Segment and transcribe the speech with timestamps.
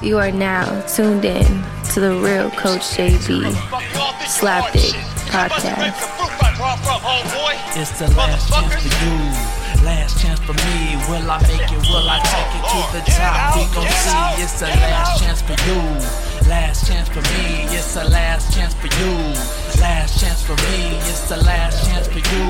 [0.00, 1.44] You are now tuned in
[1.90, 3.50] to the real Coach JB
[4.30, 4.94] Slapdick
[5.26, 5.98] podcast.
[7.74, 10.94] It's the last chance for you, last chance for me.
[11.10, 11.82] Will I make it?
[11.90, 13.56] Will I take it to the top?
[13.56, 14.42] We gon' see.
[14.42, 15.82] It's the last chance for you,
[16.48, 17.66] last chance for me.
[17.74, 19.12] It's the last chance for you,
[19.82, 20.94] last chance for me.
[21.10, 22.46] It's the last chance for you,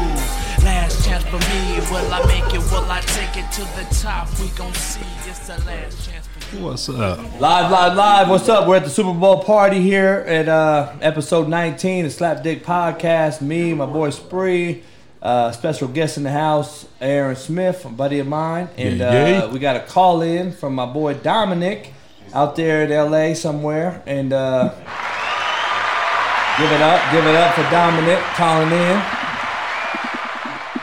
[0.64, 1.80] last chance for me.
[1.90, 2.60] Will I make it?
[2.70, 4.28] Will I take it to the top?
[4.38, 5.00] We gon' see.
[5.24, 6.27] It's the last chance.
[6.56, 7.18] What's up?
[7.38, 8.30] Live, live, live.
[8.30, 8.66] What's up?
[8.66, 13.42] We're at the Super Bowl party here at uh, episode 19 of Slap Dick Podcast.
[13.42, 14.82] Me, my boy Spree,
[15.20, 18.70] uh, special guest in the house, Aaron Smith, a buddy of mine.
[18.78, 21.92] And uh, we got a call in from my boy Dominic
[22.32, 24.02] out there in LA somewhere.
[24.06, 24.70] And uh,
[26.56, 29.17] give it up, give it up for Dominic calling in.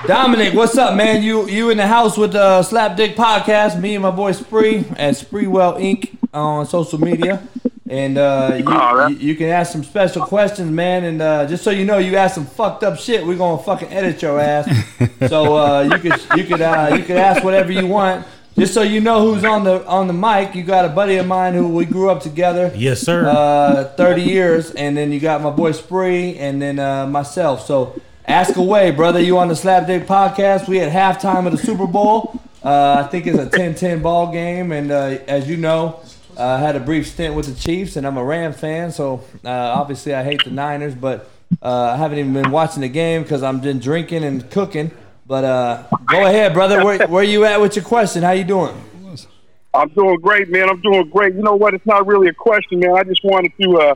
[0.08, 1.24] Dominic, what's up, man?
[1.24, 3.80] You you in the house with the Slap Dick Podcast?
[3.80, 6.16] Me and my boy Spree at Spreewell Inc.
[6.34, 7.42] on social media,
[7.90, 11.06] and uh, you, that- you you can ask some special questions, man.
[11.06, 13.92] And uh, just so you know, you ask some fucked up shit, we're gonna fucking
[13.92, 14.70] edit your ass.
[15.28, 18.28] so uh, you could you could uh, you could ask whatever you want.
[18.58, 21.26] Just so you know who's on the on the mic, you got a buddy of
[21.26, 22.72] mine who we grew up together.
[22.76, 23.28] Yes, sir.
[23.28, 27.66] Uh, 30 years, and then you got my boy Spree, and then uh, myself.
[27.66, 29.20] So ask away, brother.
[29.20, 30.68] You on the Slap Dick podcast?
[30.68, 32.40] We at halftime of the Super Bowl.
[32.64, 36.00] Uh, I think it's a 10-10 ball game, and uh, as you know,
[36.36, 38.92] uh, I had a brief stint with the Chiefs, and I'm a Ram fan.
[38.92, 41.30] So uh, obviously, I hate the Niners, but
[41.62, 44.92] uh, I haven't even been watching the game because I'm been drinking and cooking.
[45.28, 46.84] But go ahead, brother.
[46.84, 48.24] Where, where you at with your question?
[48.24, 48.76] How you doing?
[49.74, 50.70] I'm doing great, man.
[50.70, 51.36] I'm doing great.
[51.36, 51.74] You know what?
[51.74, 52.96] It's not really a question, man.
[52.96, 53.96] I just wanted to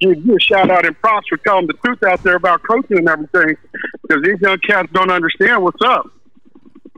[0.00, 2.98] give you a shout out and props for telling the truth out there about coaching
[2.98, 3.56] and everything,
[4.02, 6.10] because these young cats don't understand what's up.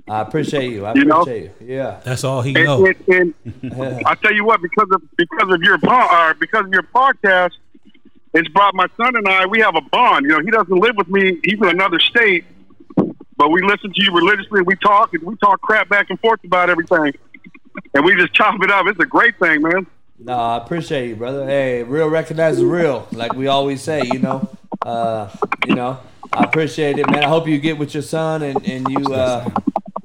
[0.09, 0.87] I appreciate you.
[0.87, 1.27] I You know?
[1.27, 1.51] you.
[1.61, 2.01] Yeah.
[2.05, 2.95] That's all he And, knows.
[3.09, 6.73] and, and I tell you what, because of because of your po- uh, because of
[6.73, 7.51] your podcast,
[8.35, 9.47] it's brought my son and I.
[9.47, 10.25] We have a bond.
[10.27, 11.41] You know, he doesn't live with me.
[11.43, 12.45] He's in another state,
[13.37, 14.63] but we listen to you religiously.
[14.63, 17.13] We talk and we talk crap back and forth about everything,
[17.95, 18.87] and we just chop it up.
[18.87, 19.87] It's a great thing, man.
[20.19, 21.47] No, I appreciate you, brother.
[21.47, 24.03] Hey, real recognizes real, like we always say.
[24.05, 24.49] You know,
[24.85, 25.29] uh,
[25.67, 25.99] you know,
[26.33, 27.23] I appreciate it, man.
[27.25, 29.49] I hope you get with your son and and you uh,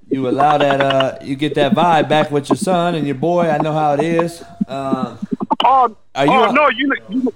[0.10, 3.50] you allow that uh, you get that vibe back with your son and your boy.
[3.50, 4.44] I know how it is.
[4.68, 5.18] Um,
[5.64, 7.34] Oh, Are you oh a- no, you, you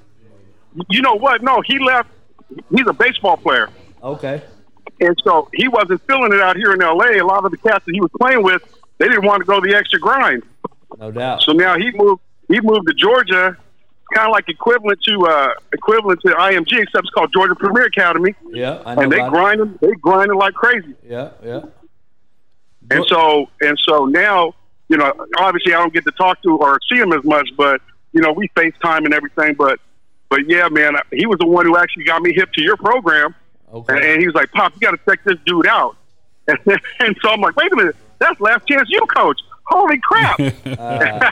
[0.89, 1.43] you know what?
[1.43, 2.09] No, he left.
[2.75, 3.69] He's a baseball player,
[4.01, 4.41] okay,
[4.99, 7.19] and so he wasn't feeling it out here in L.A.
[7.19, 8.63] A lot of the cats that he was playing with,
[8.97, 10.41] they didn't want to go the extra grind.
[10.97, 11.43] no doubt.
[11.43, 12.21] So now he moved.
[12.47, 13.57] He moved to Georgia,
[14.13, 18.35] kind of like equivalent to uh, equivalent to IMG, except it's called Georgia Premier Academy,
[18.51, 19.01] Yeah, I know.
[19.01, 19.77] and they grind them.
[19.77, 19.77] grinding.
[19.81, 20.93] They grinding like crazy.
[21.03, 21.61] Yeah, yeah.
[22.91, 24.53] And so and so now,
[24.89, 27.81] you know, obviously I don't get to talk to or see him as much, but
[28.13, 29.55] you know, we FaceTime and everything.
[29.55, 29.79] But
[30.29, 33.33] but yeah, man, he was the one who actually got me hip to your program,
[33.69, 34.13] and, Okay.
[34.13, 35.97] and he was like, "Pop, you got to check this dude out."
[36.47, 36.59] And,
[36.99, 40.39] and so I'm like, "Wait a minute, that's Last Chance U coach." Holy crap!
[40.79, 41.31] Uh,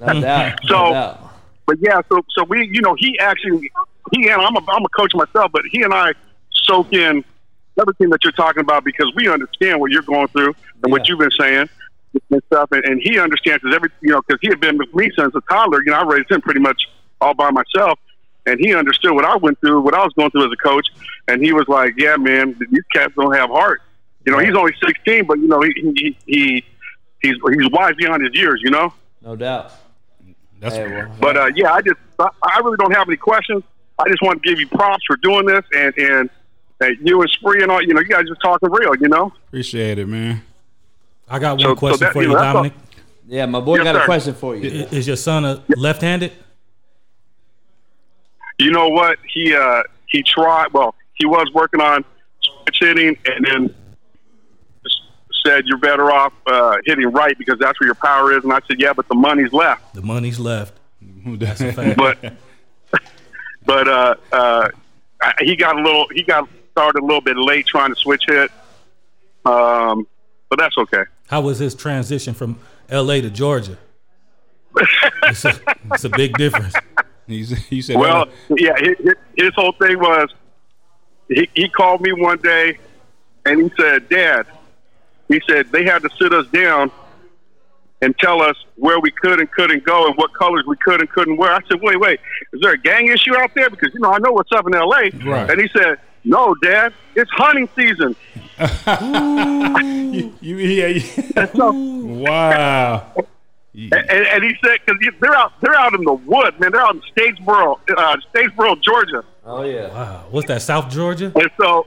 [0.00, 0.20] no hmm.
[0.20, 0.58] doubt.
[0.64, 1.30] So- no doubt.
[1.66, 3.70] but yeah, so so we, you know, he actually,
[4.12, 6.12] he and I'm a, I'm a coach myself, but he and I
[6.64, 7.24] soak in
[7.80, 11.18] everything that you're talking about because we understand what you're going through and what you've
[11.18, 11.68] been saying
[12.30, 14.94] and stuff, and, and he understands because every, you know, because he had been with
[14.94, 15.82] me since a toddler.
[15.84, 16.88] You know, I raised him pretty much
[17.20, 17.98] all by myself,
[18.46, 20.86] and he understood what I went through, what I was going through as a coach,
[21.28, 23.82] and he was like, "Yeah, man, these cats don't have heart."
[24.26, 26.64] You know, he's only 16, but you know, he he, he
[27.22, 28.60] he's he's wise beyond his years.
[28.62, 28.92] You know.
[29.22, 29.72] No doubt.
[30.60, 33.62] That's Hey, well, But uh, yeah, I just I I really don't have any questions.
[33.98, 36.30] I just want to give you props for doing this, and and
[36.82, 37.82] uh, you and Spree and all.
[37.82, 38.94] You know, you guys just talking real.
[38.96, 39.32] You know.
[39.48, 40.42] appreciate it, man.
[41.28, 42.72] I got one So- so question that- for you you, know, that's Dominic.
[43.26, 44.04] yeah, my boy Yes, got a sir.
[44.04, 44.86] question for you.
[44.90, 46.32] I- Is your son a left-handed?
[48.58, 49.18] You know what?
[49.32, 50.72] He uh he tried.
[50.72, 52.04] Well, he was working on
[52.42, 53.70] switch hitting, and then s-
[55.46, 58.44] said you're better off uh, hitting right because that's where your power is.
[58.44, 59.94] And I said, yeah, but the money's left.
[59.94, 60.74] The money's left.
[61.26, 61.96] That's a fact.
[61.98, 62.34] But
[63.66, 64.68] but uh, uh,
[65.20, 66.06] I- he got a little.
[66.12, 68.50] He got started a little bit late trying to switch hit.
[69.44, 70.06] Um,
[70.48, 71.04] but that's okay.
[71.28, 73.20] How was his transition from L.A.
[73.20, 73.76] to Georgia?
[75.24, 75.58] It's a,
[75.92, 76.74] it's a big difference.
[77.26, 78.96] He's, he said, Well, yeah, his,
[79.36, 80.28] his whole thing was
[81.28, 82.78] he, he called me one day
[83.44, 84.46] and he said, Dad,
[85.32, 86.90] he said they had to sit us down
[88.00, 91.08] and tell us where we could and couldn't go and what colors we could and
[91.10, 91.52] couldn't wear.
[91.52, 92.20] I said, wait, wait,
[92.52, 93.70] is there a gang issue out there?
[93.70, 95.10] Because, you know, I know what's up in L.A.
[95.24, 95.50] Right.
[95.50, 98.16] And he said, no, Dad, it's hunting season.
[100.40, 101.46] you, yeah, yeah.
[101.54, 103.12] So, wow.
[103.74, 106.72] And, and, and he said, because they're out, they're out in the wood, man.
[106.72, 109.24] They're out in Statesboro, uh, Statesboro, Georgia.
[109.44, 109.88] Oh yeah.
[109.88, 110.26] Wow.
[110.30, 110.62] What's that?
[110.62, 111.32] South Georgia?
[111.34, 111.86] And so,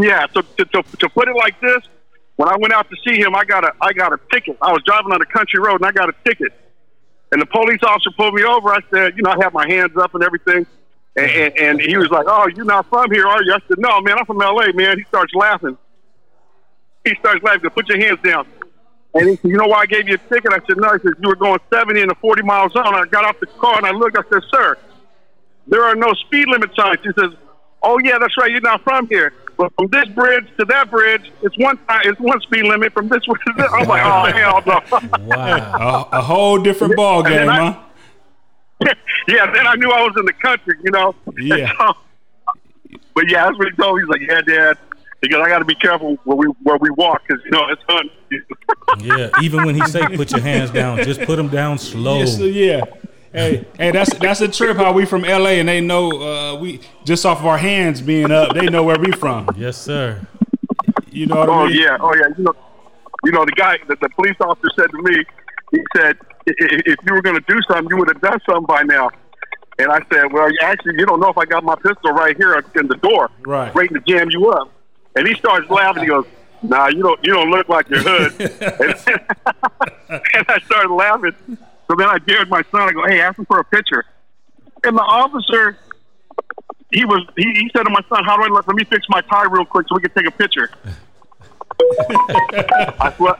[0.00, 0.26] yeah.
[0.32, 1.82] So to, to, to put it like this,
[2.38, 4.56] when I went out to see him, I got a I got a ticket.
[4.62, 6.52] I was driving on a country road and I got a ticket.
[7.32, 8.70] And the police officer pulled me over.
[8.70, 10.64] I said, you know, I had my hands up and everything.
[11.16, 13.78] And, and, and he was like, "Oh, you're not from here, are you?" I said,
[13.78, 15.76] "No, man, I'm from L.A., man." He starts laughing.
[17.04, 17.68] He starts laughing.
[17.70, 18.46] Put your hands down.
[19.14, 21.00] And he said, "You know why I gave you a ticket?" I said, "No." He
[21.00, 23.78] said, "You were going 70 in a 40 mile zone." I got off the car
[23.78, 24.16] and I looked.
[24.16, 24.78] I said, "Sir,
[25.66, 27.32] there are no speed limit signs." He says,
[27.82, 28.52] "Oh yeah, that's right.
[28.52, 32.20] You're not from here." But from this bridge to that bridge, it's one time, it's
[32.20, 32.92] one speed limit.
[32.92, 35.26] From this one to this, I'm like, oh hell no.
[35.26, 36.08] Wow.
[36.12, 37.84] A, a whole different ball game, I- huh?
[39.28, 41.12] yeah, then I knew I was in the country, you know.
[41.36, 41.72] Yeah.
[43.14, 44.02] but yeah, that's what he told me.
[44.02, 44.78] He's like, "Yeah, Dad."
[45.20, 47.82] Because I got to be careful where we where we walk, because you know it's
[47.88, 48.10] hunting.
[49.00, 49.30] Yeah.
[49.42, 52.20] Even when he say put your hands down, just put them down slow.
[52.20, 52.84] Yes, yeah.
[53.32, 54.76] Hey, hey, that's that's a trip.
[54.76, 58.30] How we from LA and they know uh, we just off of our hands being
[58.30, 59.48] up, they know where we from.
[59.56, 60.20] Yes, sir.
[61.10, 61.78] You know what I Oh mean?
[61.80, 62.28] yeah, oh yeah.
[62.38, 62.54] You know,
[63.24, 65.24] you know the guy, the, the police officer said to me,
[65.72, 66.16] he said,
[66.48, 68.82] "I- i- "If you were going to do something, you would have done something by
[68.84, 69.10] now."
[69.78, 72.54] And I said, "Well, actually, you don't know if I got my pistol right here
[72.76, 73.74] in the door, Right.
[73.74, 74.70] waiting to jam you up."
[75.16, 76.04] And he starts laughing.
[76.04, 76.24] He goes,
[76.62, 79.20] "Nah, you don't, you don't look like your hood." and,
[80.34, 81.34] and I started laughing.
[81.90, 82.82] So then I dared my son.
[82.82, 84.04] I go, "Hey, ask him for a picture."
[84.84, 85.76] And the officer,
[86.92, 89.06] he was, he, he said to my son, "How do I let, let me fix
[89.08, 90.70] my tie real quick so we can take a picture?"
[91.80, 93.36] I swear,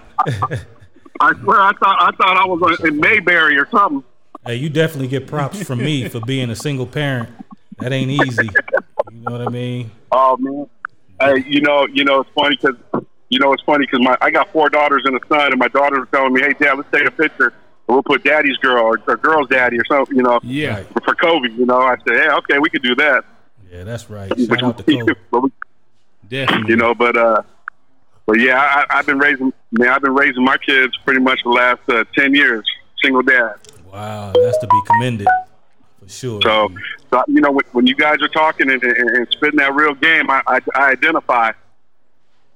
[1.20, 4.02] I swear, I thought I thought I was in Mayberry or something.
[4.46, 7.28] Hey, you definitely get props from me for being a single parent.
[7.78, 8.48] That ain't easy.
[9.10, 9.90] You know what I mean?
[10.10, 10.68] Oh man,
[11.20, 14.30] hey, you know, you know, it's funny because you know it's funny because my I
[14.30, 16.90] got four daughters and a son, and my daughter was telling me, "Hey, Dad, let's
[16.90, 17.52] take a picture.
[17.88, 20.82] We'll put Daddy's girl or, or girl's daddy or something, you know, Yeah.
[20.84, 23.24] for, for Kobe." You know, I said, "Yeah, okay, we could do that."
[23.72, 24.28] Yeah, that's right.
[24.38, 25.14] Shout out to Kobe.
[25.32, 25.50] We-
[26.28, 26.70] Definitely.
[26.70, 27.42] you know, but uh,
[28.26, 28.58] but yeah,
[28.90, 32.04] I, I've been raising, man, I've been raising my kids pretty much the last uh,
[32.14, 32.66] ten years,
[33.02, 33.54] single dad.
[33.90, 35.26] Wow, that's to be commended
[35.98, 36.42] for sure.
[36.42, 36.68] So,
[37.10, 39.94] so you know, when, when you guys are talking and, and, and spitting that real
[39.94, 41.52] game, I, I, I identify.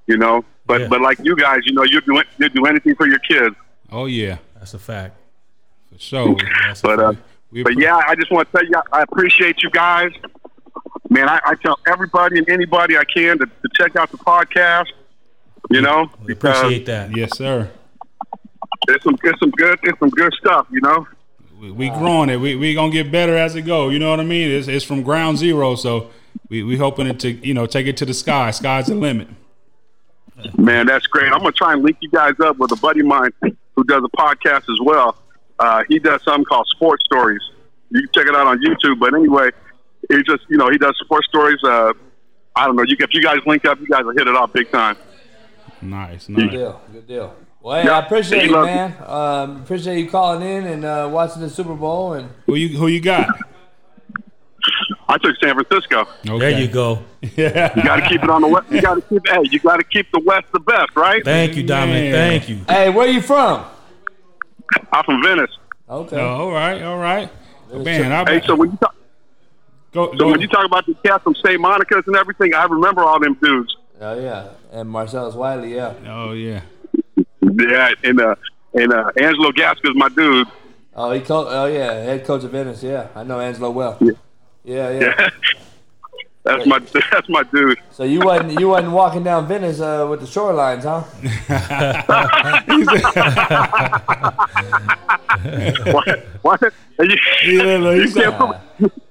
[0.05, 0.87] You know, but Yeah.
[0.89, 3.55] but like you guys, you know, you do you do anything for your kids.
[3.91, 5.17] Oh yeah, that's a fact.
[5.93, 6.35] For sure.
[6.81, 7.13] But uh.
[7.53, 10.11] We but yeah, I just want to tell you, I appreciate you guys.
[11.09, 14.87] Man, I, I tell everybody and anybody I can to, to check out the podcast.
[15.69, 17.15] You know, we appreciate that.
[17.15, 17.69] Yes, sir.
[18.87, 20.67] it's some it's some good it's some good stuff.
[20.71, 21.07] You know.
[21.61, 22.37] We, we growing it.
[22.37, 23.89] We we gonna get better as it go.
[23.89, 24.49] You know what I mean?
[24.49, 25.75] It's it's from ground zero.
[25.75, 26.09] So
[26.49, 28.49] we we hoping it to you know take it to the sky.
[28.49, 29.27] Sky's the limit.
[30.57, 31.31] Man, that's great.
[31.31, 33.31] I'm gonna try and link you guys up with a buddy of mine
[33.75, 35.17] who does a podcast as well.
[35.63, 37.41] Uh, he does something called Sports Stories.
[37.89, 38.99] You can check it out on YouTube.
[38.99, 39.49] But anyway,
[40.11, 41.59] he just you know he does sports stories.
[41.63, 41.93] Uh,
[42.55, 42.83] I don't know.
[42.83, 44.97] You if you guys link up, you guys will hit it off big time.
[45.81, 46.81] Nice, Good deal.
[46.91, 47.35] Good deal.
[47.61, 47.97] Well, hey, Yeah.
[47.99, 48.95] I appreciate He it, man.
[49.05, 52.13] Um, appreciate you calling in and uh, watching the Super Bowl.
[52.13, 53.27] And Who you who you got?
[55.09, 56.07] I took San Francisco.
[56.23, 57.03] There you go.
[57.37, 57.73] Yeah.
[57.77, 58.69] You got to keep it on the west.
[58.69, 59.25] You got to keep.
[59.25, 61.23] Hey, you got to keep the West the best, right?
[61.23, 62.11] Thank you, Dominic.
[62.11, 62.29] Man.
[62.31, 62.59] Thank you.
[62.67, 63.63] hey, where you from?
[64.91, 65.51] I'm from Venice.
[65.89, 66.17] Okay.
[66.17, 67.29] Oh, all right, all right.
[67.71, 68.95] Man, I Hey, so when you talk,
[69.91, 71.59] go, so go when you talk about the cats from St.
[71.59, 73.75] Monica's and everything, I remember all them dudes.
[73.99, 75.75] Oh yeah, and Marcellus Wiley.
[75.75, 75.93] Yeah.
[76.07, 76.61] Oh yeah.
[77.41, 78.35] Yeah, and uh,
[78.73, 80.47] and uh, Angelo Gasca's my dude.
[80.95, 82.83] Oh, he co- Oh yeah, head coach of Venice.
[82.83, 83.97] Yeah, I know Angelo well.
[84.01, 84.11] Yeah.
[84.63, 85.29] Yeah, yeah.
[86.43, 86.79] That's my
[87.11, 87.79] that's my dude.
[87.91, 91.03] So you wasn't you wasn't walking down Venice uh, with the shorelines, huh?
[95.91, 96.19] what?
[96.41, 96.61] what?
[96.99, 98.57] You, Yeah, look, you can't put,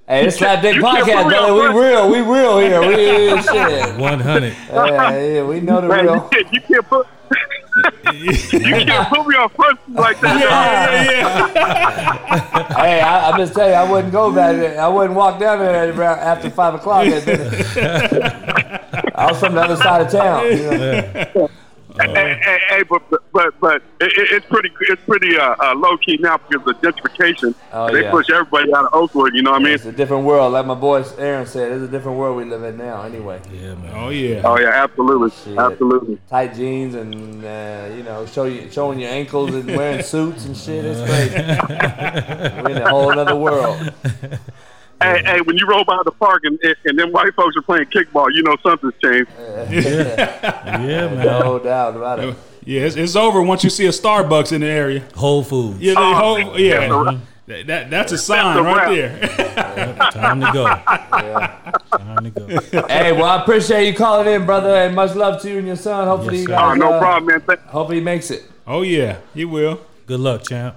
[0.06, 1.54] Hey, it's Slap Dick Podcast, put brother.
[1.54, 1.76] We front.
[1.76, 2.80] real, we real here.
[2.80, 3.96] We shit.
[3.96, 4.56] 100.
[4.68, 6.28] Yeah, yeah, we know the man, you real.
[6.28, 7.06] can't, you can't put
[8.12, 10.40] you can't put me on front like that.
[10.40, 11.52] yeah, yeah.
[11.54, 12.72] yeah.
[12.82, 14.80] Hey, I, I'm just telling you, I wouldn't go back there.
[14.80, 17.06] I wouldn't walk down there after five o'clock.
[17.06, 17.76] At Venice.
[19.14, 20.46] I was from the other side of town.
[20.46, 20.70] You
[21.34, 21.50] know?
[22.00, 25.74] Hey, hey, hey, but but but, but it, it- it's pretty it's pretty uh, uh,
[25.74, 27.54] low key now because of gentrification.
[27.72, 28.10] Oh, they yeah.
[28.10, 29.34] push everybody out of Oakwood.
[29.34, 29.74] You know what I mean?
[29.74, 31.72] It's a different world, like my boy Aaron said.
[31.72, 33.02] It's a different world we live in now.
[33.02, 33.92] Anyway, Yeah, man.
[33.94, 34.42] Oh yeah.
[34.44, 35.58] Oh yeah, absolutely, Shit.
[35.58, 36.18] absolutely.
[36.30, 40.56] tight jeans and uh, you know, show you showing your ankles and wearing suits and
[40.56, 40.84] shit.
[40.84, 41.34] It's crazy.
[42.62, 43.92] We're in a whole other world.
[45.02, 47.86] Hey, hey, when you roll by the park and and them white folks are playing
[47.86, 49.30] kickball, you know something's changed.
[49.72, 51.24] Yeah, man.
[51.26, 52.36] No doubt about it.
[52.64, 55.02] Yeah, it's, it's over once you see a Starbucks in the area.
[55.16, 55.80] Whole Foods.
[55.80, 56.80] Yeah, they Oh, whole, yeah.
[56.80, 57.20] that's a.
[57.48, 59.56] That, that- that's a sign a right wrap.
[59.56, 59.96] there.
[60.12, 60.64] Time to go.
[61.98, 62.86] Time to go.
[62.86, 65.76] hey, well, I appreciate you calling in, brother, and much love to you and your
[65.76, 66.06] son.
[66.06, 66.72] Hopefully, Yes, you guys.
[66.72, 67.58] Oh, no uh, problem, man.
[67.66, 68.44] Hopefully, he makes it.
[68.66, 69.80] oh yeah, he will.
[70.06, 70.76] Good luck, champ.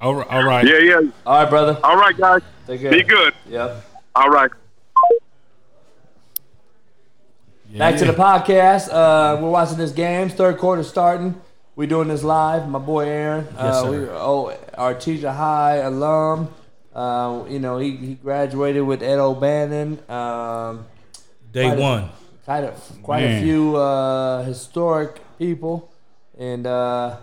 [0.00, 0.66] All right, all right.
[0.66, 1.00] Yeah, yeah.
[1.26, 1.78] All right, brother.
[1.84, 2.40] All right, guys.
[2.72, 2.90] Take care.
[2.90, 3.34] Be good.
[3.50, 3.84] Yep.
[4.14, 4.50] All right.
[7.76, 8.88] Back to the podcast.
[8.90, 10.30] Uh, we're watching this game.
[10.30, 11.38] Third quarter starting.
[11.76, 12.66] We're doing this live.
[12.70, 13.44] My boy Aaron.
[13.50, 13.90] Yes, uh, sir.
[13.90, 16.48] we, oh, Artesia High alum.
[16.94, 19.98] Uh, you know, he, he graduated with Ed O'Bannon.
[20.10, 20.86] Um,
[21.52, 22.08] Day Quite a- one.
[22.46, 25.92] quite a quite a few uh, historic people,
[26.38, 27.18] and uh,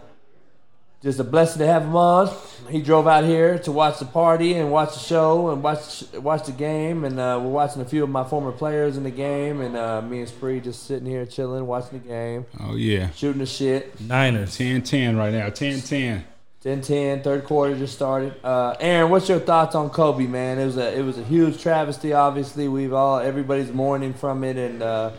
[1.02, 2.30] just a blessing to have him on.
[2.70, 6.46] He drove out here to watch the party and watch the show and watch watch
[6.46, 9.62] the game, and uh, we're watching a few of my former players in the game,
[9.62, 13.10] and uh, me and Spree just sitting here chilling, watching the game, Oh yeah.
[13.12, 14.00] shooting the shit.
[14.02, 14.58] Niners.
[14.58, 15.50] 10-10 right now.
[15.50, 16.24] 10-10.
[16.64, 18.34] 10-10, third quarter just started.
[18.44, 20.60] Uh, Aaron, what's your thoughts on Kobe, man?
[20.60, 22.12] It was a it was a huge travesty.
[22.12, 25.12] Obviously, we've all everybody's mourning from it, and uh,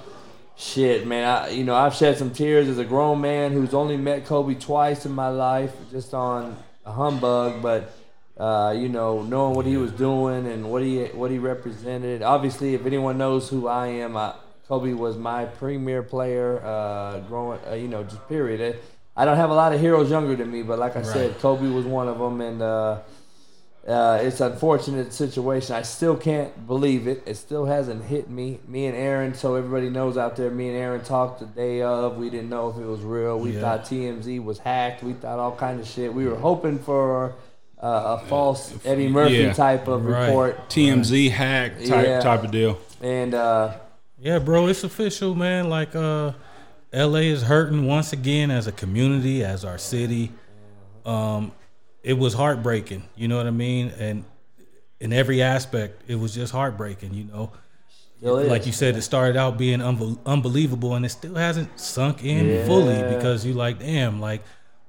[0.61, 1.25] shit, man.
[1.25, 4.55] I you know I've shed some tears as a grown man who's only met Kobe
[4.55, 7.93] twice in my life, just on a humbug, but.
[8.39, 12.23] Uh, you know, knowing what he was doing and what he what he represented.
[12.23, 14.33] Obviously, if anyone knows who I am, I,
[14.67, 16.65] Kobe was my premier player.
[16.65, 18.79] Uh, growing, uh, you know, just period.
[19.15, 21.69] I don't have a lot of heroes younger than me, but like I said, Kobe
[21.69, 22.63] was one of them, and
[23.87, 25.75] uh, uh, it's unfortunate situation.
[25.75, 27.23] I still can't believe it.
[27.27, 28.61] It still hasn't hit me.
[28.69, 30.51] Me and Aaron, so everybody knows out there.
[30.51, 32.17] Me and Aaron talked the day of.
[32.17, 33.39] We didn't know if it was real.
[33.39, 33.61] We Yeah.
[33.61, 35.03] thought TMZ was hacked.
[35.03, 36.13] We thought all kind of shit.
[36.13, 37.35] We were hoping for
[37.83, 39.53] uh, a false Eddie Murphy yeah.
[39.55, 40.27] type of Right.
[40.27, 42.21] report, TMZ hack type Yeah.
[42.21, 42.79] type of deal.
[43.01, 43.73] and uh,
[44.19, 45.71] Yeah, bro, it's official, man.
[45.71, 46.33] Like, uh,
[46.93, 50.31] LA is hurting once again as a community, as our city.
[51.07, 51.53] Um,
[52.03, 53.93] it was heartbreaking, you know what I mean?
[53.99, 54.25] And
[55.01, 57.53] in every aspect, it was just heartbreaking, you know.
[58.49, 62.67] Like you said, it started out being unbel- unbelievable, and it still hasn't sunk in
[62.67, 64.43] fully because you like, damn, like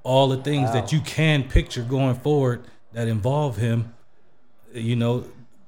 [0.03, 3.94] all the things that you can picture going forward that involve him,
[4.74, 5.24] you know,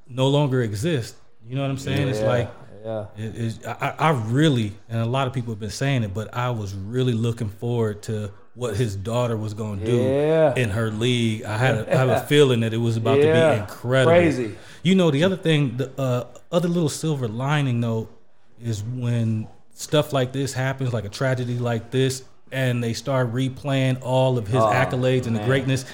[0.10, 1.16] no longer exist.
[1.48, 2.10] You know what I'm saying?
[2.10, 2.52] It's Yeah, like
[2.84, 3.06] yeah.
[3.18, 3.66] it is.
[3.66, 6.74] I, I really, and a lot of people have been saying it, but I was
[6.74, 10.54] really looking forward to what his daughter was going to do Yeah.
[10.56, 11.44] in her league.
[11.44, 14.56] I had, a, I have a feeling that it was about to be incredible, Crazy.
[14.84, 18.10] You know, the other thing, the uh, other little silver lining though,
[18.62, 23.98] is when stuff like this happens, like a tragedy like this, and they start replaying
[24.04, 25.86] all of his accolades and the greatness.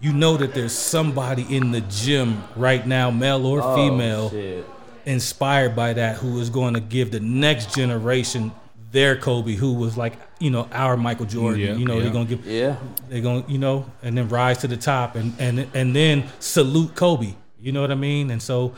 [0.00, 4.64] You know that there's somebody in the gym right now, male or Oh, female, shit.
[5.04, 8.50] inspired by that who is going to give the next generation
[8.92, 11.60] their Kobe, who was like, you know, our Michael Jordan.
[11.60, 12.02] Yeah, you know, yeah.
[12.04, 12.76] they're gonna give Yeah.
[13.08, 16.94] they're gonna, you know, and then rise to the top and and and then salute
[16.94, 17.34] Kobe.
[17.60, 18.30] You know what I mean?
[18.30, 18.74] And so,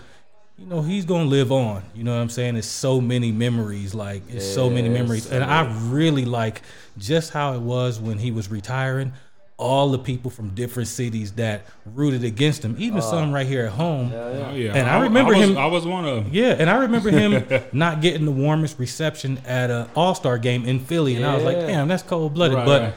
[0.58, 1.82] you know, he's gonna live on.
[1.94, 2.56] You know what I'm saying?
[2.56, 5.30] It's so many memories, like it's so many memories.
[5.30, 6.62] And I really like
[6.96, 9.12] just how it was when he was retiring.
[9.56, 13.66] All the people from different cities that rooted against him, even uh, some right here
[13.66, 14.10] at home.
[14.12, 14.72] Oh yeah.
[14.74, 16.32] And I remember was, him- I was one of them.
[16.32, 20.64] Yeah, and I remember him not getting the warmest reception at a All Star game
[20.64, 22.94] in Philly, and I was like, "Damn, that's cold blooded." Right, but right.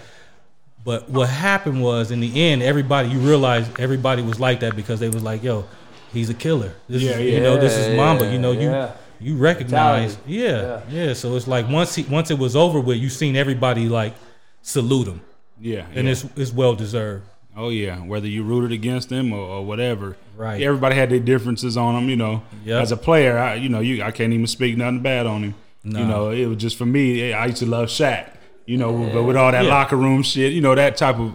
[0.84, 5.00] but what happened was, in the end, everybody you realize everybody was like that because
[5.00, 5.66] they was like, "Yo,
[6.12, 6.74] he's a killer.
[6.90, 7.38] This Yeah, is, yeah.
[7.38, 8.32] you know, this is Mamba.
[8.34, 8.94] You know, you yeah.
[9.20, 10.34] you recognize, Mentality.
[10.34, 13.88] yeah, yeah, So it's like once he once it was over with, you seen everybody
[13.88, 14.16] like
[14.64, 15.22] salute him,
[15.60, 15.86] Yeah.
[15.94, 16.12] and yeah.
[16.12, 17.26] it's it's well deserved.
[17.56, 20.16] Oh yeah, whether you rooted against them or, or whatever.
[20.36, 20.62] Right.
[20.62, 22.44] Everybody had their differences on them, you know.
[22.66, 22.82] Yep.
[22.84, 25.56] As a player, I, you know, you I can't even speak nothing bad on him.
[25.84, 26.00] No.
[26.00, 27.34] You know, it was just for me.
[27.34, 28.30] I used to love Shaq.
[28.68, 29.70] You know, but with all that Yeah.
[29.72, 31.34] locker room shit, you know, that type of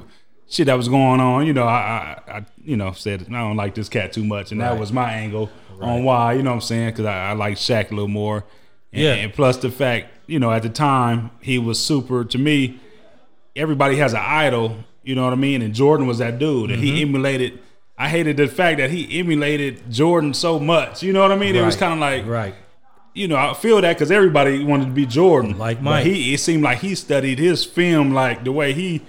[0.49, 1.47] shit that was going on.
[1.47, 4.52] You know, I, I, I you know, said I don't like this cat too much,
[4.52, 5.50] and that was my angle
[5.81, 6.35] on why.
[6.35, 6.91] You know what I'm saying?
[6.91, 8.45] Because I, I like Shaq a little more.
[8.93, 9.14] And, Yeah.
[9.14, 12.79] And plus the fact, you know, at the time he was super to me
[13.56, 15.62] everybody has an idol, you know what I mean?
[15.62, 16.71] And Jordan was that dude.
[16.71, 16.94] And Mm-hmm.
[16.97, 17.59] he emulated
[17.99, 21.02] I hated the fact that he emulated Jordan so much.
[21.02, 21.54] You know what I mean?
[21.54, 22.54] It was kind of like, Right.
[23.14, 25.56] you know, I feel that because everybody wanted to be Jordan.
[25.59, 29.02] Like But he, it seemed like he studied his film, like the way he,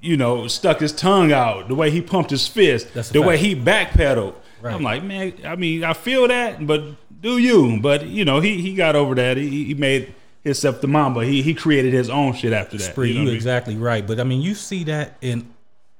[0.00, 3.54] you know, stuck his tongue out, the way he pumped his fist, the way he
[3.54, 4.34] backpedaled.
[4.62, 4.74] Right.
[4.74, 6.82] I'm like, man, I mean, I feel that, but
[7.20, 7.80] do you?
[7.82, 9.36] But you know, he he got over that.
[9.36, 11.24] He, he made himself the Mamba.
[11.24, 12.82] He he created his own shit after that.
[12.82, 13.34] Spree, you know I mean?
[13.34, 14.06] exactly right.
[14.06, 15.48] But I mean, you see that in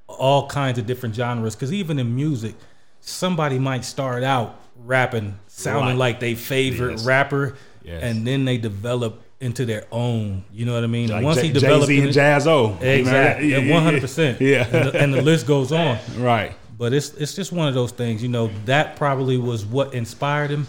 [0.09, 1.55] all kinds of different genres.
[1.55, 2.55] Because even in music,
[3.01, 7.05] somebody might start out rapping, sounding like they favorite Yes.
[7.07, 8.03] rapper, Yes.
[8.03, 10.45] and then they develop into their own.
[10.53, 11.09] You know what I mean?
[11.11, 12.79] Like Once J- he developed Jay-Z and Jaz-O.
[12.81, 14.41] exactly, one hundred percent.
[14.41, 14.67] Yeah.
[14.71, 15.99] and the, and the list goes on.
[16.19, 16.53] Right.
[16.79, 18.23] But it's it's just one of those things.
[18.23, 20.67] You know, that probably was what inspired him.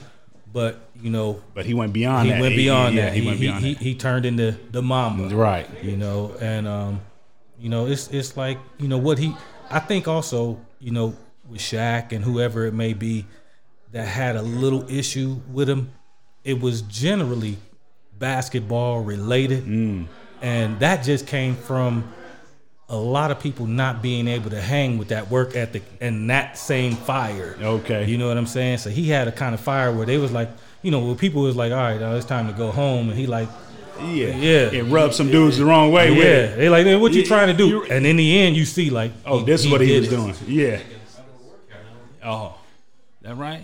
[0.53, 2.39] But you know, But he went beyond he that.
[2.41, 3.13] went beyond yeah, that.
[3.15, 3.81] He, went beyond he, that.
[3.83, 5.35] he turned into the Mamba.
[5.35, 5.67] Right.
[5.83, 7.01] You know, and um,
[7.59, 9.35] you know, it's it's like you know what he.
[9.71, 11.15] I think also, you know,
[11.49, 13.25] with Shaq and whoever it may be
[13.91, 15.91] that had a little issue with him,
[16.43, 17.57] it was generally
[18.19, 20.05] basketball related, Mm.
[20.41, 22.03] and that just came from
[22.93, 26.57] a lot of people not being able to hang with that work ethic and that
[26.57, 27.57] same fire.
[27.59, 28.05] Okay.
[28.05, 28.77] You know what I'm saying?
[28.77, 30.49] So he had a kind of fire where they was like,
[30.83, 33.17] you know, where people was like, all right, now it's time to go home, and
[33.17, 33.49] he like,
[34.01, 34.35] Yeah.
[34.35, 34.71] Yeah.
[34.79, 36.23] It rubbed some dudes the wrong way with yeah,
[36.53, 36.57] it.
[36.57, 37.67] they like, "Man, what you You- trying to do?
[37.67, 40.15] you- And in the end, you see like, Oh, this is what he was it.
[40.15, 40.35] doing.
[40.47, 40.79] Yeah.
[42.23, 42.55] Oh.
[43.21, 43.61] That right?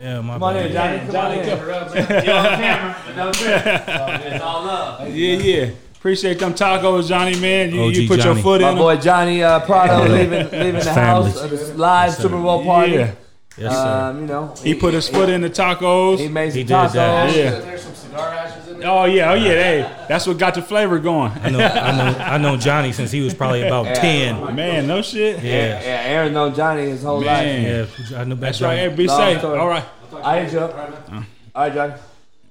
[0.00, 1.10] Yeah, my Come on in, bad.
[1.10, 1.12] Johnny.
[1.12, 2.24] Come on in.
[2.24, 2.96] You're on camera.
[3.16, 3.62] No trip.
[3.64, 5.08] So It's all love.
[5.14, 5.70] Yeah, yeah.
[6.06, 7.74] Appreciate them tacos, Johnny, man.
[7.74, 8.34] You, you put Johnny.
[8.36, 11.30] your foot My in boy Johnny uh, Prado leaving leaving the family.
[11.32, 12.92] house of the live Super Bowl party.
[12.92, 13.10] Yeah.
[13.58, 14.10] Yes, sir.
[14.10, 16.18] Um, you know, He put his foot in the tacos.
[16.20, 16.92] He made some He did tacos.
[16.92, 17.34] that.
[17.36, 17.50] Yeah.
[17.58, 18.88] There's some cigar ashes in there.
[18.88, 19.50] Oh yeah, oh yeah.
[19.50, 21.32] Hey, that's what got the flavor going.
[21.42, 24.54] I know, I know, I know Johnny since he was probably about ten.
[24.54, 25.42] Man, no shit.
[25.42, 27.80] Yeah, Yeah, Aaron known Johnny his whole Man.
[27.80, 27.98] life.
[28.12, 28.78] yeah, I know about That's right.
[28.78, 29.42] Hey, be Long safe.
[29.42, 29.84] All right.
[30.22, 30.78] I hit you up.
[30.78, 31.94] All right, Johnny.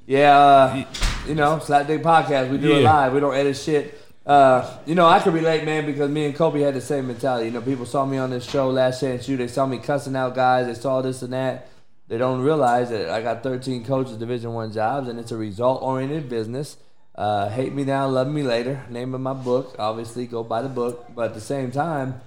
[0.07, 0.83] Yeah, uh,
[1.27, 2.49] you know, Slap Dick Podcast.
[2.49, 3.13] We do it live.
[3.13, 3.99] We don't edit shit.
[4.25, 7.47] Uh, you know, I could relate, man, because me and Kobe had the same mentality.
[7.47, 9.37] You know, people saw me on this show Last Chance U.
[9.37, 10.65] They saw me cussing out guys.
[10.67, 11.67] They saw this and that.
[12.07, 16.29] They don't realize that I got 13 coaches, Division One jobs, and it's a result-oriented
[16.29, 16.77] business.
[17.15, 18.83] Uh, hate me now, love me later.
[18.89, 19.75] Name of my book.
[19.79, 21.07] Obviously, go buy the book.
[21.15, 22.21] But at the same time,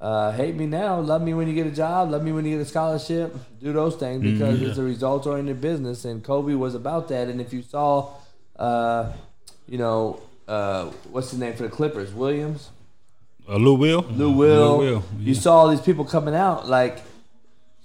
[0.00, 2.56] uh, hate me now, love me when you get a job, love me when you
[2.56, 3.34] get a scholarship.
[3.62, 7.28] Do those things because it's a results oriented business, and Kobe was about that.
[7.28, 8.10] And if you saw,
[8.58, 9.12] uh,
[9.68, 12.70] you know, uh, what's his name for the Clippers, Williams,
[13.48, 14.02] Uh, Lou Will.
[14.10, 15.02] Lou Will, Lou Will.
[15.18, 16.98] you saw all these people coming out like.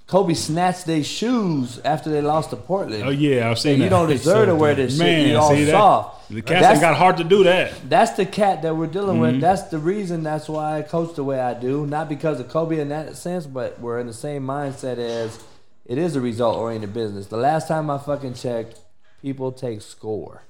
[0.08, 3.04] Kobe snatched their shoes after they lost to Portland.
[3.04, 3.86] Oh yeah, I've seen And that.
[3.88, 5.32] you don't deserve to wear this Man, shit.
[5.32, 5.70] You all that?
[5.70, 6.30] soft.
[6.30, 7.74] The cats that's- got hard to do that.
[7.90, 9.34] that's the cat that we're dealing Mm-hmm.
[9.34, 9.42] with.
[9.42, 10.24] That's the reason.
[10.24, 11.86] That's why I coach the way I do.
[11.86, 15.44] Not because of Kobe in that sense, but we're in the same mindset as
[15.86, 17.28] it is a result oriented business.
[17.28, 18.80] The last time I fucking checked,
[19.22, 20.44] people take score.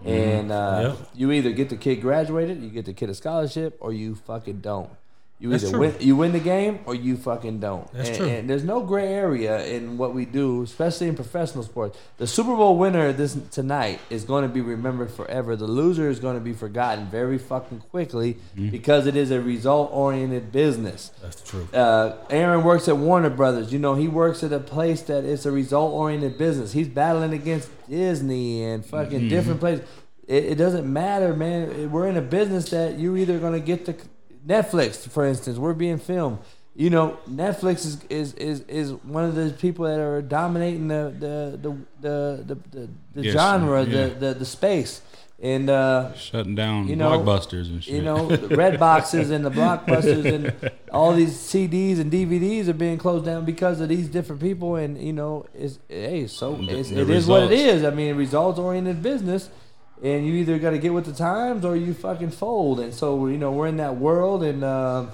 [0.00, 0.08] Mm-hmm.
[0.08, 1.08] And uh, Yep.
[1.14, 4.60] you either get the kid graduated, you get the kid a scholarship, or you fucking
[4.60, 4.90] don't.
[5.40, 5.80] You That's either true.
[5.80, 7.90] win, you win the game, or you fucking don't.
[7.94, 8.28] That's and, true.
[8.28, 11.98] and there's no gray area in what we do, especially in professional sports.
[12.18, 15.56] The Super Bowl winner this tonight is going to be remembered forever.
[15.56, 18.68] The loser is going to be forgotten very fucking quickly Mm-hmm.
[18.68, 21.10] because it is a result-oriented business.
[21.22, 21.66] That's true.
[21.72, 23.72] Uh, Aaron works at Warner Brothers.
[23.72, 26.72] You know, he works at a place that is a result-oriented business.
[26.72, 29.86] He's battling against Disney and fucking different places.
[30.28, 31.90] It, it doesn't matter, man.
[31.90, 33.96] We're in a business that you're either going to get the
[34.46, 35.58] Netflix, for instance.
[35.58, 36.38] We're being filmed.
[36.76, 41.14] You know, Netflix is is, is, is one of the people that are dominating the
[41.18, 44.06] the the the the, the, Yes, genre, yeah.
[44.06, 45.02] the, the the space,
[45.42, 47.94] and uh, Shutting down You know, blockbusters and shit.
[47.94, 52.72] you know, the red boxes and the blockbusters and all these CDs and DVDs are
[52.72, 54.76] being closed down because of these different people.
[54.76, 57.84] And you know, it's hey, so it's, it is what it is.
[57.84, 59.50] I mean, results oriented business,
[60.02, 62.80] and you either got to get with the times or you fucking fold.
[62.80, 65.06] And so you know, we're in that world, and uh,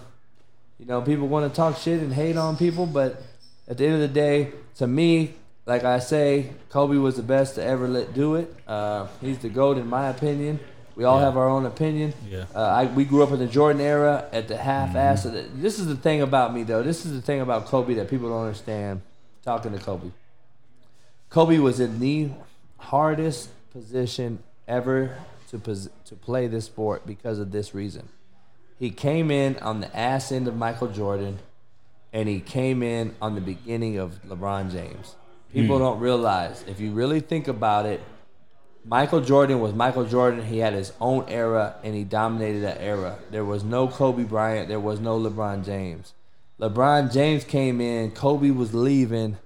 [0.79, 3.23] you know, people want to talk shit and hate on people, but
[3.69, 5.35] at the end of the day, to me.
[5.69, 8.55] Like I say, Kobe was the best to ever let do it.
[8.69, 10.61] Uh, he's the goat in my opinion.
[10.95, 11.25] We all Yeah.
[11.25, 12.15] have our own opinion.
[12.31, 12.45] Yeah.
[12.55, 15.27] Uh, I, we grew up in the Jordan era at the half-ass.
[15.27, 15.35] Mm-hmm.
[15.35, 16.85] The, this is the thing about me, though.
[16.85, 19.01] This is the thing about Kobe that people don't understand.
[19.43, 20.11] Talking to Kobe,
[21.31, 22.31] Kobe was in the
[22.79, 28.09] hardest position ever to pos- to play this sport because of this reason.
[28.79, 31.39] He came in on the ass end of Michael Jordan,
[32.13, 35.17] and he came in on the beginning of LeBron James.
[35.53, 35.85] People hmm.
[35.85, 38.01] don't realize if you really think about it,
[38.85, 40.45] Michael Jordan was Michael Jordan.
[40.45, 43.19] He had his own era and he dominated that era.
[43.31, 44.69] There was no Kobe Bryant.
[44.69, 46.13] There was no LeBron James.
[46.61, 48.13] LeBron James came in.
[48.13, 49.39] Kobe was leaving,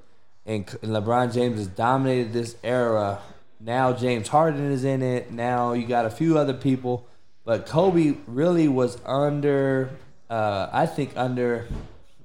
[0.47, 3.21] and and LeBron James has dominated this era.
[3.61, 5.31] Now James Harden is in it.
[5.31, 7.07] Now you got a few other people,
[7.45, 9.91] but Kobe really was under.
[10.31, 11.69] Uh, I think under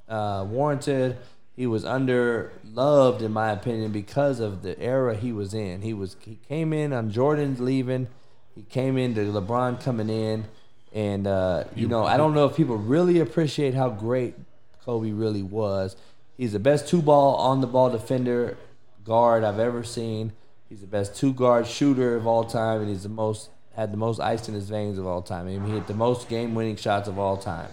[0.08, 1.18] uh, warranted.
[1.56, 5.82] He was under loved, in my opinion, because of the era he was in.
[5.82, 8.08] He was he came in on Jordan's leaving.
[8.56, 10.46] He came into LeBron coming in,
[10.94, 14.36] and uh, you know I don't know if people really appreciate how great
[14.84, 15.98] Kobe really was.
[16.38, 18.58] He's the best two ball on the ball defender
[19.04, 20.34] guard I've ever seen.
[20.70, 23.98] He's the best two guard shooter of all time, and he's the most had the
[23.98, 25.48] most ice in his veins of all time.
[25.48, 27.70] I mean, he hit the most game-winning shots of all time.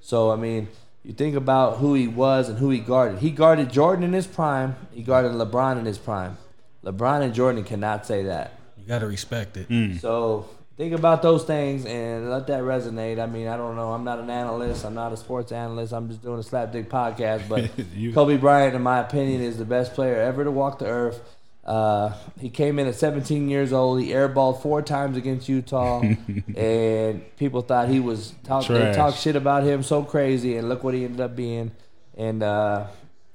[0.00, 0.68] So I mean,
[1.02, 3.18] you think about who he was and who he guarded.
[3.20, 4.76] He guarded Jordan in his prime.
[4.92, 6.36] He guarded LeBron in his prime.
[6.84, 8.52] LeBron and Jordan cannot say that.
[8.78, 9.68] You got to respect it.
[9.68, 10.00] Mm.
[10.00, 13.18] So think about those things and let that resonate.
[13.20, 13.92] I mean, I don't know.
[13.92, 14.84] I'm not an analyst.
[14.84, 15.92] I'm not a sports analyst.
[15.92, 17.48] I'm just doing a slapdick podcast.
[17.48, 20.86] But You- Kobe Bryant, in my opinion, is the best player ever to walk the
[20.86, 21.20] earth.
[21.66, 24.00] Uh, he came in at 17 years old.
[24.00, 26.00] He airballed four times against Utah,
[26.56, 28.66] and people thought he was talk.
[28.68, 28.94] They Trash.
[28.94, 31.72] talk shit about him so crazy, and look what he ended up being.
[32.16, 32.86] And uh,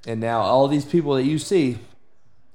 [0.06, 1.78] and now all these people that you see,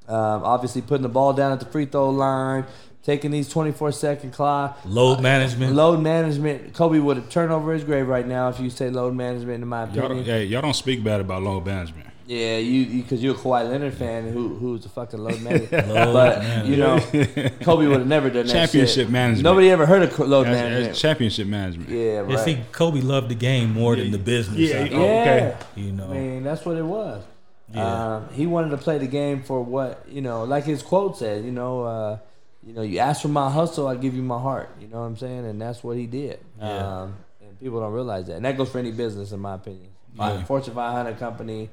[0.08, 2.66] um, obviously putting the ball down at the free throw line,
[3.04, 4.80] taking these 24 second clock.
[4.84, 5.76] Load management.
[5.76, 6.74] Load management.
[6.74, 9.62] Kobe would have turned over his grave right now if you say load management.
[9.62, 12.08] In my Y'all opinion, don't, hey, y'all don't speak bad about load management.
[12.28, 15.88] Yeah, you because you, are a Kawhi Leonard fan who who's a fucking load management.
[15.94, 16.70] Load but management.
[16.70, 18.52] you know, Kobe would have never done that.
[18.52, 19.10] Championship shit.
[19.10, 19.44] management.
[19.44, 20.86] Nobody ever heard of co- load That's, management.
[20.88, 21.90] that's championship management.
[21.90, 22.30] yeah, right.
[22.32, 24.58] You see, Kobe loved the game more than the business.
[24.60, 25.56] Yeah, I he- oh, okay.
[25.76, 25.82] Yeah.
[25.84, 26.06] You know.
[26.12, 27.24] I mean, that's what it was.
[27.74, 28.16] Yeah.
[28.16, 31.46] Um, he wanted to play the game for what you know, like his quote said.
[31.46, 32.18] You know, uh,
[32.66, 34.70] you know, you ask for my hustle, I give you my heart.
[34.82, 35.46] You know what I'm saying?
[35.46, 36.40] And that's what he did.
[36.60, 37.02] Yeah.
[37.04, 39.88] Um, and people don't realize that, and that goes for any business, in my opinion.
[40.16, 40.44] Yeah.
[40.46, 41.70] Fortune 500 company,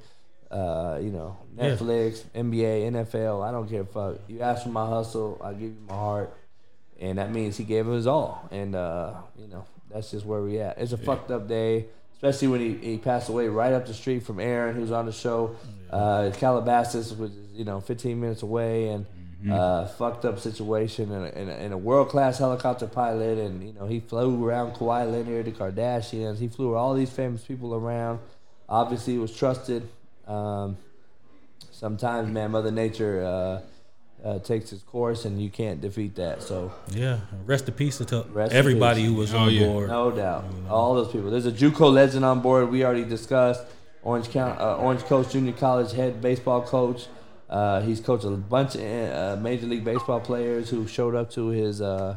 [0.54, 1.70] uh, you know, Yeah.
[1.76, 3.42] Netflix, NBA, NFL.
[3.46, 3.84] I don't care.
[3.84, 4.20] Fuck.
[4.28, 6.36] You ask for my hustle, I give you my heart,
[7.00, 8.48] and that means he gave his all.
[8.52, 10.78] And uh, you know, that's just where we at.
[10.78, 14.20] It's a fucked up day, especially when he, he passed away right up the street
[14.24, 15.56] from Aaron, who's on the show.
[15.90, 19.06] Uh, Calabasas, which is you know 15 minutes away, and
[19.52, 23.62] uh, fucked up situation, and, a- and, a- and a world class helicopter pilot, and
[23.66, 27.74] you know he flew around Kawhi Leonard, the Kardashians, he flew all these famous people
[27.74, 28.20] around.
[28.68, 29.86] Obviously, he was trusted.
[30.26, 30.76] Um,
[31.70, 36.42] sometimes, man, Mother Nature uh, uh, takes its course, and you can't defeat that.
[36.42, 37.18] So, Yeah.
[37.46, 39.10] Rest in peace to Rest everybody peace.
[39.10, 39.66] who was Oh, on yeah.
[39.66, 39.88] board.
[39.88, 41.30] no doubt, all those people.
[41.30, 42.70] There's a JUCO legend on board.
[42.70, 43.62] We already discussed
[44.02, 47.06] Orange County, uh, Orange Coast Junior College head baseball coach.
[47.50, 51.48] Uh, he's coached a bunch of uh, major league baseball players who showed up to
[51.48, 52.16] his uh,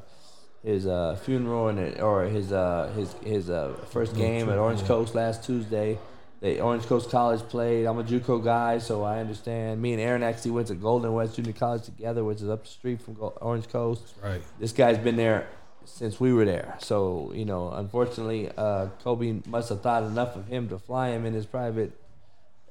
[0.64, 4.84] his uh, funeral and it, or his uh, his his uh, first game at Orange
[4.86, 5.98] Coast last Tuesday.
[6.40, 7.86] They Orange Coast College played.
[7.86, 9.82] I'm a JUCO guy, so I understand.
[9.82, 12.70] Me and Aaron actually went to Golden West Junior College together, which is up the
[12.70, 14.42] street from Orange Coast Right.
[14.60, 15.48] this guy's been there
[15.86, 16.76] since we were there.
[16.80, 21.26] So you know, unfortunately, uh, Kobe must have thought enough of him to fly him
[21.26, 21.92] in his private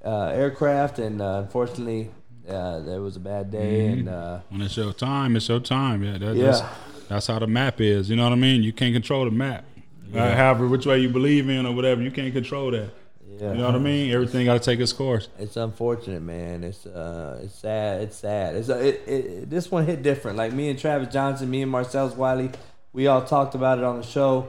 [0.05, 2.11] uh, aircraft, and uh, unfortunately,
[2.49, 6.05] uh, there was a bad day, and uh, When it's your time, it's your time.
[6.05, 6.45] Yeah, that, Yeah.
[6.47, 6.63] That's,
[7.09, 8.11] that's how the map is.
[8.11, 8.63] You know what I mean?
[8.63, 9.65] You can't control the map.
[10.15, 12.91] Uh, however, which way you believe in or whatever, you can't control that.
[13.39, 14.11] Yeah, You know what I mean?
[14.13, 15.29] Everything got to take its course.
[15.39, 16.65] it's unfortunate, man.
[16.65, 18.03] It's uh, it's sad.
[18.03, 18.57] It's sad.
[18.57, 20.37] It's uh, it, it, it, this one hit different.
[20.37, 22.51] Like me and Travis Johnson, me and Marcellus Wiley,
[22.93, 24.49] we all talked about it on the show.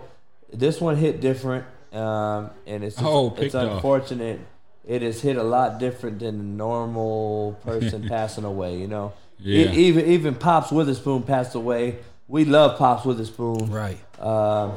[0.54, 3.72] This one hit different, um, and it's just, Oh, it's picked up.
[3.74, 4.40] unfortunate.
[4.88, 8.78] It has hit a lot different than a normal person passing away.
[8.78, 9.72] You know, E- Yeah.
[9.72, 11.98] even even Pops Witherspoon passed away.
[12.30, 13.70] We love Pops Witherspoon.
[13.70, 13.98] Right.
[14.22, 14.74] Um,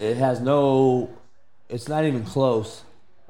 [0.00, 1.08] it has no,
[1.68, 2.82] it's not even close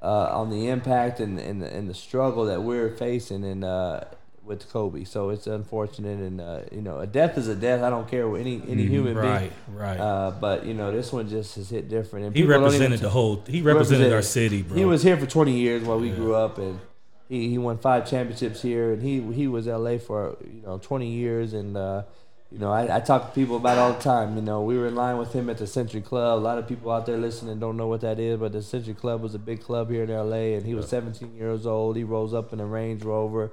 [0.04, 4.04] uh, on the impact and, and, the, and the struggle that we're facing in, uh,
[4.44, 5.04] with Kobe.
[5.04, 6.18] So it's unfortunate.
[6.18, 7.82] And, uh, you know, a death is a death.
[7.82, 9.50] I don't care what any, any human Right.
[9.66, 9.78] being.
[9.78, 9.98] Right.
[9.98, 12.26] Uh, but, you know, this one just has hit different.
[12.26, 13.42] And he people don't even represented the whole.
[13.46, 14.76] He represented our city, bro.
[14.76, 16.58] He was here for 20 years while we grew up.
[16.58, 16.78] And
[17.28, 18.92] he, he won five championships here.
[18.92, 21.54] And he, he was LA for, you know, 20 years.
[21.54, 22.02] And, uh,
[22.54, 24.36] you know, I, I talk to people about it all the time.
[24.36, 26.38] You know, we were in line with him at the Century Club.
[26.38, 28.94] A lot of people out there listening don't know what that is, but the Century
[28.94, 31.96] Club was a big club here in LA, and he was 17 years old.
[31.96, 33.50] He rolls up in a Range Rover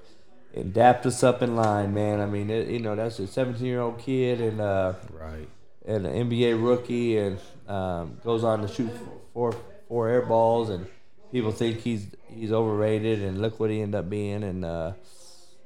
[0.53, 2.19] and dapped us up in line, man.
[2.19, 5.49] I mean, it, you know, that's a 17 year old kid and uh, right.
[5.83, 8.91] and an NBA rookie, and um, goes on to shoot
[9.33, 9.55] four
[9.87, 10.85] four air balls, and
[11.31, 14.93] people think he's he's overrated, and look what he ended up being, and uh,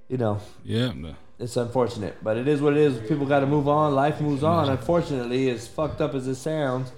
[0.07, 0.39] you know,
[1.03, 1.15] Yeah.
[1.37, 2.97] It's unfortunate, but it is what it is.
[3.09, 3.93] People got to move on.
[3.93, 4.69] Life moves on.
[4.69, 6.91] Unfortunately, as fucked up as it sounds,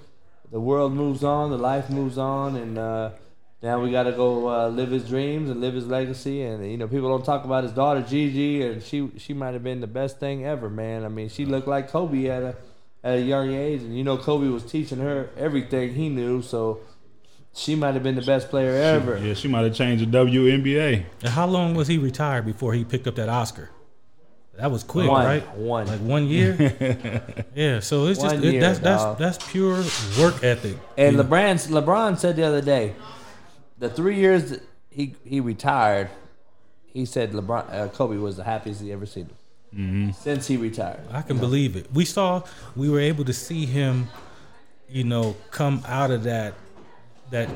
[0.52, 1.50] the world moves on.
[1.50, 3.12] The life moves on, and uh,
[3.63, 6.43] now we got to go uh, live his dreams and live his legacy.
[6.43, 9.63] And you know, people don't talk about his daughter Gigi, and she she might have
[9.63, 11.04] been the best thing ever, man.
[11.04, 12.56] I mean, she looked like Kobe at a
[13.04, 16.80] at a young age, and you know, Kobe was teaching her everything he knew, so.
[17.54, 19.17] She might have been the best player ever.
[19.17, 21.06] Yeah, she might have changed the WNBA.
[21.23, 23.71] And how long was he retired before he picked up that Oscar?
[24.58, 25.24] That was quick, One.
[25.24, 25.56] right?
[25.56, 25.86] One.
[25.86, 26.56] Like one year.
[27.56, 27.80] yeah.
[27.80, 29.20] So it's just it, year, that's dog.
[29.20, 29.84] that's that's pure
[30.20, 30.78] work ethic.
[30.98, 31.24] And know?
[31.24, 32.96] LeBron LeBron said the other day,
[33.78, 36.10] the three years that he he retired,
[36.86, 39.30] he said LeBron uh, Kobe was the happiest he ever seen
[39.72, 40.13] him.
[40.13, 41.02] since he retired.
[41.12, 41.93] I can believe it.
[41.93, 42.41] We saw
[42.76, 44.08] we were able to see him,
[44.89, 46.56] you know, come out of that
[47.30, 47.48] that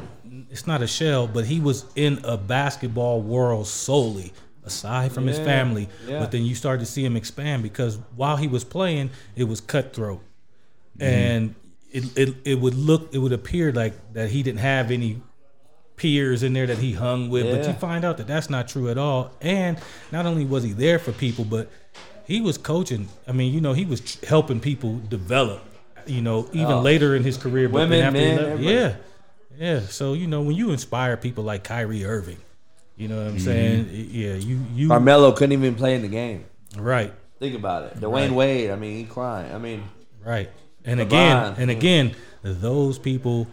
[0.52, 4.34] it's not a shell, but he was in a basketball world solely
[4.65, 5.89] aside from his family.
[6.08, 6.19] yeah.
[6.19, 9.62] But then you started to see him expand because while he was playing, it was
[9.62, 10.21] cutthroat.
[10.97, 11.04] Mm-hmm.
[11.04, 11.56] And
[11.91, 15.21] it, it it would look it would appear like that he didn't have any
[15.97, 18.89] peers in there that he hung with, but you find out that that's not true
[18.89, 19.32] at all.
[19.41, 19.78] And
[20.12, 21.69] not only was he there for people, but
[22.26, 23.08] he was coaching.
[23.28, 25.62] I mean, you know, he was helping people develop.
[26.08, 26.82] You know, even Oh.
[26.82, 28.95] later in his career, but Women, then after he men, yeah,
[29.58, 29.80] yeah.
[29.82, 32.38] So you know, when you inspire people like Kyrie Irving,
[33.02, 33.46] you know what I'm mm-hmm.
[33.46, 33.90] saying?
[34.12, 36.46] Yeah, you you Carmelo couldn't even play in the game.
[36.78, 38.00] right, Think about it.
[38.00, 38.32] Dwyane Right.
[38.32, 38.70] Wade.
[38.70, 39.52] I mean, he crying.
[39.52, 39.84] I mean,
[40.24, 40.52] right.
[40.86, 43.48] And LeBron, again, and again, those people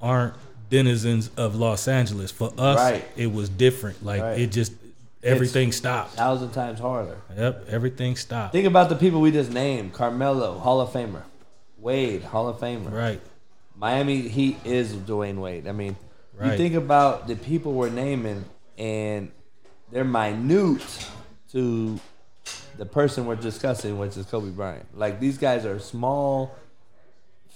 [0.00, 0.34] aren't
[0.70, 2.30] denizens of Los Angeles.
[2.30, 3.04] For us, Right.
[3.14, 4.02] it was different.
[4.02, 4.40] Like Right.
[4.40, 4.72] it just
[5.22, 6.14] everything stopped.
[6.14, 7.18] thousand times harder.
[7.36, 8.52] Yep, everything stopped.
[8.52, 11.24] Think about the people we just named: Carmelo, Hall of Famer;
[11.78, 13.20] Wade, Hall of Famer; Right.
[13.76, 15.68] Miami Heat is Dwyane Wade.
[15.68, 15.96] I mean,
[16.42, 18.46] you think about the people we're naming,
[18.78, 19.30] and
[19.90, 20.82] they're minute
[21.52, 21.98] to
[22.76, 24.86] the person we're discussing, which is Kobe Bryant.
[24.96, 26.54] Like these guys are small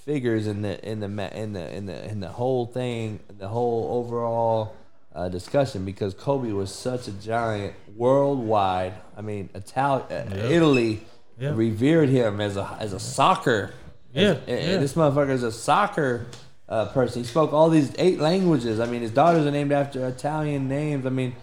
[0.04, 1.06] figures in the in the
[1.38, 4.74] in the in the in the whole thing, the whole overall
[5.14, 8.94] uh, discussion because Kobe was such a giant worldwide.
[9.16, 11.02] I mean, Itali- uh, Italy
[11.38, 11.52] Yeah.
[11.54, 13.72] revered him as a as a soccer.
[14.14, 14.76] Yeah, as- and yeah.
[14.78, 16.26] this motherfucker is a soccer
[16.68, 17.22] uh, person.
[17.22, 18.80] He spoke all these eight languages.
[18.80, 21.06] I mean, his daughters are named after Italian names.
[21.06, 21.34] I mean,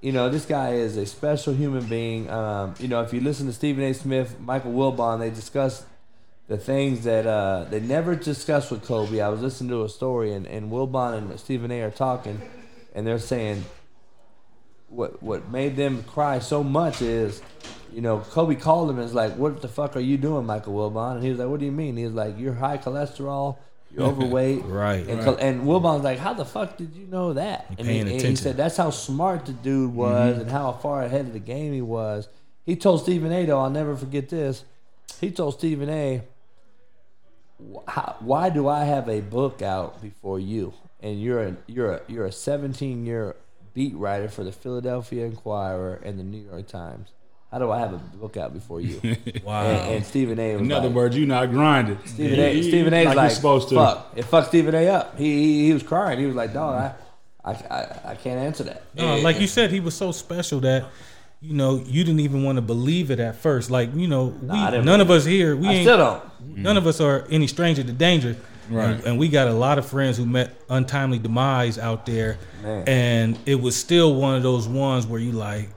[0.00, 2.28] you know, this guy is a special human being.
[2.28, 3.94] Um, you know, if you listen to Stephen A.
[3.94, 5.86] Smith, Michael Wilbon, they discuss
[6.48, 9.20] the things that uh, they never discussed with Kobe.
[9.20, 11.80] I was listening to a story, and, and Wilbon and Stephen A.
[11.82, 12.42] are talking,
[12.94, 13.64] and they're saying
[14.88, 17.42] what what made them cry so much is,
[17.92, 20.74] you know, Kobe called him and was like, "What the fuck are you doing, Michael
[20.74, 23.56] Wilbon?" And he was like, "What do you mean?" He was like, "You're high cholesterol."
[23.96, 25.36] You're overweight, Right, And, right.
[25.40, 28.90] And Wilbon's like, "How the fuck did you know that?" And he said, "That's how
[28.90, 32.28] smart the dude was, and how far ahead of the game he was."
[32.64, 33.44] He told Stephen A.
[33.44, 34.64] though, I'll never forget this.
[35.20, 36.22] He told Stephen A.
[38.20, 40.74] Why do I have a book out before you?
[41.00, 43.36] And you're a you're a you're a 17 year
[43.74, 47.10] beat writer for the Philadelphia Inquirer and the New York Times.
[47.54, 49.00] How do I have a book out before you?
[49.44, 49.62] Wow.
[49.62, 50.54] and, and Stephen A.
[50.54, 51.98] was In other like, words, you're not grinded.
[52.04, 52.62] Stephen A.
[52.62, 53.04] Stephen A.
[53.04, 53.76] like, like, you're supposed to.
[53.76, 54.12] fuck.
[54.16, 54.88] It fucked Stephen A.
[54.88, 55.16] up.
[55.16, 55.24] He,
[55.60, 56.18] he he was crying.
[56.18, 56.74] He was like, dog,
[57.44, 58.82] I I, I, I can't answer that.
[58.96, 60.86] No, like you said, he was so special that
[61.40, 63.70] you know you didn't even want to believe it at first.
[63.70, 66.56] Like you know, we I didn't none of us here, we I ain't, still don't.
[66.56, 68.36] none of us are any stranger to danger.
[68.68, 68.90] Right.
[68.96, 72.84] And, and we got a lot of friends who met untimely demise out there, Man.
[72.88, 75.68] and it was still one of those ones where you like.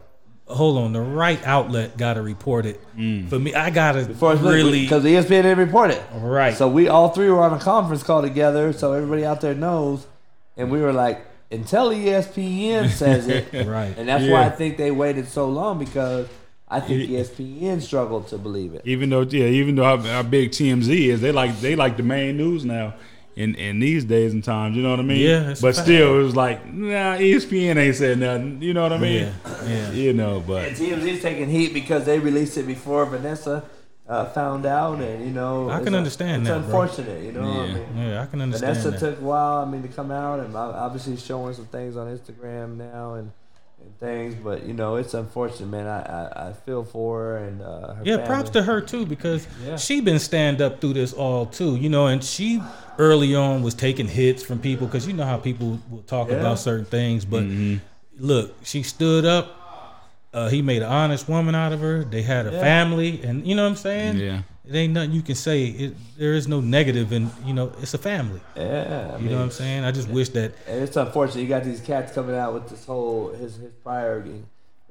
[0.48, 2.80] Hold on, the right outlet got to report it.
[2.96, 3.28] Mm.
[3.28, 6.02] For me, I gotta really because ESPN didn't report it.
[6.14, 6.56] Right.
[6.56, 10.08] So we all three were on a conference call together, so everybody out there knows,
[10.56, 13.98] and we were like, until ESPN says it, Right.
[13.98, 16.28] And that's why I think they waited so long because
[16.70, 18.82] I think ESPN struggled to believe it.
[18.86, 22.04] Even though, yeah, even though how, how big TMZ is, they like they like the
[22.04, 22.96] main news now.
[23.38, 25.20] In, in these days and times, you know what I mean.
[25.20, 25.86] Yeah, but fact.
[25.86, 28.64] still, it was like, nah, ESPN ain't said nothing.
[28.64, 29.32] You know what I mean?
[29.46, 29.92] Yeah, yeah.
[29.92, 33.64] You know, but And TMZ's taking heat because they released it before Vanessa
[34.10, 36.82] uh, found out, and you know, I it's can a- understand it's that, bro.
[36.82, 37.44] unfortunate, you know.
[37.44, 37.74] I Yeah.
[37.76, 39.00] mean, yeah, I can understand Vanessa that.
[39.00, 42.78] took a while, I mean, to come out, and obviously showing some things on Instagram
[42.78, 43.32] now and,
[43.82, 44.36] and things.
[44.36, 45.88] But you know, it's unfortunate, man.
[45.88, 48.28] I I, I feel for her and uh, her Yeah, family.
[48.28, 49.78] props to her too because Yeah.
[49.78, 52.08] she been stand up through this all too, you know.
[52.08, 52.62] And she
[52.98, 56.36] early on was taking hits from people because you know how people will talk Yeah.
[56.36, 57.26] about certain things.
[57.26, 57.46] But
[58.18, 59.54] look, she stood up.
[60.34, 62.04] Uh, he made an honest woman out of her.
[62.04, 62.60] They had a Yeah.
[62.60, 64.18] family, and you know what I'm saying.
[64.18, 64.42] Yeah.
[64.70, 65.66] It ain't nothing you can say.
[65.66, 68.42] It, there is no negative, and you know it's a family.
[68.56, 69.84] Yeah, I You mean, know what I'm saying?
[69.84, 72.86] I just wish that And it's unfortunate you got these cats coming out with this
[72.86, 74.26] whole his his prior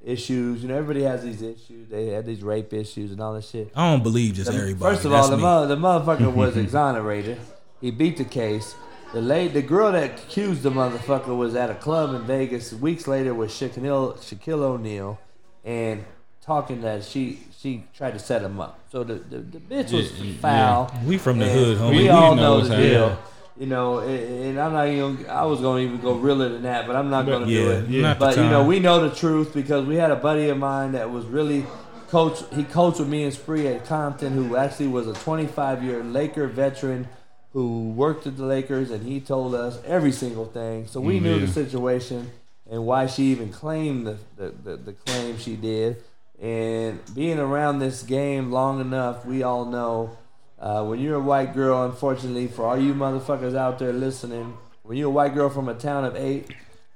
[0.04, 0.62] issues.
[0.62, 1.88] You know, everybody has these issues.
[1.88, 3.72] They had these rape issues and all this shit.
[3.74, 4.94] I don't believe just The- everybody.
[4.94, 5.42] First of That's all, the, me.
[5.42, 7.38] mo- the motherfucker was exonerated.
[7.80, 8.74] He beat the case.
[9.12, 13.06] The late, the girl that accused the motherfucker was at a club in Vegas weeks
[13.06, 15.18] later with Shaquille, Shaquille O'Neal,
[15.64, 16.04] and
[16.46, 18.78] talking that she she tried to set him up.
[18.90, 20.94] So the the, the bitch was Yeah, foul.
[21.04, 21.90] We from the hood, homie.
[21.90, 23.18] We, We all know the deal.
[23.58, 25.26] You know, and, I'm not even.
[25.30, 27.70] I was going to even go realer than that, but I'm not going to do
[27.70, 27.88] it.
[27.88, 28.14] yeah.
[28.18, 31.10] But you know, we know the truth because we had a buddy of mine that
[31.10, 31.64] was really
[32.08, 32.40] coach.
[32.54, 36.46] He coached with me and Spree at Compton, who actually was a 25 year Laker
[36.48, 37.08] veteran
[37.54, 40.86] who worked at the Lakers, and he told us every single thing.
[40.86, 42.30] So we knew the situation
[42.70, 45.96] and why she even claimed the, the, the, the claim she did.
[46.40, 50.16] And being around this game long enough, we all know
[50.60, 54.98] uh, when you're a white girl, unfortunately, for all you motherfuckers out there listening, when
[54.98, 56.50] you're a white girl from a town of eight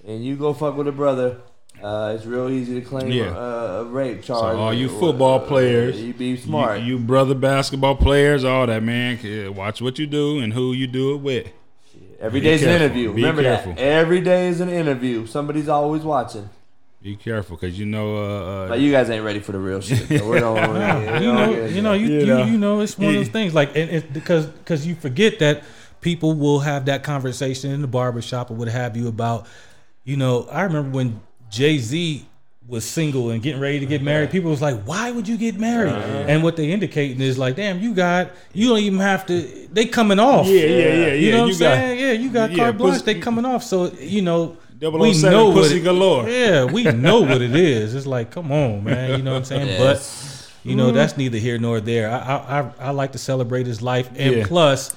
[0.06, 1.38] and you go fuck with a brother,
[1.82, 3.34] uh, it's real easy to claim Yeah.
[3.34, 4.54] a, a rape charge.
[4.54, 6.80] So all you football Uh, players, you be smart.
[6.80, 9.18] You, you brother basketball players, all that man.
[9.54, 11.48] Watch what you do and who you do it with.
[12.20, 13.08] Every be day's an interview.
[13.14, 13.72] Be Remember careful.
[13.72, 13.80] that.
[13.80, 15.24] Every day is an interview.
[15.26, 16.50] Somebody's always watching.
[17.02, 18.16] Be careful, cause you know.
[18.16, 18.20] Uh,
[18.64, 20.06] uh, But you guys ain't ready for the real shit.
[20.20, 22.44] So we don't, yeah, you know, you know, you You you, know.
[22.44, 23.54] you know, it's one of those things.
[23.54, 25.62] Like, and it's because because you forget that
[26.02, 29.46] people will have that conversation in the barbershop or what have you about,
[30.04, 32.26] you know, I remember when Jay Z
[32.68, 34.30] was single and getting ready to get married.
[34.30, 37.80] People was like, "Why would you get married?" And what they indicating is like, "Damn,
[37.80, 39.40] you got you don't even have to.
[39.72, 40.46] They coming off.
[40.46, 41.12] yeah, yeah, yeah, yeah.
[41.14, 41.98] You know what I'm got- saying?
[41.98, 43.02] Yeah, you got yeah, carte blanche.
[43.04, 43.64] They coming off.
[43.64, 46.28] So you know, 007 what pussy it- galore.
[46.28, 47.94] Yeah, we know what it is.
[47.94, 49.10] It's like, come on, man.
[49.18, 49.66] You know what I'm saying?
[49.68, 49.78] Yes.
[49.78, 50.96] But you know, mm-hmm.
[50.96, 52.10] that's neither here nor there.
[52.10, 54.46] I, I I I like to celebrate his life, and Yeah.
[54.46, 54.94] plus,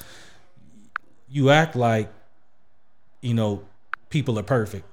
[1.30, 2.12] you act like,
[3.22, 3.64] you know,
[4.10, 4.86] people are perfect,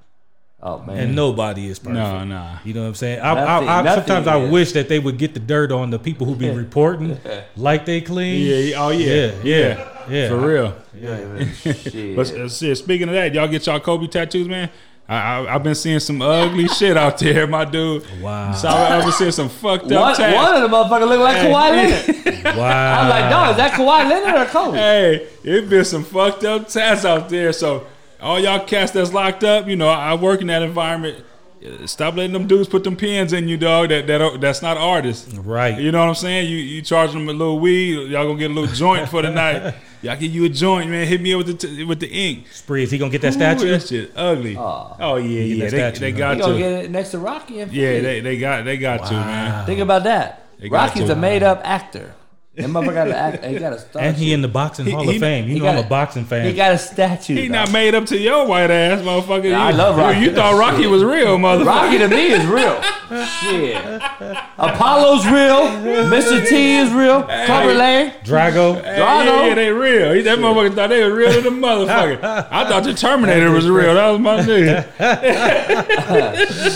[0.62, 0.96] Oh man.
[0.96, 1.94] and nobody is perfect.
[1.96, 2.59] No, nah.
[2.64, 3.20] You know what I'm saying?
[3.20, 4.50] I, Nothing- I, I, nothing sometimes I is.
[4.53, 7.18] wish that they would get the dirt on the people who be reporting
[7.57, 8.46] like they clean.
[8.46, 10.28] Yeah, yeah, oh yeah, Yeah, yeah, yeah, yeah.
[10.28, 10.74] for real.
[10.94, 12.16] Yeah, Shit.
[12.16, 14.70] But uh, shit, speaking of that, y'all get y'all Kobe tattoos, man.
[15.08, 18.04] I, I I've been seeing some ugly shit out there, my dude.
[18.20, 18.52] Wow.
[18.52, 20.36] So I- I've been seeing some fucked up one, tats.
[20.36, 22.26] one of the motherfuckers look like Kawhi Leonard.
[22.56, 23.02] Wow.
[23.02, 24.76] I'm like, dog, is that Kawhi Leonard or Kobe?
[24.78, 27.52] Hey, it been some fucked up tats out there.
[27.52, 27.86] So
[28.20, 31.24] all y'all cats that's locked up, you know, I work in that environment.
[31.84, 33.90] Stop letting them dudes put them pins in you, dog.
[33.90, 35.34] That that that's not artists.
[35.34, 35.78] Right.
[35.78, 36.48] You know what I'm saying?
[36.48, 39.30] You you charge them a little weed, y'all gonna get a little joint for the
[39.30, 39.74] night.
[40.02, 41.06] Y'all give you a joint, man.
[41.06, 42.46] Hit me up with the t- with the ink.
[42.50, 43.68] Spree, is he gonna get that Ooh, statue?
[43.68, 44.56] that shit ugly.
[44.56, 44.96] Aw.
[44.98, 45.64] Oh yeah, yeah.
[45.64, 46.18] They, statue, they huh?
[46.18, 49.12] got gonna get it next to Rocky and Yeah, they, they got they got to,
[49.12, 49.66] man.
[49.66, 50.46] Think about that.
[50.58, 52.14] They Rocky's a made up actor.
[52.62, 53.44] That motherfucker got act.
[53.44, 54.02] He got a star.
[54.02, 55.46] And he in the boxing He- Hall he- of Fame.
[55.48, 56.46] You he know I'm a a- boxing fan.
[56.46, 57.34] He got a statue.
[57.34, 57.52] He dog.
[57.52, 59.54] not made up to your white ass, motherfucker.
[59.54, 60.20] I You- love you- Rocky.
[60.20, 61.66] You, thought Rocky was real, motherfucker.
[61.66, 62.80] Rocky to me is real.
[63.40, 63.76] Shit.
[64.58, 65.62] Apollo's real.
[66.10, 66.46] Mr.
[66.46, 67.22] T is real.
[67.22, 68.10] Clubber Lang.
[68.24, 68.82] Drago.
[68.84, 70.12] Hey, yeah, yeah, they real.
[70.12, 72.22] He, that motherfucker thought they was real to the motherfucker.
[72.50, 73.94] I thought the Terminator was real.
[73.94, 74.84] That was my nigga.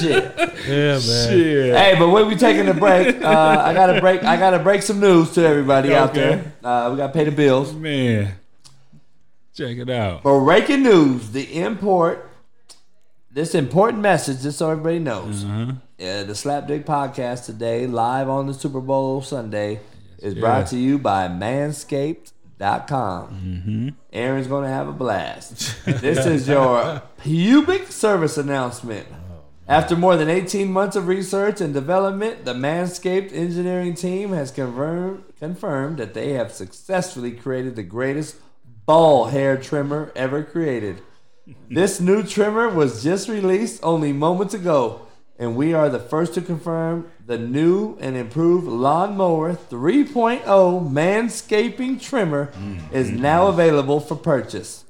[0.00, 0.34] Shit.
[0.68, 1.00] Yeah, man.
[1.00, 1.76] Shit.
[1.76, 4.22] Hey, but when we taking a break, uh, I gotta break.
[4.24, 6.20] I gotta break some news to everybody out Okay.
[6.20, 6.52] there.
[6.62, 7.72] Uh, we gotta pay the bills.
[7.72, 8.34] Man.
[9.54, 10.22] Check it out.
[10.22, 12.30] For breaking news: the import.
[13.30, 15.44] This important message, just so everybody knows.
[15.44, 15.72] Uh-huh.
[15.98, 19.80] Uh, the Slapdick Podcast today, live on the Super Bowl Sunday,
[20.18, 20.64] is brought yeah.
[20.66, 23.28] to you by Manscaped.com.
[23.28, 23.88] Mm-hmm.
[24.12, 25.84] Aaron's gonna have a blast.
[25.84, 29.06] this is your pubic service announcement.
[29.66, 35.24] After more than 18 months of research and development, the Manscaped engineering team has confirmed,
[35.38, 38.36] confirmed that they have successfully created the greatest
[38.84, 41.00] ball hair trimmer ever created.
[41.70, 45.06] This new trimmer was just released only moments ago,
[45.38, 52.52] and we are the first to confirm the new and improved Lawnmower 3.0 manscaping trimmer
[52.92, 53.22] is mm-hmm.
[53.22, 54.84] now available for purchase.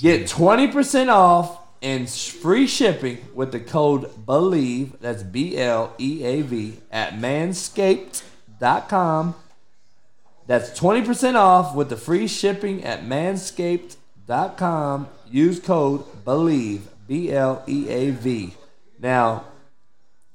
[0.00, 6.40] Get 20% off and free shipping with the code BLEAV, that's B L E A
[6.42, 9.34] V, at manscaped.com.
[10.46, 15.08] That's 20% off with the free shipping at manscaped.com.
[15.28, 18.54] Use code BLEAV, B L E A V.
[18.98, 19.44] Now,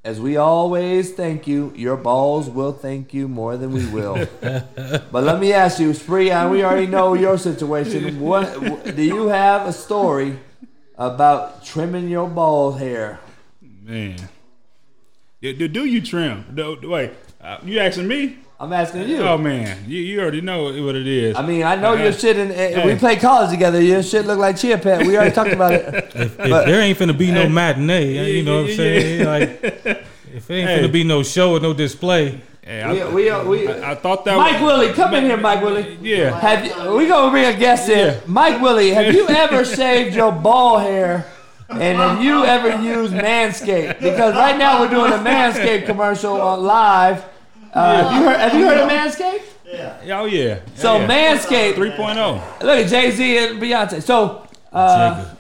[0.04, 4.28] as we always thank you, your balls will thank you more than we will.
[4.42, 8.20] but let me ask you, Spree, and we already know your situation.
[8.20, 10.40] What do you have a story
[11.02, 13.20] about trimming your ball hair?
[13.84, 14.18] Man.
[15.42, 16.46] Do, do, do you trim?
[16.54, 17.12] Do, wait,
[17.42, 18.38] uh, you asking me?
[18.60, 19.18] I'm asking you.
[19.24, 19.86] Oh, man.
[19.88, 21.36] You, you already know what it is.
[21.36, 22.98] I mean, I know your Uh, shit, and uh, we hey.
[23.00, 23.82] played college together.
[23.82, 25.08] Your shit look like Chia Pet.
[25.08, 25.84] We already talked about it.
[26.16, 29.20] If But- there ain't finna be no matinee, you know what I'm saying?
[29.22, 29.28] yeah.
[29.28, 29.50] Like,
[30.36, 30.80] if it ain't Hey.
[30.80, 34.24] finna be no show or no display, Hey, We, I, we, we, I, I thought
[34.26, 35.98] that Mike was, Willie, come in here, Mike Willie.
[36.02, 36.40] Yeah.
[36.40, 38.22] Have you, we gonna bring a guest in.
[38.28, 41.26] Mike Willie, have you ever shaved your ball hair?
[41.70, 44.00] And have you ever used Manscaped?
[44.02, 47.24] Because right now we're doing a Manscaped commercial on live.
[47.74, 48.40] Uh, have you heard?
[48.40, 49.44] Have you heard of Manscaped?
[49.66, 50.20] Yeah.
[50.20, 50.60] Oh, yeah.
[50.76, 51.08] So yeah.
[51.08, 51.76] Manscaped.
[51.76, 52.62] 3.0.
[52.62, 54.04] Look at Jay Z and Beyonce.
[54.04, 55.38] So uh, Jacob.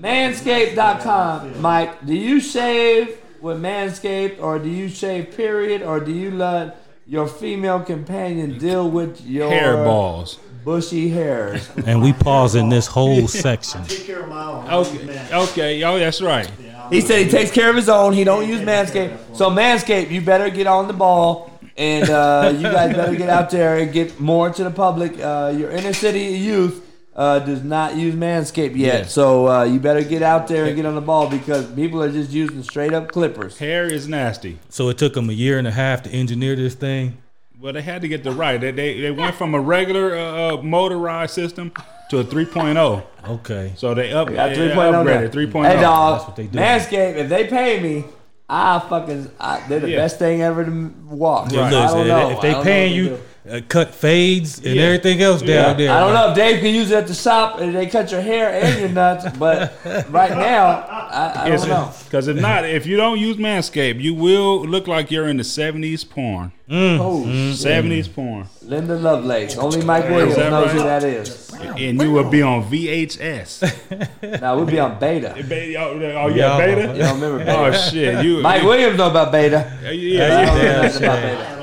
[0.00, 1.60] Manscaped.com.
[1.60, 6.82] Mike, do you shave with Manscaped, or do you shave period, or do you let
[7.06, 10.38] your female companion deal with your hair balls?
[10.64, 11.70] bushy hairs?
[11.86, 13.84] and we pause in this whole section.
[13.84, 14.86] Take care of my own.
[14.86, 15.28] Okay.
[15.32, 15.82] Okay.
[15.84, 16.50] Oh, that's right.
[16.60, 18.12] Yeah, He said he takes care of his own.
[18.12, 19.36] He don't use Manscaped.
[19.36, 21.52] So Manscaped, you better get on the ball.
[21.76, 25.18] And uh, you guys better get out there and get more to the public.
[25.20, 26.84] Uh, your inner city youth
[27.18, 29.00] uh, does not use Manscaped yet.
[29.00, 29.02] Yeah.
[29.06, 32.10] So uh, you better get out there and get on the ball because people are
[32.12, 33.58] just using straight up clippers.
[33.58, 34.60] Hair is nasty.
[34.68, 37.18] So it took them a year and a half to engineer this thing.
[37.60, 38.60] Well, they had to get the right.
[38.60, 41.72] They they, they went from a regular uh, uh, motorized system
[42.10, 43.02] to a 3.0.
[43.28, 43.72] Okay.
[43.76, 45.02] So they up Got they 3.0 now.
[45.04, 45.52] upgraded 3.0.
[45.52, 46.26] Hey, That's dog.
[46.28, 46.56] what they do.
[46.56, 48.04] Manscaped, if they pay me,
[48.48, 49.96] I fucking, I, they're the Yeah.
[49.98, 51.50] best thing ever to walk.
[51.50, 52.30] Yeah, I don't if- know.
[52.30, 53.18] if they paying you do.
[53.50, 54.82] Uh, cut fades and Yeah.
[54.84, 55.90] everything else down there.
[55.90, 58.20] I don't know if Dave can use it at the shop and they cut your
[58.20, 59.72] hair and your nuts, but
[60.10, 61.90] right now, I, I don't know.
[62.04, 65.42] Because if not, if you don't use Manscaped, you will look like you're in the
[65.44, 66.52] 70s porn.
[66.70, 67.90] Oh, Mm-hmm.
[67.92, 68.46] 70s porn.
[68.62, 69.56] Linda Lovelace.
[69.56, 70.76] Only Mike Williams that knows right?
[70.76, 71.50] who that is.
[71.54, 73.76] And you will be on VHS.
[74.42, 75.34] Now, we'll be on beta.
[75.48, 76.58] Ba- oh, oh, Yeah.
[76.58, 76.98] yeah, You beta?
[76.98, 77.56] don't remember beta?
[77.58, 78.24] Oh, shit.
[78.24, 79.78] You, Mike Williams know about beta.
[79.84, 81.57] Yeah, yeah, yeah.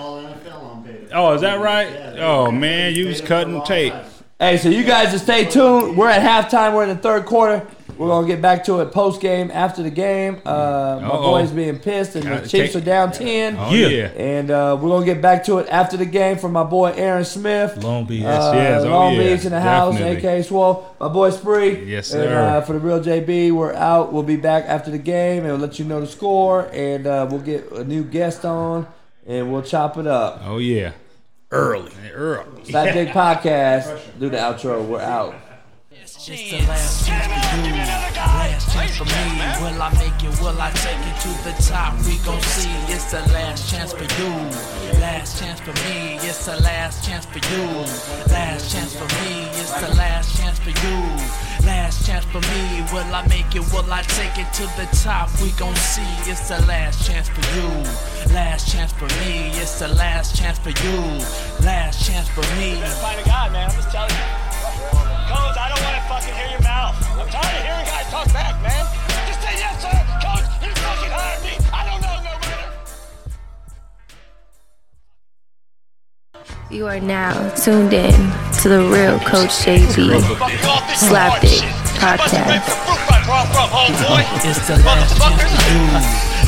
[1.18, 1.88] Oh, is that right?
[2.20, 3.94] Oh, man, you was cutting tape.
[4.40, 5.98] Hey, so you guys just stay tuned.
[5.98, 6.76] We're at halftime.
[6.76, 7.66] We're in the third quarter.
[7.98, 10.42] We're gonna get back to it post game after the game.
[10.46, 11.32] Uh, my Uh-oh.
[11.32, 13.56] boys being pissed, and the Chiefs take- are down ten.
[13.58, 13.88] Oh, Yeah.
[13.88, 14.08] yeah.
[14.18, 17.24] And uh, we're gonna get back to it after the game from my boy Aaron
[17.24, 17.82] Smith.
[17.82, 18.26] Long Beach.
[18.26, 18.84] Uh, yes.
[18.84, 19.24] Oh, Long yeah.
[19.36, 20.30] Beach in the house, Definitely.
[20.40, 20.86] AK Swole.
[21.00, 21.86] My boy Spree.
[21.86, 22.38] Yes, And, sir.
[22.38, 24.12] uh, for the real JB, we're out.
[24.12, 26.68] We'll be back after the game and we'll let you know the score.
[26.74, 28.88] And uh, we'll get a new guest on
[29.26, 30.42] and we'll chop it up.
[30.46, 30.92] Oh, yeah.
[31.56, 31.92] Early.
[32.14, 32.46] Earl.
[32.66, 34.20] Slap Dick Podcast.
[34.20, 34.86] Do the outro.
[34.86, 35.36] We're out.
[35.90, 37.74] It's the last chance for you.
[37.74, 39.12] Last chance for me.
[39.64, 40.42] Will I make it?
[40.42, 41.96] Will I take it to the top?
[42.06, 42.68] We gon' see.
[42.92, 44.32] It's the last chance for you.
[45.00, 46.16] Last chance for me.
[46.28, 47.64] It's the last chance for you.
[48.28, 49.48] Last chance for me.
[49.56, 51.55] It's the last chance for you.
[51.66, 52.86] Last chance for me.
[52.94, 53.66] Will I make it?
[53.74, 55.30] Will I take it to the top?
[55.42, 56.06] We gon' see.
[56.30, 57.68] It's the last chance for you.
[58.34, 59.50] Last chance for me.
[59.62, 61.00] It's the last chance for you.
[61.66, 62.76] Last chance for me.
[63.02, 63.70] Find a man.
[63.70, 64.46] I'm just telling you.
[65.58, 66.96] I don't want to fucking hear your mouth.
[67.18, 69.05] I'm tired of hearing guys talk back, man.
[76.70, 78.12] You are now tuned in
[78.62, 80.18] to the real Coach JB
[80.98, 81.62] Slapdick
[82.02, 82.66] Podcast.
[84.44, 85.86] It's the last chance for you.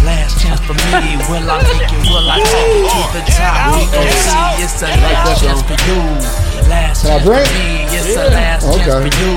[0.05, 1.17] Last chance for me.
[1.29, 2.09] Will I make it?
[2.09, 3.77] Will I take it to the top?
[3.77, 4.63] We gon' see.
[4.63, 6.01] It's the last chance for you.
[6.69, 7.85] Last chance for me.
[7.93, 9.33] It's the last chance for you.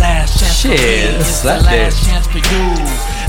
[0.00, 0.74] Last chance for me.
[1.20, 2.64] It's the last chance for you.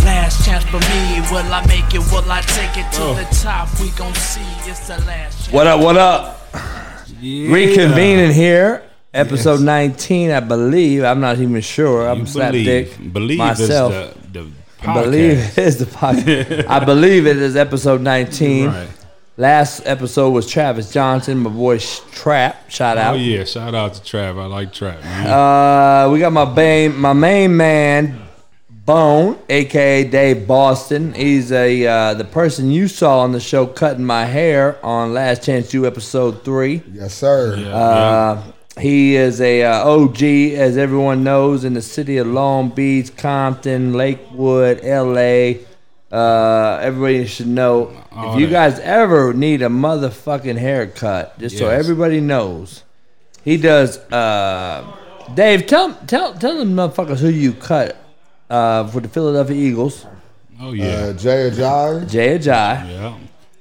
[0.06, 1.22] Last chance for me.
[1.32, 2.00] Will I make it?
[2.12, 3.14] Will I take it to Oh.
[3.14, 3.68] the top?
[3.80, 4.42] We gon' see.
[4.70, 5.52] It's the last.
[5.52, 5.80] What up?
[5.82, 6.37] What up?
[7.22, 8.84] Reconvening here.
[9.14, 11.04] Episode 19, I believe.
[11.04, 12.08] I'm not even sure.
[12.08, 12.66] I'm You Slap believe.
[13.00, 13.92] Dick Believe myself.
[14.32, 14.52] the, the
[14.88, 16.68] I believe it is the podcast.
[16.68, 18.68] I believe it is episode 19.
[18.68, 18.88] Right.
[19.38, 22.70] Last episode was Travis Johnson, my boy Trap.
[22.70, 23.16] Shout out.
[23.16, 23.44] Oh, yeah.
[23.44, 24.36] Shout out to Trap.
[24.36, 25.02] I like Trap.
[25.02, 25.28] man.
[25.28, 28.20] Uh, we got my main, my main man,
[28.88, 31.14] Bone, aka Dave Boston.
[31.14, 35.44] He's a uh, the person you saw on the show cutting my hair on Last
[35.44, 36.82] Chance U episode three.
[36.94, 37.58] Yes, sir.
[37.58, 38.44] Yeah, Uh,
[38.80, 43.92] he is a uh, OG, as everyone knows, in the city of Long Beach, Compton,
[43.92, 45.66] Lakewood, LA.
[46.10, 47.92] Uh, everybody should know.
[48.14, 48.54] All if you that.
[48.72, 52.84] guys ever need a motherfucking haircut, just so everybody knows,
[53.44, 53.98] he does.
[54.14, 54.90] Uh,
[55.36, 57.98] Dave, tell tell tell them motherfuckers who you cut
[58.50, 60.06] uh, for the Philadelphia Eagles.
[60.62, 61.12] oh, Uh, yeah.
[61.14, 62.10] Jay Ajayi.
[62.10, 62.90] Jay Ajayi.
[62.92, 63.14] yeah.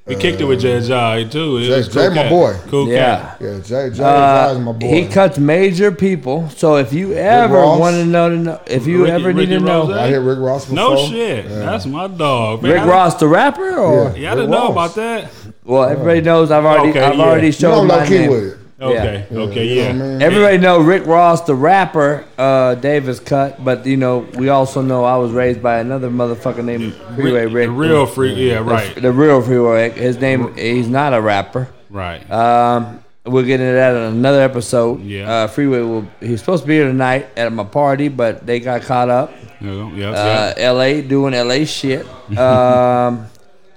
[0.06, 1.56] We kicked it with Jay Jai, too.
[1.56, 2.54] It Jay- was Jay my boy.
[2.68, 3.16] Cool Yeah.
[3.16, 3.36] cat.
[3.40, 4.86] Yeah, Jay Jay Uh, Ajayi is my boy.
[4.86, 6.48] he cuts major people.
[6.56, 7.80] So if you ever Ross.
[7.80, 9.96] want to know, to know if you Ricky- ever need Ricky to know, Rose?
[9.96, 10.76] I hit Rick Ross before.
[10.76, 11.48] No shit.
[11.48, 12.62] That's my dog.
[12.62, 14.14] Man, Rick Ross, the rapper, or Yeah.
[14.16, 14.70] Yeah, I didn't Rick know Ross.
[14.70, 15.30] about that.
[15.64, 17.24] well, everybody knows I've already, Okay, I've yeah.
[17.24, 18.30] already You showed don't my know key name.
[18.30, 18.56] with it.
[18.80, 19.26] Okay.
[19.32, 19.66] Okay.
[19.66, 19.88] You know Yeah.
[19.88, 20.22] I mean?
[20.22, 25.04] Everybody know Rick Ross, the rapper, uh, Davis cut, but you know we also know
[25.04, 27.68] I was raised by another motherfucker named Freeway Rick.
[27.68, 28.34] The real free.
[28.34, 28.56] Yeah.
[28.56, 28.94] The- Right.
[28.94, 29.94] The, real Freeway Rick.
[29.94, 31.68] His name, he's not a rapper.
[31.88, 32.28] Right.
[32.30, 35.02] Um, we'll get into that in another episode.
[35.02, 35.30] Yeah.
[35.30, 36.06] Uh, Freeway will.
[36.20, 39.32] He's supposed to be here tonight at my party, but they got caught up.
[39.60, 39.90] Yeah.
[39.94, 40.10] Yeah.
[40.10, 40.64] Uh, yeah.
[40.64, 41.00] L.A.
[41.00, 41.64] doing L.A.
[41.64, 42.06] shit.
[42.36, 43.26] Um,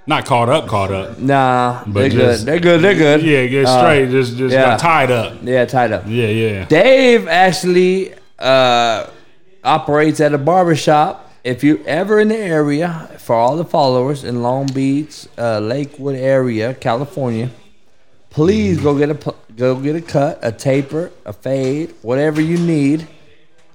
[0.06, 0.66] Not caught up.
[0.66, 1.18] Caught up.
[1.18, 2.46] nah, But they're just- good.
[2.52, 2.80] They're good.
[2.82, 3.22] They're good.
[3.22, 3.46] Yeah.
[3.46, 4.10] Get Uh, straight.
[4.10, 4.62] just just yeah.
[4.62, 5.34] got tied up.
[5.42, 6.04] Yeah, tied up.
[6.06, 6.26] Yeah.
[6.26, 6.64] Yeah.
[6.64, 9.06] Dave actually uh,
[9.62, 11.30] operates at a barbershop.
[11.44, 16.16] If you're ever in the area, for all the followers in Long Beach, uh, Lakewood
[16.16, 17.50] area, California,
[18.30, 23.06] please go get a go get a cut, a taper, a fade, whatever you need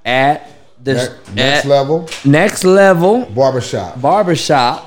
[0.05, 0.49] at
[0.83, 4.85] This Ne- next at- level next level barbershop barbershop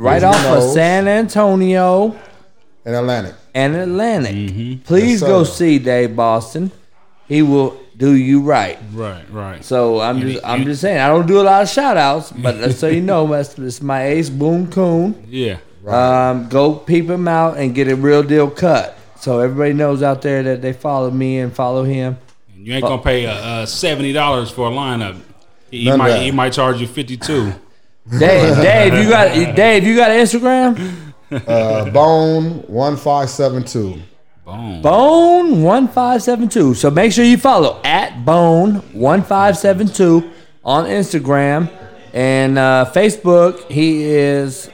[0.00, 0.74] right off your of nose?
[0.74, 2.18] San Antonio
[2.84, 3.34] in Atlantic.
[3.54, 4.34] and Atlantic.
[4.34, 4.82] Mm-hmm.
[4.84, 6.70] Please Yes, go see Dave Boston.
[7.28, 8.78] He will do you right.
[8.92, 9.64] Right, right.
[9.64, 11.68] So I'm And just he- I'm and- just saying I don't do a lot of
[11.68, 15.22] shout outs, but just so you know, that's, that's my ace Boom Coon.
[15.28, 15.58] Yeah.
[15.86, 18.96] Um, go peep him out and get a real deal cut.
[19.16, 22.16] So everybody knows out there that they follow me and follow him.
[22.56, 25.18] You ain't gonna pay uh, uh, seventy dollars for a lineup.
[25.70, 27.52] He, he None might he might charge you fifty two.
[28.18, 31.12] Dave, Dave, you got Dave, you got an Instagram?
[31.30, 34.00] Uh, Bone one five seven two.
[34.44, 34.82] Boom.
[34.82, 36.74] Bone one five seven two.
[36.74, 40.30] So make sure you follow at Bone one five seven two
[40.64, 41.70] on Instagram
[42.12, 43.70] and uh, Facebook.
[43.70, 44.68] He is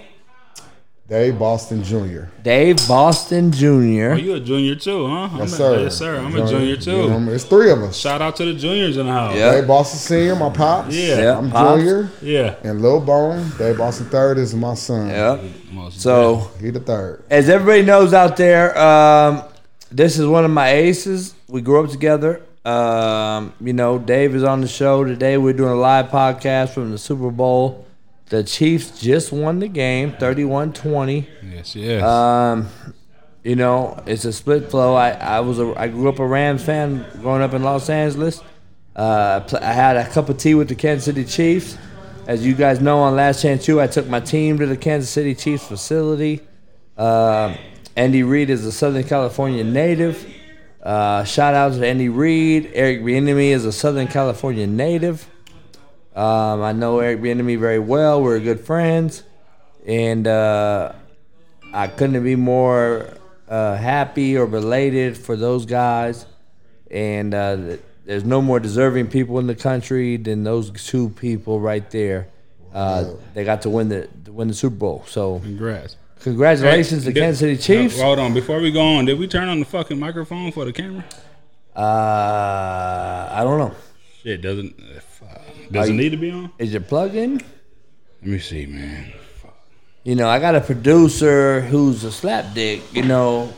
[1.08, 2.24] Dave Boston Jr.
[2.42, 3.66] Dave Boston Jr.
[3.68, 5.28] Oh, you a junior too, huh?
[5.32, 5.80] I'm Yes, a- sir.
[5.84, 6.16] yes, sir.
[6.18, 6.90] I'm a junior too.
[7.02, 7.96] You know, It's three of us.
[7.96, 9.36] Shout out to the juniors in the house.
[9.36, 9.52] Yeah.
[9.52, 10.92] Dave Boston Senior, my pops.
[10.96, 11.18] Yeah.
[11.20, 11.78] Yeah, I'm Pops.
[11.80, 12.10] Junior.
[12.22, 12.54] Yeah.
[12.64, 15.08] And Lil Bone, Dave Boston third is my son.
[15.10, 15.38] Yeah.
[15.90, 17.22] So He the third.
[17.30, 19.42] as everybody knows out there, um,
[19.92, 21.34] this is one of my aces.
[21.46, 22.40] We grew up together.
[22.64, 25.38] Um, you know, Dave is on the show today.
[25.38, 27.85] We're doing a live podcast from the Super Bowl.
[28.28, 31.26] The Chiefs just won the game, 31-20.
[31.42, 32.02] Yes, yes.
[32.02, 32.68] Um,
[33.44, 34.94] you know, it's a split flow.
[34.94, 38.42] I, I was a I grew up a Rams fan growing up in Los Angeles.
[38.96, 41.78] Uh, I had a cup of tea with the Kansas City Chiefs.
[42.26, 45.10] As you guys know, on Last Chance 2, I took my team to the Kansas
[45.10, 46.40] City Chiefs facility.
[46.96, 47.56] Um
[47.96, 50.26] Andy Reid is a Southern California native.
[50.82, 52.70] Uh, shout out to Andy Reid.
[52.74, 55.26] Eric Bieniemy is a Southern California native.
[56.16, 58.22] Um, I know Eric Bieniemy very well.
[58.22, 59.22] We're good friends,
[59.86, 60.92] and uh,
[61.74, 63.06] I couldn't be more
[63.48, 66.24] uh, happy or belated for those guys.
[66.90, 71.88] And uh, there's no more deserving people in the country than those two people right
[71.90, 72.28] there.
[72.72, 75.04] Uh, they got to win the to win the Super Bowl.
[75.06, 75.96] So Congrats.
[76.20, 78.00] congratulations to Did- Kansas City Chiefs.
[78.00, 80.72] Hold on, before we go on, did we turn on the fucking microphone for the
[80.72, 81.04] camera?
[81.74, 83.74] Uh, I don't know.
[84.22, 85.02] Shit, doesn't fuck.
[85.70, 86.50] Does Are it you- need to be on?
[86.58, 87.34] Is it plugged in?
[87.36, 87.44] Let
[88.22, 89.12] me see, man.
[90.04, 92.80] You know, I got a producer who's a slapdick.
[92.92, 93.52] You know,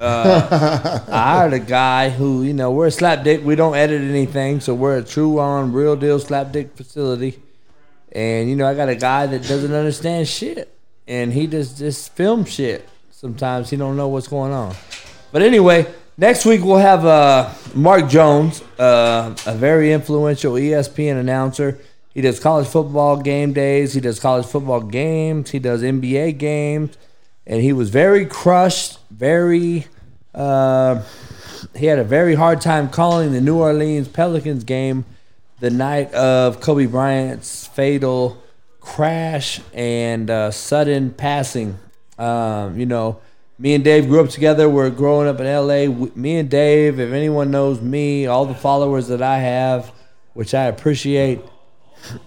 [0.00, 3.42] uh, I hired a guy who, you know, we're a slapdick.
[3.42, 7.40] We don't edit anything, so we're a true on real deal slapdick facility.
[8.10, 10.74] And you know, I got a guy that doesn't understand shit,
[11.06, 12.86] and he just just film shit.
[13.10, 14.74] Sometimes he don't know what's going on.
[15.30, 15.86] But anyway,
[16.16, 21.78] next week we'll have uh, Mark Jones, uh, a very influential ESPN announcer.
[22.14, 23.94] He does college football game days.
[23.94, 25.50] He does college football games.
[25.50, 26.96] He does NBA games,
[27.46, 28.98] and he was very crushed.
[29.10, 29.86] Very,
[30.34, 31.02] uh,
[31.74, 35.04] he had a very hard time calling the New Orleans Pelicans game
[35.60, 38.42] the night of Kobe Bryant's fatal
[38.80, 41.78] crash and uh, sudden passing.
[42.18, 43.20] Um, you know,
[43.62, 44.68] me and Dave grew up together.
[44.68, 45.86] We're growing up in LA.
[46.16, 49.92] Me and Dave, if anyone knows me, all the followers that I have,
[50.34, 51.40] which I appreciate,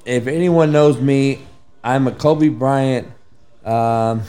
[0.06, 1.46] if anyone knows me,
[1.84, 3.10] I'm a Kobe Bryant
[3.66, 4.22] um,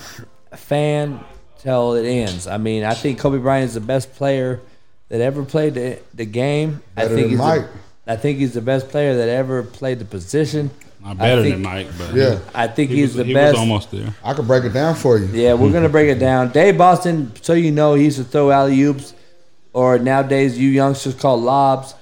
[0.57, 1.20] fan
[1.61, 2.48] till it ends.
[2.48, 4.61] I mean, I think Kobe Bryant is the best player
[5.09, 6.82] that ever played the, the game.
[6.96, 7.66] I Better think than he's Mike.
[8.04, 10.72] The, I think he's the best player that ever played the position.
[11.07, 12.38] Not better I think, than Mike, but Yeah.
[12.52, 13.52] I think he he's was, the he best.
[13.52, 14.12] was almost there.
[14.24, 15.26] I could break it down for you.
[15.26, 16.50] Yeah, we're gonna break it down.
[16.50, 19.14] Dave Boston, so you know, he used to throw alley oops,
[19.72, 21.94] or nowadays you youngsters call lobs,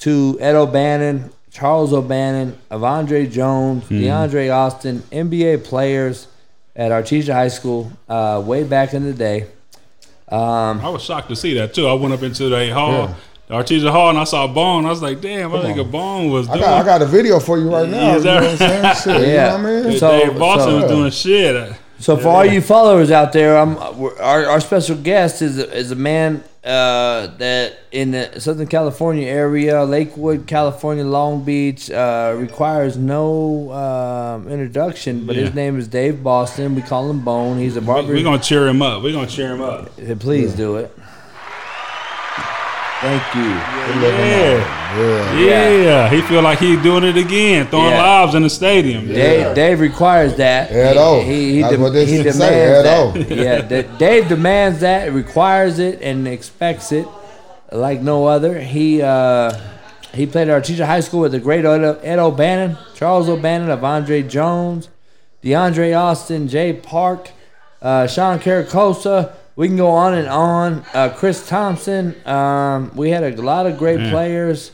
[0.00, 6.28] to Ed O'Bannon, Charles O'Bannon, Avondre Jones, DeAndre Austin, NBA players
[6.76, 9.46] at Artesia High School uh, way back in the day.
[10.28, 11.86] Um, I was shocked to see that too.
[11.88, 13.14] I went up into the hall, the
[13.52, 14.86] Artesia Hall, and I saw Bone.
[14.86, 16.64] I was like, damn, I think a Bone was I doing.
[16.64, 18.16] got I got a video for you right now.
[18.16, 18.94] Is You know what I'm saying?
[19.20, 19.52] Shit, Yeah.
[19.56, 19.98] you know what I mean?
[19.98, 21.76] So- Dave Boston so- was doing shit.
[21.98, 25.92] So for all you followers out there, I'm, our, our special guest is a, is
[25.92, 32.96] a man uh, that in the Southern California area, Lakewood, California, Long Beach, uh, requires
[32.96, 35.26] no um, introduction.
[35.26, 35.42] But Yeah.
[35.44, 36.74] his name is Dave Boston.
[36.74, 37.58] We call him Bone.
[37.58, 38.12] He's a barber.
[38.12, 39.00] We're gonna cheer him up.
[39.04, 39.96] We're gonna cheer him up.
[40.18, 40.96] Please do it.
[43.02, 43.50] Thank you.
[44.00, 45.68] Yeah, Yeah.
[45.70, 46.08] yeah.
[46.08, 48.02] He feel like he's doing it again, throwing Yeah.
[48.02, 49.08] lobs in the stadium.
[49.08, 50.70] Dave, Dave requires that.
[50.70, 53.30] Head he, He, he, That's dem- what this he demands say, head that.
[53.30, 57.06] yeah, D- Dave demands that, requires it, and expects it
[57.72, 58.60] like no other.
[58.60, 59.52] He uh,
[60.14, 64.28] he played at Artesia High School with the great Ed, Ed O'Bannon, Charles O'Bannon, Avondre
[64.28, 64.90] Jones,
[65.42, 67.30] DeAndre Austin, Jay Park,
[67.80, 69.32] uh, Sean Caracosa.
[69.54, 70.84] We can go on and on.
[70.94, 72.14] Uh, Chris Thompson.
[72.26, 74.70] Um, we had a lot of great players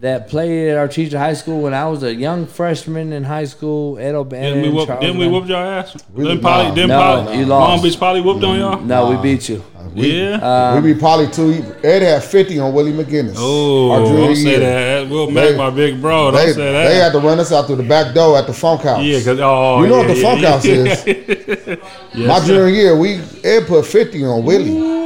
[0.00, 3.98] that played at Artesia High School when I was a young freshman in high school.
[3.98, 4.54] Ed O'Bannon.
[4.54, 5.40] Didn't we whoop, Charles didn't we O'Bannon.
[5.42, 5.96] whoop y'all ass?
[6.12, 6.74] We Didn't did Poly, not.
[6.74, 7.82] didn't No, Poly, you Long lost.
[7.82, 8.80] Beach Poly whooped on y'all?
[8.80, 9.62] No, we beat you.
[9.76, 10.34] Uh, yeah.
[10.36, 11.52] Uh, we beat Poly two.
[11.82, 13.34] Ed had fifty on Willie McGinest.
[13.36, 14.58] oh, don't say year.
[14.60, 15.10] that.
[15.10, 16.30] We'll They- make my big bro.
[16.30, 16.88] Don't They, say that.
[16.88, 19.02] they had to run us out through the back door at the funk house.
[19.02, 20.50] yeah, cause oh, you know yeah, what the yeah, funk yeah.
[20.50, 21.78] house is.
[22.14, 24.99] Yes, My junior year, we Ed put fifty on Willie.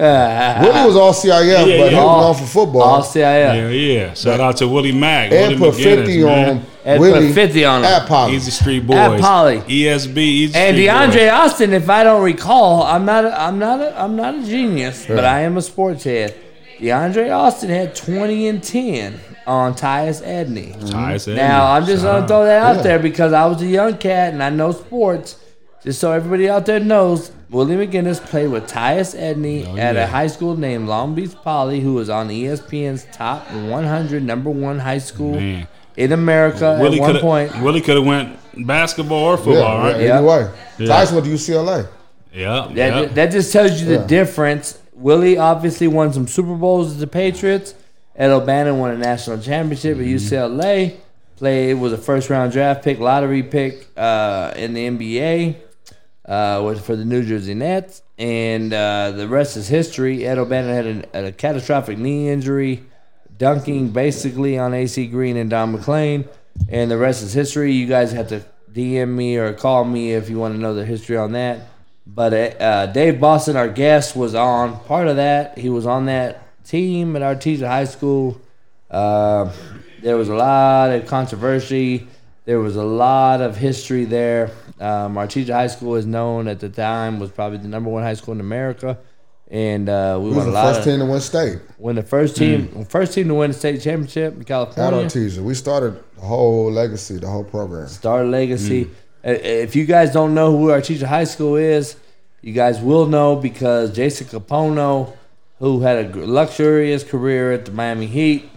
[0.00, 0.62] Ooh.
[0.66, 2.04] Willie was all CIF, Yeah, but he yeah.
[2.04, 2.82] was known for football.
[2.82, 3.20] All CIF.
[3.22, 4.14] Yeah, yeah.
[4.14, 5.32] Shout out to Willie Mack.
[5.32, 6.48] Ed Willie put fifty man.
[6.58, 7.84] on Ed put Willie 50 on him.
[7.86, 8.36] at Poly.
[8.36, 8.96] Easy Street Boys.
[8.96, 9.58] At Poly.
[9.60, 10.16] ESB.
[10.18, 11.30] Easy And Street DeAndre Boys.
[11.52, 15.06] Austin, if I don't recall, I'm not a, I'm not a, I'm not a genius,
[15.06, 16.34] but I am a sports head.
[16.78, 20.90] DeAndre Austin had 20 and 10 on Tyus Edney.
[20.90, 21.72] Ty said Now.
[21.72, 22.82] I'm just gonna throw that out Yeah.
[22.82, 25.36] there because I was a young cat and I know sports.
[25.84, 30.04] Just so everybody out there knows, Willie McGinest played with Tyus Edney Oh, at yeah.
[30.04, 34.78] a high school named Long Beach Poly, who was on ESPN's top 100 number one
[34.78, 35.68] high school Man.
[35.96, 37.62] in America Willie at one coulda- point.
[37.62, 39.96] Willie could have went basketball or yeah, football, right?
[40.00, 40.18] yeah, Yeah.
[40.18, 40.48] either way.
[40.78, 40.86] Yeah.
[40.88, 41.86] Tyson went to UCLA.
[42.32, 42.68] Yeah.
[42.74, 43.04] That, yeah.
[43.12, 44.06] that just tells you the Yeah.
[44.06, 44.78] difference.
[44.96, 47.74] Willie obviously won some Super Bowls with the Patriots.
[48.16, 50.14] Ed O'Bannon won a national championship Mm-hmm.
[50.14, 50.92] at UCLA.
[51.36, 55.56] Played was a first round draft pick, lottery pick uh, in the NBA.
[56.26, 60.26] Uh, was for the New Jersey Nets, and uh, the rest is history.
[60.26, 62.82] Ed O'Bannon had a catastrophic knee injury,
[63.36, 66.26] dunking basically on AC Green and Don MacLean,
[66.68, 67.72] and the rest is history.
[67.72, 70.86] You guys have to DM me or call me if you want to know the
[70.86, 71.60] history on that.
[72.06, 75.58] But uh, Dave Boston, our guest, was on part of that.
[75.58, 78.40] He was on that team at Artesia High School.
[78.90, 79.50] Uh,
[80.02, 82.06] there was a lot of controversy.
[82.44, 84.50] There was a lot of history there.
[84.80, 88.14] Um, Artesia High School is known at the time was probably the number one high
[88.14, 88.98] school in America,
[89.48, 90.64] and uh, we We was won a the lot.
[90.66, 93.56] first Of, team to win state when the first team, first team to win the
[93.56, 94.84] state championship in California.
[94.84, 95.30] at California.
[95.30, 95.42] Artesia.
[95.42, 97.86] We started the whole legacy, the whole program.
[97.88, 98.90] Star Legacy.
[99.24, 101.96] Uh, If you guys don't know who Artesia High School is,
[102.42, 105.12] you guys will know because Jason Kapono,
[105.60, 108.50] who had a luxurious career at the Miami Heat,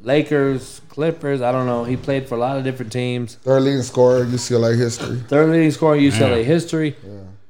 [0.00, 1.84] Lakers, Clippers, I don't know.
[1.84, 3.34] He played for a lot of different teams.
[3.36, 5.18] Third leading scorer, UCLA history.
[5.28, 6.44] Third leading scorer in UCLA Man.
[6.44, 6.96] history.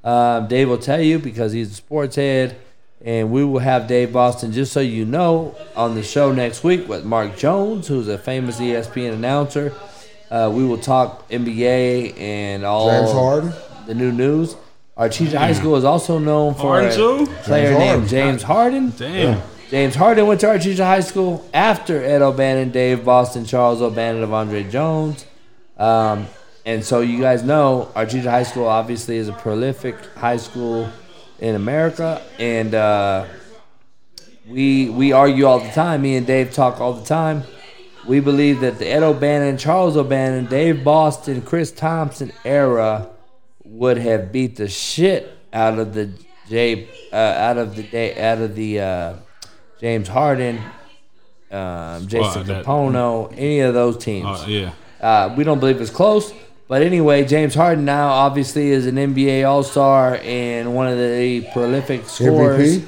[0.03, 2.57] Um, Dave will tell you because he's a sports head.
[3.05, 6.89] And we will have Dave Boston, just so you know, on the show next week
[6.89, 9.73] with Mark Jones, who's a famous ESPN announcer.
[10.29, 13.53] Uh, we will talk NBA and all James Harden.
[13.87, 14.57] the new news.
[14.97, 17.27] Our Artesia High School is also known for Harden a too?
[17.45, 18.91] player James named Harden.
[18.91, 19.37] James Harden.
[19.37, 19.43] Damn.
[19.69, 24.71] James Harden went to Artesia High School after Ed O'Bannon, Dave Boston, Charles O'Bannon, Avondre
[24.71, 25.27] Jones.
[25.77, 26.29] Um,
[26.65, 30.89] and so you guys know Artesia High School obviously is a prolific high school
[31.41, 33.27] in America, and uh,
[34.49, 36.03] we we argue all the time.
[36.03, 37.43] Me and Dave talk all the time.
[38.07, 43.09] We believe that the Ed O'Bannon, Charles O'Bannon, Dave Boston, Chris Thompson era
[43.65, 46.13] would have beat the shit out of the
[46.49, 49.15] J uh, out of the day out of the uh,
[49.81, 50.61] James Harden,
[51.51, 54.27] um, Jason that- Kapono, any of those teams.
[54.27, 54.71] Uh, yeah.
[55.01, 56.33] Uh, we don't believe it's close.
[56.69, 61.47] But anyway, James Harden now obviously is an NBA All Star and one of the
[61.53, 62.81] prolific scorers,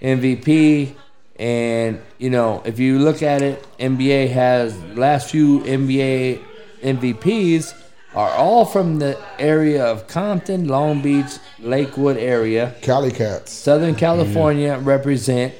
[0.00, 0.94] MVP.
[1.36, 6.40] And you know, if you look at it, NBA has last few NBA
[6.84, 7.74] MVPs
[8.14, 12.74] are all from the area of Compton, Long Beach, Lakewood area.
[12.82, 13.52] Cali Cats.
[13.52, 15.52] Southern California represent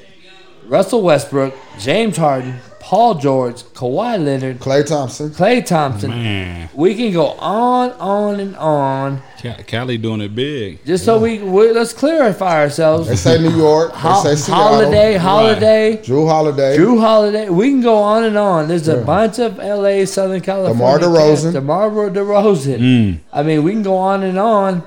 [0.67, 5.31] Russell Westbrook, James Harden, Paul George, Kawhi Leonard, Klay Thompson.
[5.31, 6.11] Klay Thompson.
[6.11, 6.69] Man.
[6.75, 9.23] We can go on, on, and on.
[9.41, 10.85] Ca- Cali doing it big.
[10.85, 13.09] Just so we, we let's clarify ourselves.
[13.09, 13.93] They say New York.
[13.93, 14.65] They Ho- say Seattle.
[14.65, 16.77] holiday, holiday, Jrue Holiday.
[16.77, 17.49] Jrue Holiday.
[17.49, 18.69] We can go on and on.
[18.69, 19.03] There's a Yeah.
[19.03, 20.05] bunch of L.A.
[20.05, 20.75] Southern California.
[20.77, 21.43] DeMar cats.
[21.45, 21.53] DeRozan.
[21.55, 22.79] DeMar DeRozan.
[22.81, 23.19] Mm.
[23.33, 24.83] I mean, we can go on and on,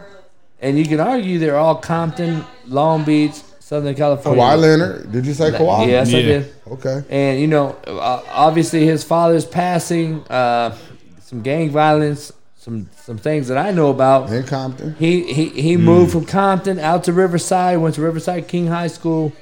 [0.61, 3.33] and you can argue they're all Compton, Long Beach,
[3.67, 4.41] Southern California.
[4.41, 5.11] Kawhi Leonard.
[5.11, 5.87] Did you say Kawhi?
[5.87, 6.55] Yes, I did.
[6.67, 7.03] Okay.
[7.09, 10.73] And you know, uh, obviously his father's passing, uh,
[11.19, 14.31] some gang violence, some some things that I know about.
[14.31, 14.95] In Compton.
[14.97, 17.79] He he he moved from Compton out to Riverside.
[17.79, 19.33] Went to Riverside King High School.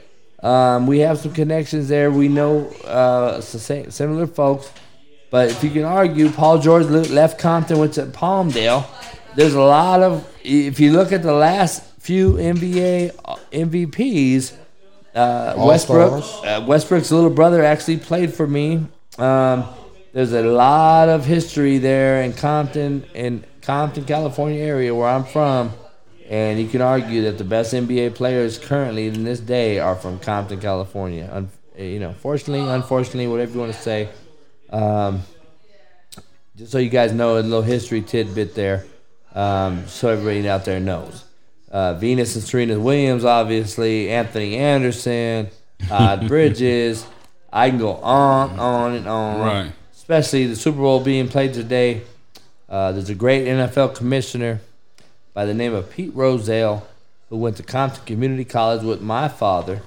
[0.41, 2.09] Um, we have some connections there.
[2.09, 4.71] We know uh, similar folks.
[5.29, 8.87] But if you can argue, Paul George left Compton, went to Palmdale.
[9.35, 10.27] There's a lot of.
[10.43, 13.15] If you look at the last few NBA
[13.51, 14.55] MVPs,
[15.15, 18.85] uh, Westbrook, uh, Westbrook's little brother actually played for me.
[19.17, 19.65] Um,
[20.13, 25.73] there's a lot of history there in Compton, in Compton, California area where I'm from,
[26.29, 30.19] and you can argue that the best NBA players currently in this day are from
[30.19, 31.27] Compton, California.
[31.33, 34.09] Un- uh, you know, fortunately, unfortunately, whatever you want to say.
[34.69, 35.23] Um,
[36.55, 38.85] just so you guys know, a little history tidbit there,
[39.33, 41.25] um, so everybody out there knows.
[41.69, 45.49] Uh, Venus and Serena Williams, obviously, Anthony Anderson,
[45.87, 47.05] Todd Bridges.
[47.51, 49.39] I can go on, on, and on.
[49.39, 49.71] Right.
[49.93, 52.01] Especially the Super Bowl being played today.
[52.69, 54.61] Uh, there's a great NFL commissioner
[55.33, 56.87] by the name of Pete Rozelle
[57.29, 59.81] who went to Compton Community College with my father.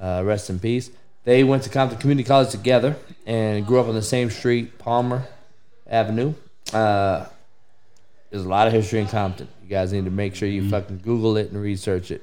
[0.00, 0.90] Uh, rest in peace.
[1.24, 2.96] They went to Compton Community College together
[3.26, 5.26] and grew up on the same street, Palmer
[5.86, 6.34] Avenue.
[6.72, 7.26] Uh,
[8.36, 9.48] there's a lot of history in Compton.
[9.62, 12.22] You guys need to make sure you fucking Google it and research it.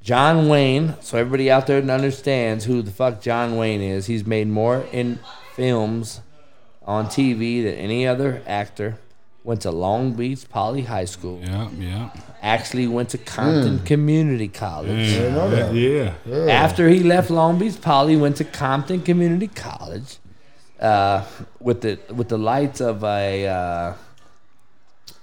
[0.00, 4.48] John Wayne, so everybody out there understands who the fuck John Wayne is, he's made
[4.48, 5.18] more in
[5.54, 6.22] films
[6.84, 8.98] on TV than any other actor.
[9.44, 11.40] Went to Long Beach Poly High School.
[11.42, 12.10] Yeah, yeah.
[12.40, 15.12] Actually went to Compton Community College.
[15.12, 16.14] Yeah.
[16.24, 16.50] yeah.
[16.50, 20.16] After he left Long Beach Poly, went to Compton Community College
[20.80, 21.24] uh,
[21.60, 23.94] with the with the lights of a uh,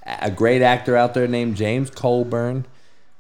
[0.06, 2.66] a great actor out there named James Coburn,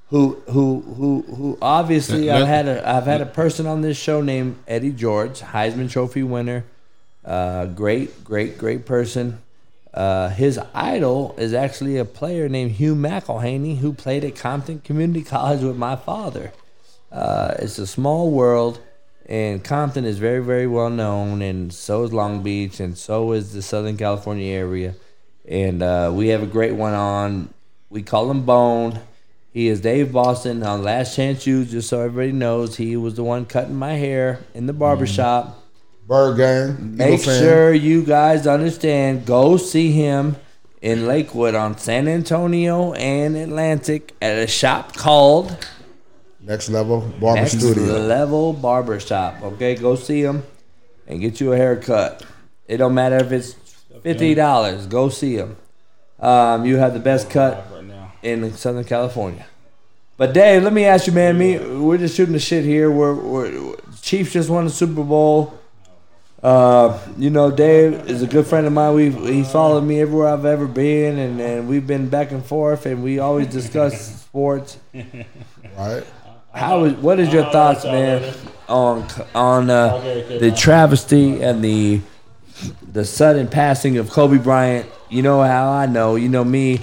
[0.08, 4.22] who who who who obviously I've had a I've had a person on this show
[4.22, 6.66] named Eddie George, Heisman Trophy winner,
[7.26, 9.40] uh, great great great person.
[9.94, 15.22] Uh, his idol is actually a player named Hugh McElhenny who played at Compton Community
[15.36, 16.52] College with my father.
[17.12, 18.80] Uh, it's a small world,
[19.28, 23.54] and Compton is very, very well known, and so is Long Beach, and so is
[23.54, 24.96] the Southern California area.
[25.46, 27.54] And uh, we have a great one on.
[27.90, 29.00] We call him Bone.
[29.52, 32.78] He is Dave Boston on Last Chance U, just so everybody knows.
[32.78, 35.64] He was the one cutting my hair in the barbershop.
[36.08, 36.98] Bird gang.
[36.98, 39.26] Make sure you guys understand.
[39.26, 40.38] Go see him
[40.82, 45.56] in Lakewood on San Antonio and Atlantic at a shop called
[46.42, 48.00] Next level barber Next studio.
[48.00, 49.42] Level Barber Shop.
[49.42, 50.44] Okay, go see him
[51.08, 52.26] and get you a haircut.
[52.68, 53.56] It don't matter if it's
[54.04, 54.86] fifty dollars.
[54.88, 55.58] Go see him.
[56.20, 57.66] Um, you have the best cut
[58.22, 59.46] in Southern California.
[60.16, 61.38] But Dave, let me ask you, man.
[61.38, 62.92] Me, we're just shooting the shit here.
[62.92, 65.60] We're, we're Chiefs just won the Super Bowl.
[66.42, 68.94] Uh, you know, Dave is a good friend of mine.
[68.94, 72.86] We he followed me everywhere I've ever been, and, and we've been back and forth,
[72.86, 74.78] and we always discuss sports.
[75.78, 76.04] Right.
[76.54, 78.34] How is what is your thoughts, man,
[78.70, 79.98] on on uh,
[80.40, 82.02] the travesty and the
[82.92, 84.90] the sudden passing of Kobe Bryant?
[85.10, 86.16] You know how I know.
[86.16, 86.82] You know me.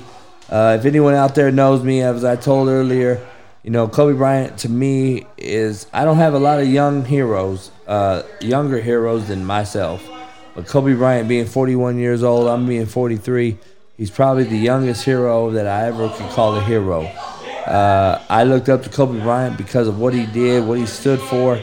[0.48, 3.24] Uh, if anyone out there knows me, as I told earlier,
[3.62, 7.70] you know Kobe Bryant to me is I don't have a lot of young heroes,
[7.86, 10.02] uh, younger heroes than myself.
[10.54, 13.58] But Kobe Bryant being 41 years old, I'm being 43.
[13.96, 17.02] He's probably the youngest hero that I ever could call a hero.
[17.66, 21.20] Uh, I looked up to Kobe Bryant because of what he did, what he stood
[21.20, 21.60] for.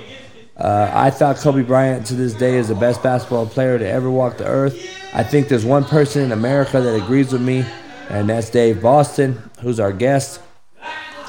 [0.58, 4.10] Uh, I thought Kobe Bryant to this day is the best basketball player to ever
[4.10, 4.76] walk the earth.
[5.14, 7.64] I think there's one person in America that agrees with me,
[8.10, 10.41] and that's Dave Boston, who's our guest.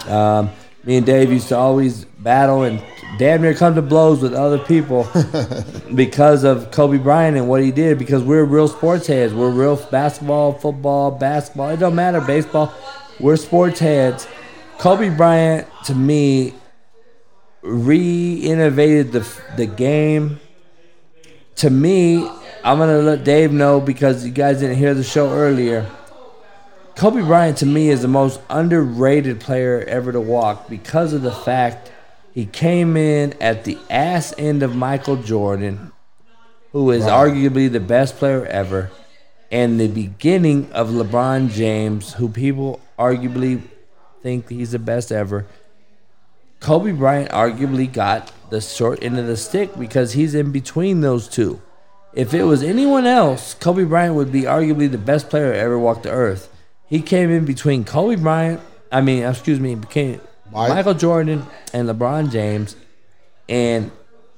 [0.06, 0.50] Um,
[0.84, 2.82] me and Dave used to always battle and
[3.18, 5.06] damn near come to blows with other people
[5.94, 7.98] because of Kobe Bryant and what he did.
[7.98, 9.34] Because we're real sports heads.
[9.34, 11.68] We're real basketball, football, basketball.
[11.68, 12.72] It don't matter, baseball.
[13.20, 14.26] We're sports heads.
[14.78, 16.54] Kobe Bryant, to me,
[17.62, 20.40] re-innovated the the game.
[21.56, 22.28] To me,
[22.64, 25.90] I'm gonna let Dave know because you guys didn't hear the show earlier.
[26.96, 31.30] Kobe Bryant to me is the most underrated player ever to walk because of the
[31.30, 31.92] fact
[32.32, 35.92] he came in at the ass end of Michael Jordan,
[36.72, 38.90] who is arguably the best player ever,
[39.50, 43.62] and the beginning of LeBron James, who people arguably
[44.22, 45.46] think he's the best ever.
[46.60, 51.28] Kobe Bryant arguably got the short end of the stick because he's in between those
[51.28, 51.60] two.
[52.12, 55.78] If it was anyone else, Kobe Bryant would be arguably the best player to ever
[55.78, 56.50] walk the earth.
[56.86, 60.70] He came in between Kobe Bryant, I mean, excuse me, became Mike.
[60.70, 62.74] Michael Jordan and LeBron James,
[63.48, 63.90] and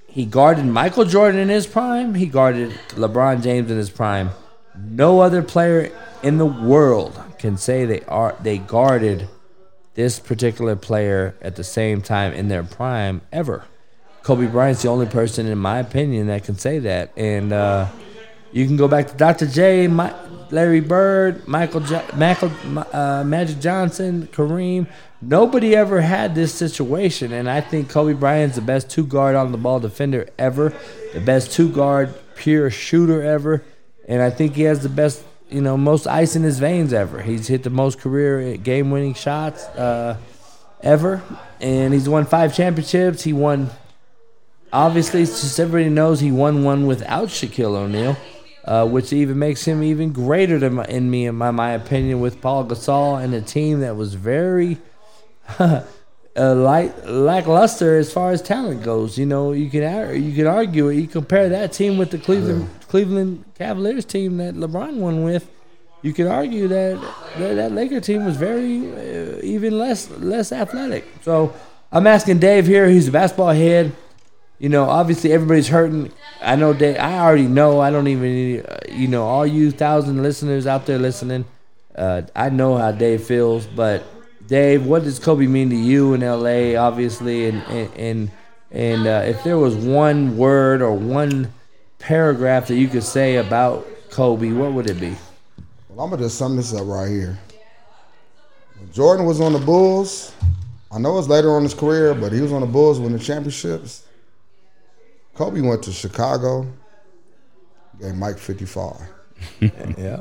[0.07, 2.15] he guarded Michael Jordan in his prime.
[2.17, 4.31] He guarded LeBron James in his prime.
[4.77, 5.93] No other player
[6.23, 9.29] in the world can say they are they guarded
[10.01, 13.67] this particular player at the same time in their prime ever.
[14.23, 17.13] Kobe Bryant's the only person, in my opinion, that can say that.
[17.19, 17.87] And uh,
[18.51, 19.47] you can go back to Dr.
[19.47, 20.15] J, My,
[20.51, 22.51] Larry Bird, Michael, jo- Michael
[22.95, 24.87] uh, Magic Johnson, Kareem.
[25.21, 29.53] Nobody ever had this situation, and I think Kobe Bryant's the best two guard on
[29.53, 30.73] the ball defender ever,
[31.13, 33.63] the best two guard pure shooter ever,
[34.09, 37.23] and I think he has the best, you know, most ice in his veins ever.
[37.23, 40.17] He's hit the most career game winning shots uh,
[40.83, 41.23] ever,
[41.61, 43.23] and he's won five championships.
[43.23, 43.71] He won
[44.73, 48.17] obviously, just everybody knows he won one without Shaquille O'Neal,
[48.65, 52.21] uh, which even makes him even greater than my, in me, in my, my opinion,
[52.21, 54.79] with Paul Gasol and a team that was very
[55.59, 55.83] uh,
[56.37, 59.19] light, lackluster as far as talent goes.
[59.19, 60.97] You know, you can you can argue it.
[60.97, 65.49] You compare that team with the Cleveland Cleveland Cavaliers team that LeBron won with.
[66.03, 67.01] You could argue that
[67.39, 71.05] that, that Laker team was very uh, even less less athletic.
[71.23, 71.55] So
[71.93, 72.89] I'm asking Dave here.
[72.89, 73.93] He's a basketball head.
[74.59, 76.11] You know, obviously everybody's hurting.
[76.43, 76.97] I know Dave.
[76.99, 77.81] I already know.
[77.81, 78.23] I don't even.
[78.35, 81.45] need- Uh, you know, all you thousand listeners out there listening.
[81.95, 84.03] Uh, I know how Dave feels, but
[84.49, 86.75] Dave, what does Kobe mean to you in LA?
[86.81, 88.31] Obviously, and and and,
[88.73, 91.53] and uh, if there was one word or one
[92.01, 95.15] paragraph that you could say about Kobe, what would it be?
[95.89, 97.39] Well, I'm gonna just sum this up right here.
[98.79, 100.33] When Jordan was on the Bulls,
[100.91, 103.19] I know it's later on in his career, but he was on the Bulls winning
[103.19, 104.05] championships.
[105.35, 106.67] Kobe went to Chicago,
[108.01, 108.97] gave Mike 55.
[109.97, 110.21] Yeah,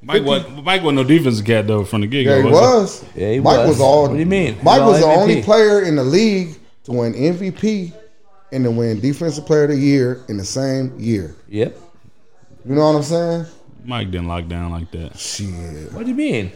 [0.00, 2.48] Mike wasn't, Mike wasn't no defensive cat though from the get Yeah, go.
[2.48, 3.04] he was.
[3.14, 3.68] Yeah, he Mike was.
[3.68, 3.80] was.
[3.80, 4.02] all.
[4.08, 4.56] What do you mean?
[4.62, 7.92] Mike was was the all only player in the league to win MVP
[8.54, 11.34] and to win Defensive Player of the Year in the same year.
[11.48, 11.76] Yep.
[12.66, 13.46] You know what I'm saying?
[13.84, 15.18] Mike didn't lock down like that.
[15.18, 15.92] Shit.
[15.92, 16.52] What do you mean?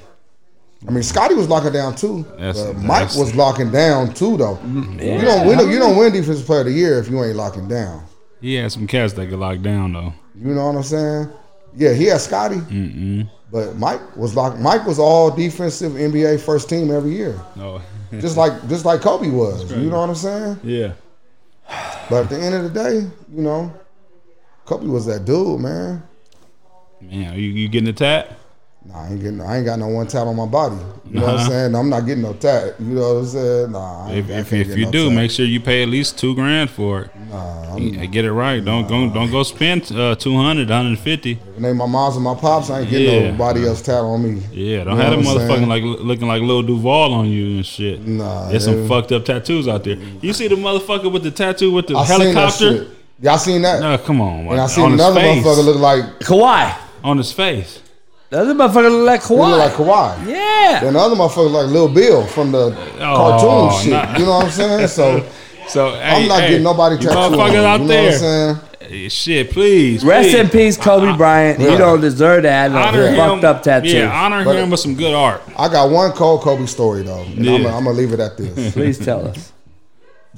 [0.87, 2.25] I mean, Scottie was locking down too.
[2.39, 4.59] That's- but Mike that's- was locking down too, though.
[4.65, 5.69] You don't win.
[5.71, 8.05] You don't win Defensive Player of the Year if you ain't locking down.
[8.41, 10.15] He had some cats that could lock down though.
[10.41, 11.29] You know what I'm saying?
[11.77, 12.61] Yeah, he had Scottie,
[13.51, 14.59] but Mike was lock.
[14.59, 17.81] Mike was all defensive NBA first team every year, No.
[18.21, 19.71] just like just like Kobe was.
[19.73, 20.61] You know what I'm saying?
[20.63, 20.93] yeah.
[22.11, 22.95] But at the end of the day,
[23.33, 23.73] you know,
[24.65, 26.03] Kobe was that dude, man.
[27.01, 28.37] Man, are you, you getting the tat?
[28.89, 29.41] Nah, I ain't getting.
[29.41, 30.77] I ain't got no one tat on my body.
[31.11, 31.75] You know what I'm saying?
[31.75, 32.75] I'm not getting no tat.
[32.81, 33.73] You know what I'm saying?
[33.73, 34.07] Nah.
[34.09, 35.15] I, If, if, if you no do, tat.
[35.17, 37.11] make sure you pay at least two grand for it.
[37.31, 38.65] Nah, Yeah, get it right.
[38.65, 41.39] Don't go don't go spend uh, 200, 150.
[41.59, 42.71] name my moms and my pops.
[42.71, 43.31] I ain't getting Yeah.
[43.33, 44.43] nobody else tat on me.
[44.53, 45.69] Yeah, don't You have know them motherfucking saying?
[45.69, 48.07] like looking like Lil Duval on you and shit.
[48.07, 49.97] Nah, there's some fucked up tattoos out there.
[50.23, 52.79] You see the motherfucker with the tattoo with the I helicopter?
[52.79, 52.89] shit.
[53.21, 53.81] Y'all seen that?
[53.81, 54.47] No, come on.
[54.49, 56.75] and I seen his another motherfucker look like Kawhi.
[57.05, 57.83] on his face.
[58.31, 59.59] The other motherfucker look like he look Kawhi.
[59.59, 60.27] like Kawhi.
[60.29, 60.81] yeah.
[60.83, 63.93] Then the other motherfucker like Lil Bill from the Oh, cartoon shit.
[63.93, 64.19] nah.
[64.19, 64.89] You know what I'm saying?
[64.89, 65.27] So
[65.69, 67.17] So I'm hey, not hey, getting nobody you tattooed.
[67.17, 68.05] on me, motherfuckers out you know there.
[68.05, 68.57] What I'm saying?
[68.91, 70.03] Hey, Shit, please.
[70.05, 70.39] Rest please.
[70.41, 71.61] in peace, Kobe Bryant.
[71.61, 71.79] You Yeah.
[71.79, 72.71] don't deserve that.
[72.71, 73.17] Honor Honor him.
[73.17, 73.89] fucked up tattoo.
[73.89, 75.43] Yeah, honor But- him with some good art.
[75.59, 77.77] I got one cold Kobe story though, and I'm, Yeah.
[77.77, 78.73] I'm gonna leave it at this.
[78.75, 79.53] Please tell us.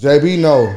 [0.01, 0.73] JB, no,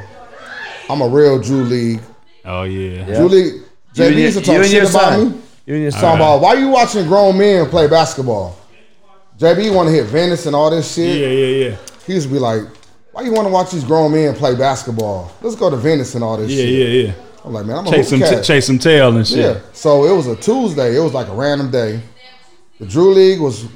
[0.90, 2.02] I'm a real Drew League.
[2.46, 3.06] Oh yeah.
[3.08, 3.16] Yeah.
[3.18, 3.54] Drew League.
[3.96, 5.34] JB used to talk shit about me.
[5.66, 6.16] You your Talking son.
[6.18, 8.58] about why you watching grown men play basketball?
[9.38, 11.20] JB want to hit Venice and all this shit.
[11.20, 11.78] Yeah, yeah, yeah.
[12.06, 12.64] He used to be like,
[13.14, 15.32] "Why you want to watch these grown men play basketball?
[15.42, 17.14] Let's go to Venice and all this Yeah, shit." yeah, yeah.
[17.46, 19.38] I'm like, man, I'm a Chase some, t- chase some tail and shit.
[19.40, 19.60] Yeah.
[19.74, 20.96] So it was a Tuesday.
[20.96, 22.02] It was like a random day.
[22.80, 23.68] The Drew League was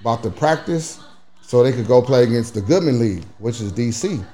[0.00, 1.00] about to practice
[1.42, 4.24] so they could go play against the Goodman League, which is DC.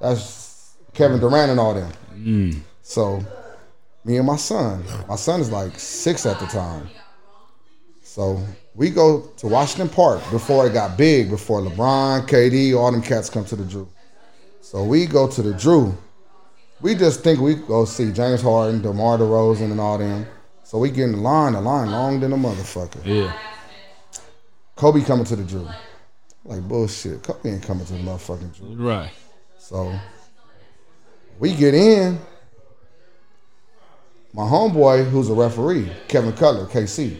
[0.00, 1.20] That's Kevin mm.
[1.20, 1.92] Durant and all them.
[2.14, 2.60] Mm.
[2.82, 3.24] So
[4.08, 6.88] me and my son, my son is like six at the time.
[8.00, 8.42] So
[8.74, 13.28] we go to Washington Park before it got big, before LeBron, KD, all them cats
[13.28, 13.86] come to the Drew.
[14.62, 15.94] So we go to the Drew.
[16.80, 20.26] We just think we go see James Harden, DeMar DeRozan, and all them.
[20.64, 23.04] So we get in the line, the line long than a motherfucker.
[23.04, 23.38] Yeah.
[24.74, 25.68] Kobe coming to the Drew.
[26.44, 27.22] Like bullshit.
[27.22, 28.74] Kobe ain't coming to the motherfucking Drew.
[28.74, 29.10] Right.
[29.58, 29.92] So
[31.38, 32.18] we get in.
[34.34, 37.18] My homeboy, who's a referee, Kevin Cutler, KC.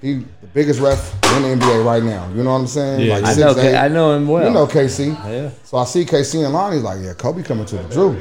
[0.00, 2.28] He the biggest ref in the NBA right now.
[2.30, 3.06] You know what I'm saying?
[3.06, 3.14] Yeah.
[3.14, 3.62] Like I six, know.
[3.62, 3.76] eight.
[3.76, 4.44] I know him well.
[4.44, 5.14] You know KC.
[5.30, 5.50] Yeah.
[5.64, 6.72] So I see KC in line.
[6.72, 8.20] He's like, "Yeah, Kobe coming to the Drew."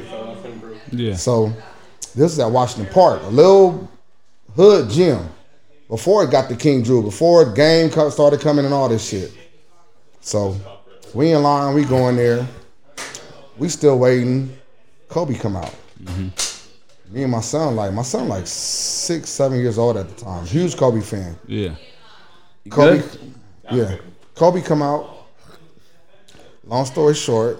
[0.91, 1.15] Yeah.
[1.15, 1.51] So
[2.13, 3.89] this is at Washington Park, a little
[4.55, 5.27] hood gym.
[5.89, 9.33] Before it got the King Drew, before the game started coming and all this shit.
[10.21, 10.55] So
[11.13, 12.47] we in line, we going there.
[13.57, 14.55] We still waiting.
[15.09, 15.75] Kobe come out.
[16.03, 16.50] Mm-hmm.
[17.11, 20.45] Me and my son, like my son, like six, seven years old at the time.
[20.45, 21.37] Huge Kobe fan.
[21.45, 21.75] Yeah.
[22.69, 23.33] Kobe, good?
[23.71, 23.97] yeah.
[24.35, 25.27] Kobe come out.
[26.63, 27.59] Long story short,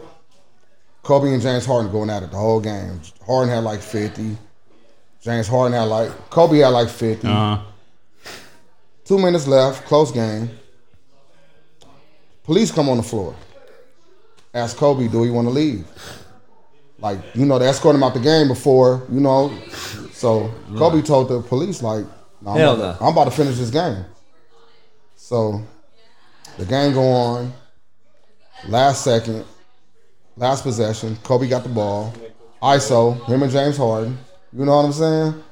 [1.04, 3.02] Kobe and James Harden going at it the whole game.
[3.26, 4.38] Harden had like 50.
[5.22, 7.28] James Harden had like Kobe had like 50.
[7.28, 7.62] Uh huh.
[9.04, 10.50] Two minutes left, close game.
[12.44, 13.36] Police come on the floor.
[14.54, 15.86] Ask Kobe, do he want to leave?
[17.02, 19.52] Like, you know, they escorted him out the game before, you know.
[20.14, 22.06] So Kobe told the police, like,
[22.42, 23.08] "Nah, I'm, Hell about, no.
[23.08, 24.06] I'm about to finish this game.
[25.16, 25.62] So
[26.58, 27.54] the game go on.
[28.68, 29.44] Last second,
[30.38, 31.18] last possession.
[31.24, 32.14] Kobe got the ball.
[32.62, 34.16] ISO, him and James Harden.
[34.54, 35.44] You know what I'm saying?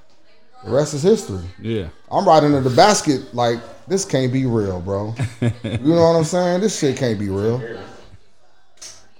[0.64, 1.41] The rest is history.
[1.60, 1.88] Yeah.
[2.12, 5.16] I'm right into the basket like this can't be real, bro.
[5.41, 6.62] you know what I'm saying?
[6.62, 7.60] This shit can't be real.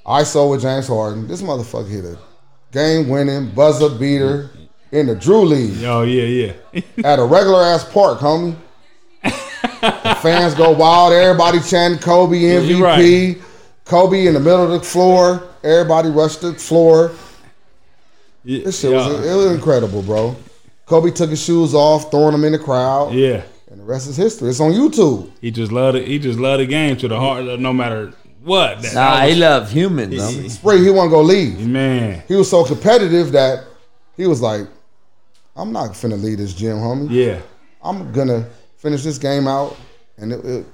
[0.06, 1.28] ISO with James Harden.
[1.28, 2.18] This motherfucker hit a
[2.72, 4.50] game winning buzzer beater
[4.92, 6.82] in the Drew League Oh yeah, yeah.
[7.04, 8.56] at a regular ass park, homie.
[9.24, 11.14] the fans go wild.
[11.14, 12.82] Everybody chanting Kobe MVP.
[12.82, 13.38] right.
[13.86, 15.44] Kobe in the middle of the floor.
[15.64, 17.12] Everybody rushed the floor.
[18.44, 18.64] yeah.
[18.66, 20.36] This shit was, it was incredible, bro.
[20.86, 23.44] Kobe took his shoes off, throwing them in the crowd, yeah.
[23.70, 24.50] and the rest is history.
[24.50, 25.30] It's on YouTube.
[25.40, 26.08] He just loved it.
[26.08, 28.12] He just loved the game to the heart, no matter
[28.44, 28.82] what.
[28.82, 30.14] That, Nah, that he was- love humans.
[30.16, 30.50] homie.
[30.50, 31.68] Spray, he wasn't gonna leave.
[31.68, 32.24] man.
[32.28, 33.64] He was so competitive that
[34.18, 34.68] he was like,
[35.56, 37.08] "I'm not finna leave this gym, homie.
[37.10, 37.40] Yeah.
[37.84, 39.76] I'm gonna finish this game out."
[40.18, 40.66] And it, it,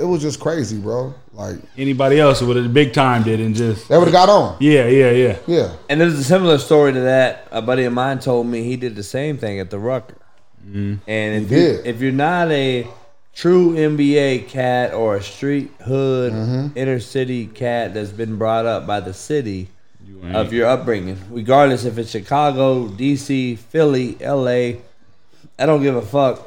[0.00, 1.14] it was just crazy, bro.
[1.32, 4.56] Like Anybody else would have big time did and just they would have got on.
[4.60, 5.36] yeah, yeah, yeah.
[5.46, 7.46] Yeah, And there's a similar story to that.
[7.50, 10.16] A buddy of mine told me he did the same thing at the Rucker.
[10.66, 10.94] Mm-hmm.
[11.10, 12.86] And if, He you, if you're not a
[13.34, 16.78] true NBA cat or a street hood Mm-hmm.
[16.78, 19.68] inner city cat that's been brought up by the city
[20.22, 20.36] ain't.
[20.36, 24.78] of your upbringing, regardless if it's Chicago, DC, Philly, LA,
[25.58, 26.46] I don't give a fuck.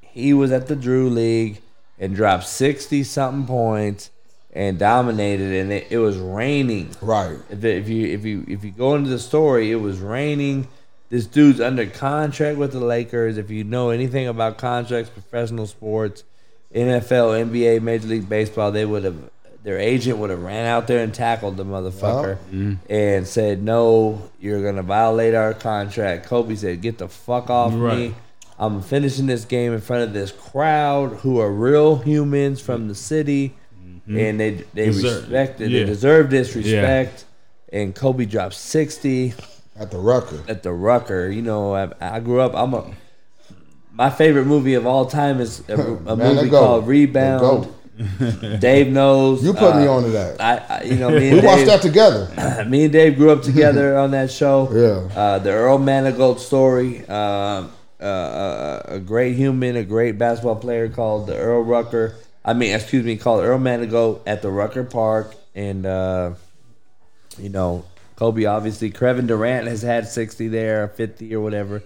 [0.00, 1.60] He was at the Drew League
[1.98, 4.10] and dropped sixty something points
[4.52, 6.90] and dominated, and it, it was raining.
[7.00, 7.38] right.
[7.50, 10.68] If, if you if you if you go into the story, it was raining.
[11.10, 13.38] This dude's under contract with the Lakers.
[13.38, 16.24] If you know anything about contracts, professional sports,
[16.74, 19.16] NFL, NBA, Major League Baseball, they would have
[19.64, 22.74] their agent would have ran out there and tackled the motherfucker mm-hmm.
[22.90, 28.10] and said, "No, you're gonna violate our contract." Kobe said, "Get the fuck off Right.
[28.10, 28.14] me."
[28.58, 32.94] I'm finishing this game in front of this crowd who are real humans from the
[32.94, 34.16] city, mm-hmm.
[34.18, 35.80] and they they Deserve- respected, yeah.
[35.80, 37.24] they deserve this respect.
[37.72, 39.32] And Kobe dropped sixty
[39.76, 40.42] At the Rucker.
[40.48, 41.28] at the Rucker.
[41.28, 42.54] You know, I, I grew up.
[42.54, 42.94] I'm a
[43.92, 47.72] my favorite movie of all time is a, a Man, movie called Rebound.
[48.60, 49.44] Dave knows.
[49.44, 50.40] You put me uh, onto that.
[50.40, 52.64] I, I you know me and we watched that together.
[52.68, 54.68] me and Dave grew up together on that show.
[54.72, 55.16] Yeah.
[55.16, 57.04] Uh, the Earl Manigault story.
[57.08, 57.68] Uh,
[58.00, 62.16] uh, uh, a great human, a great basketball player called the Earl Rucker.
[62.44, 66.34] I mean, excuse me, called Earl Manigault at the Rucker Park, and uh,
[67.38, 67.86] you know,
[68.16, 68.90] Kobe obviously.
[68.90, 71.82] Kevin Durant has had sixty there, fifty or whatever.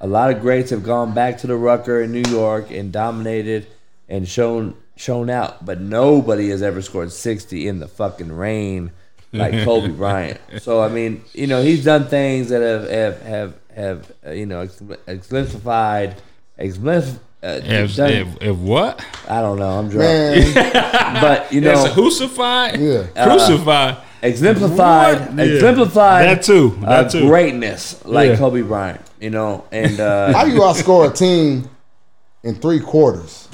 [0.00, 3.66] A lot of greats have gone back to the Rucker in New York and dominated
[4.08, 8.90] and shown shown out, but nobody has ever scored sixty in the fucking rain
[9.32, 10.40] like Kobe Bryant.
[10.60, 14.46] So I mean, you know, he's done things that have have have, have uh, you
[14.46, 16.16] know ex- exemplified,
[16.58, 19.04] exemplif- uh, If, done- if, if what?
[19.28, 22.80] I don't know, I'm drunk, but you It's know, crucified.
[22.80, 23.06] Yeah.
[23.24, 23.98] Crucified.
[24.22, 25.46] Exemplified, What?
[25.46, 25.54] Yeah.
[25.54, 26.78] exemplified That too.
[26.82, 27.26] That uh, too.
[27.28, 28.36] greatness like Yeah.
[28.36, 29.00] Kobe Bryant.
[29.20, 31.68] You know, and uh, how you outscore a team
[32.44, 33.48] in three quarters?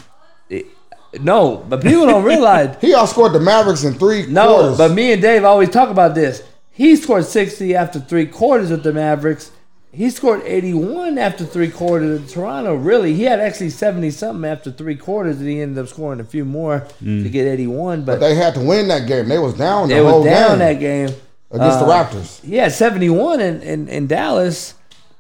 [1.21, 2.77] no, but people don't realize.
[2.81, 4.79] He outscored the Mavericks in three No, quarters.
[4.79, 6.43] but me and Dave always talk about this.
[6.71, 9.53] He scored 60 after three quarters with the Mavericks.
[9.95, 12.75] He scored 81 after three quarters in Toronto.
[12.75, 16.25] Really, he had actually 70 something after three quarters, and he ended up scoring a
[16.25, 18.05] few more to get 81.
[18.05, 19.29] But, they had to win that game.
[19.29, 21.09] They was down the they was down game that game
[21.51, 22.45] against the Uh, Raptors.
[22.45, 24.75] He had 71 in, in, in Dallas,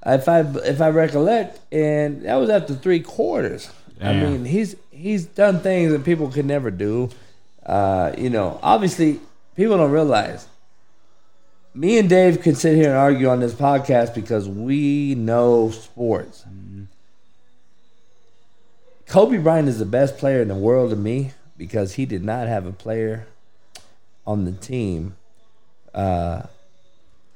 [0.04, 3.70] if I if I recollect, and that was after three quarters.
[4.02, 7.08] I mean, he's he's done things that people could never do.
[7.64, 9.20] Uh, you know, obviously,
[9.56, 10.46] people don't realize.
[11.74, 16.44] Me and Dave can sit here and argue on this podcast because we know sports.
[19.06, 22.46] Kobe Bryant is the best player in the world to me because he did not
[22.46, 23.26] have a player
[24.26, 25.16] on the team
[25.94, 26.42] uh,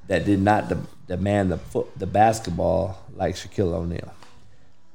[0.06, 4.14] that did not de- demand the foot, the basketball like Shaquille O'Neal.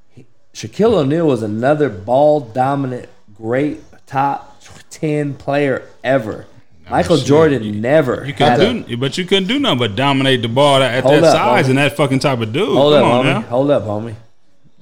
[0.09, 6.45] He- Shaquille O'Neal was another ball dominant, great top ten player ever.
[6.89, 7.25] Michael shit.
[7.27, 8.25] Jordan never.
[8.25, 11.03] You had couldn't a- do, but you couldn't do nothing but dominate the ball at
[11.03, 11.69] Hold that up, size homie.
[11.69, 12.67] and that fucking type of dude.
[12.69, 13.29] Hold Come up, on homie.
[13.29, 13.41] now.
[13.41, 14.15] Hold up, homie.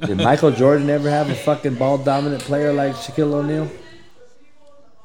[0.06, 3.70] Did Michael Jordan ever have a fucking ball dominant player like Shaquille O'Neal?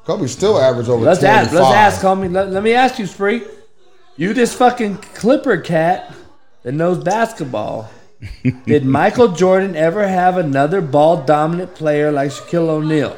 [0.06, 1.44] Kobe still averaged over Let's 25.
[1.46, 1.52] ask.
[1.52, 2.32] Let's ask, homie.
[2.32, 3.42] Let, let me ask you, Spree.
[4.16, 6.14] You this fucking Clipper cat
[6.62, 7.90] that knows basketball.
[8.66, 13.14] Did Michael Jordan ever have another ball dominant player like Shaquille O'Neal?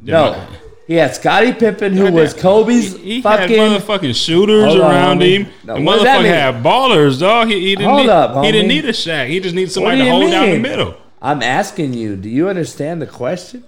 [0.00, 0.46] No.
[0.92, 3.56] He had Scottie Pippen, who was Kobe's He, he fucking.
[3.56, 5.46] had motherfucking shooters Hold on, around homie.
[5.46, 5.52] him.
[5.64, 7.48] No, the what does that motherfucker had ballers, dog.
[7.48, 9.28] He, he didn't Hold need, up, he didn't need a Shaq.
[9.28, 10.94] He just needed somebody to hold down the middle.
[11.22, 12.14] I'm asking you.
[12.16, 13.64] Do you understand the question?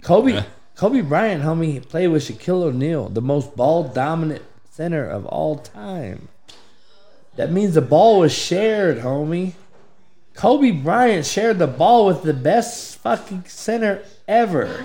[0.00, 0.42] Kobe,
[0.76, 6.28] Kobe Bryant, homie, played with Shaquille O'Neal, the most ball dominant center of all time.
[7.36, 9.52] That means the ball was shared, homie.
[10.32, 14.82] Kobe Bryant shared the ball with the best fucking center ever.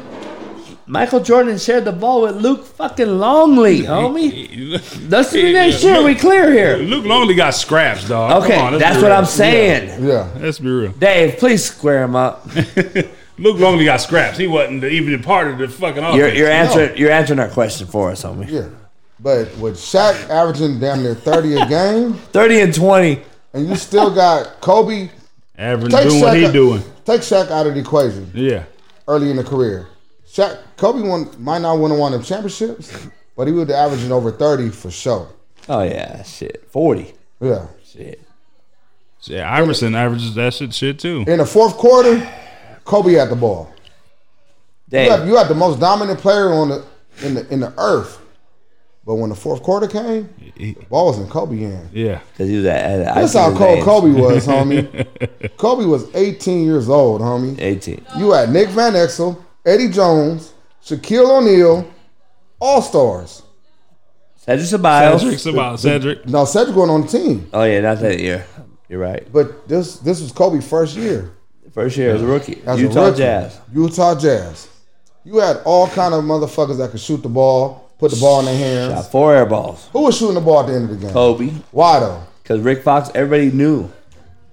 [0.90, 4.82] Michael Jordan shared the ball with Luke fucking Longley, homie.
[5.08, 6.78] Let's make sure we clear here.
[6.78, 8.44] Luke Longley got scraps, dog.
[8.44, 9.14] Okay, Come on, that's what real.
[9.18, 10.04] I'm saying.
[10.04, 10.28] Yeah.
[10.40, 10.92] Let's be real.
[10.94, 12.44] Dave, please square him up.
[13.38, 14.40] Luke Longley got scraps.
[14.40, 16.18] He wasn't even a part of the fucking offense.
[16.18, 16.98] You're, you're answering.
[16.98, 18.50] You're answering our question for us, homie.
[18.50, 18.68] Yeah.
[19.20, 23.22] But with Shaq averaging damn near 30 a game, Thirty and twenty.
[23.54, 25.10] and you still got Kobe,
[25.56, 26.84] Average take doing what he Shaq, doing.
[27.06, 28.64] take Shaq out of the equation Yeah.
[29.08, 29.88] early in the career.
[30.32, 34.12] Shaq, Kobe won, might not win one of them championships, but he would be averaging
[34.12, 35.28] over 30 for sure.
[35.68, 36.68] Oh yeah, shit.
[36.72, 37.14] Forty.
[37.40, 37.68] Yeah.
[37.86, 38.22] Shit.
[39.24, 41.24] Yeah, Iverson averages that shit shit too.
[41.28, 42.28] In the fourth quarter,
[42.86, 43.72] Kobe had the ball.
[43.76, 43.90] You
[44.90, 45.12] Dave.
[45.12, 46.86] had, you had the most dominant player on the
[47.22, 48.20] in the in the earth.
[49.06, 51.90] But when the fourth quarter came, the ball was in Kobe hand.
[51.92, 52.22] Yeah.
[52.32, 53.86] Because he was at, at That's how in cold veins.
[53.86, 55.58] Kobe was, homie.
[55.58, 57.60] Kobe was 18 years old, homie.
[57.60, 58.06] Eighteen.
[58.18, 60.54] You had Nick Van Exel, Eddie Jones,
[60.84, 61.92] Shaquille O'Neal,
[62.60, 63.44] all stars.
[64.38, 65.20] Cedric Ceballos.
[65.20, 66.26] Cedric about Cedric.
[66.28, 68.46] Now Cedric went on the team, Oh yeah, not that year.
[68.88, 69.32] You're right.
[69.32, 71.32] but this this was Kobe's first year
[71.74, 72.62] First year as a rookie.
[72.66, 73.18] as Utah a rookie.
[73.20, 73.60] Jazz.
[73.72, 74.68] Utah Jazz.
[75.24, 78.46] You had all kind of motherfuckers that could shoot the ball, put the ball in
[78.46, 78.94] their hands.
[78.96, 79.88] Got four air balls.
[79.94, 81.14] Who was shooting the ball at the end of the game?
[81.14, 81.50] Kobe.
[81.72, 82.24] Why though?
[82.42, 83.92] Because Rick Fox, everybody knew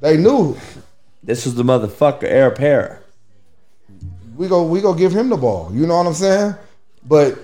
[0.01, 0.59] They knew
[1.23, 3.03] this was the motherfucker air pair.
[4.37, 5.70] We go we go give him the ball.
[5.72, 6.55] You know what I'm saying?
[7.07, 7.39] But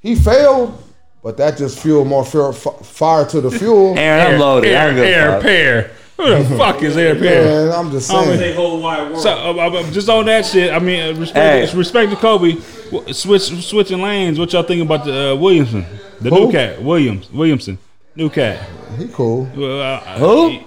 [0.00, 0.82] he failed.
[1.22, 3.94] But that just fueled more fuel, f- fire to the fuel.
[3.98, 4.72] Aaron, I'm loaded.
[4.72, 5.90] Air, don't give air pair.
[6.16, 7.44] Who the fuck is air pair?
[7.44, 8.56] Man, I'm just I mean, saying.
[8.56, 9.22] whole wide world.
[9.22, 11.76] So uh, uh, just on that shit, I mean, uh, respect, Hey.
[11.78, 12.56] respect to Kobe.
[13.12, 14.38] Switch switching lanes.
[14.38, 15.84] What y'all think about the uh, Williamson,
[16.22, 16.46] the Who?
[16.46, 17.76] new cat Williams Williamson,
[18.16, 18.66] new cat.
[18.96, 19.46] He cool.
[19.54, 20.48] Well, uh, Who?
[20.48, 20.64] he-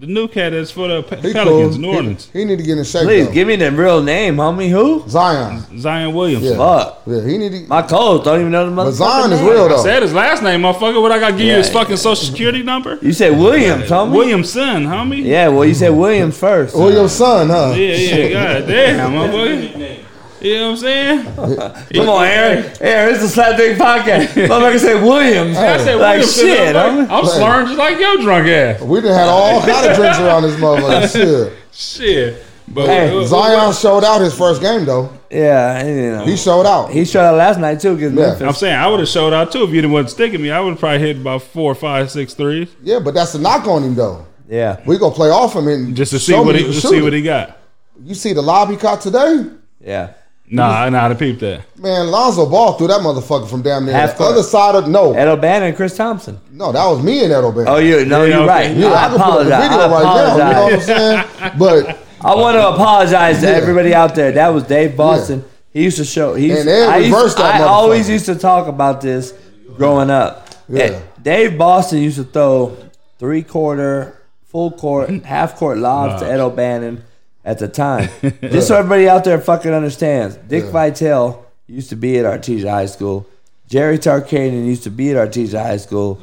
[0.00, 1.78] the new cat is for the Pe- He Pelicans, cool.
[1.82, 2.30] New He- Orleans.
[2.32, 3.02] He, need to get in shape.
[3.02, 3.32] Please though.
[3.32, 4.70] give me the real name, homie.
[4.70, 5.02] Who?
[5.08, 5.64] Zion.
[5.80, 6.52] Zion Williamson.
[6.52, 6.56] Yeah.
[6.56, 7.02] Fuck.
[7.06, 7.60] Yeah, he need to.
[7.66, 8.84] My coach don't even know the motherfucker.
[8.84, 9.50] But Zion is name.
[9.50, 9.82] real I though.
[9.82, 11.02] said his last name, motherfucker.
[11.02, 11.72] What I got to give you his Yeah.
[11.72, 12.98] fucking social security number?
[13.02, 14.12] You said Williams, homie.
[14.12, 15.24] Williamson, homie.
[15.24, 16.76] Yeah, well, you said Williams first.
[16.76, 17.74] William's son, huh?
[17.76, 18.30] Yeah, yeah,
[18.60, 20.04] god damn, motherfucker.
[20.40, 21.24] You know what I'm saying?
[21.94, 22.72] Come on, Aaron.
[22.80, 24.28] Aaron, it's the Slap Dick Podcast.
[24.48, 25.56] Motherfucker said Williams.
[25.56, 26.46] I said like Williamson.
[26.46, 27.18] shit, I'm, like, homie.
[27.18, 28.80] I'm slurring just like your drunk ass.
[28.82, 31.52] We done had all kind of drinks around this motherfucker.
[31.72, 32.38] Shit.
[32.38, 32.44] Shit.
[32.68, 35.10] But Hey, uh, Zion showed out his first game though.
[35.30, 36.24] Yeah, you know.
[36.24, 36.90] He showed out.
[36.90, 38.46] He showed out last night too against Yeah.
[38.46, 40.50] I'm saying I would have showed out too if you didn't want sticking me.
[40.50, 43.66] I would have probably hit about four, five, six threes yeah, but that's the knock
[43.66, 44.26] on him though.
[44.48, 47.12] Yeah, We gonna play off him and just to see what he to see what
[47.12, 47.58] he got.
[48.02, 49.46] You see the lob he caught today?
[49.80, 50.14] yeah.
[50.50, 51.62] Nah, nah, to peep that.
[51.78, 54.32] Man, Lonzo Ball threw that motherfucker from damn near Half the court.
[54.32, 56.40] other side of no, Ed O'Bannon and Chris Thompson.
[56.52, 57.68] no, that was me and Ed O'Bannon.
[57.68, 58.68] Oh, you no, Yeah, you're okay.
[58.68, 58.76] right.
[58.76, 59.62] yeah, I, I can put up the apologize.
[59.62, 60.32] video I right now.
[60.32, 60.86] You know what I'm apologize.
[60.86, 61.52] saying?
[61.58, 63.52] But I want to apologize to Yeah.
[63.52, 64.32] everybody out there.
[64.32, 65.44] That was Dave Boston.
[65.72, 66.34] He used to show.
[66.34, 68.12] He used, And Ed I, used, reversed that I always motherfucker.
[68.12, 69.34] used to talk about this
[69.76, 70.48] growing up.
[70.68, 71.00] Yeah.
[71.22, 72.76] Dave Boston used to throw
[73.18, 77.04] three quarter, full court, half court lobs to Ed O'Bannon
[77.48, 78.10] at the time.
[78.42, 80.36] Just so everybody out there fucking understands.
[80.36, 83.26] Dick Vitale used to be at Artesia High School.
[83.68, 86.18] Jerry Tarkanian used to be at Artesia High School.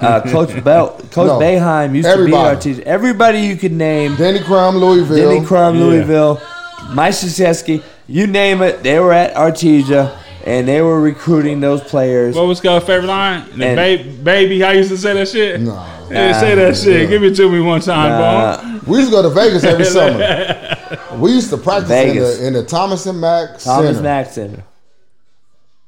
[0.00, 1.38] Uh, Coach Bell, Coach No.
[1.40, 2.60] Boeheim used Everybody.
[2.60, 2.86] to be at Artesia.
[2.86, 4.16] Everybody you could name.
[4.16, 5.30] Danny Crum, Louisville.
[5.32, 5.82] Danny Crum, Yeah.
[5.84, 6.42] Louisville,
[6.90, 12.34] Mike Krzyzewski, you name it, they were at Artesia and they were recruiting those players.
[12.36, 13.44] What was Scott's favorite line?
[13.58, 15.60] The And- baby, baby, how you used to say that shit?
[15.62, 15.82] No.
[16.10, 17.08] Yeah, say that shit.
[17.08, 18.80] Give it to me one time, bro.
[18.86, 21.18] We used to go to Vegas every summer.
[21.18, 24.64] We used to practice in the, in the Thomas and Mack Thomas Center Mack Center.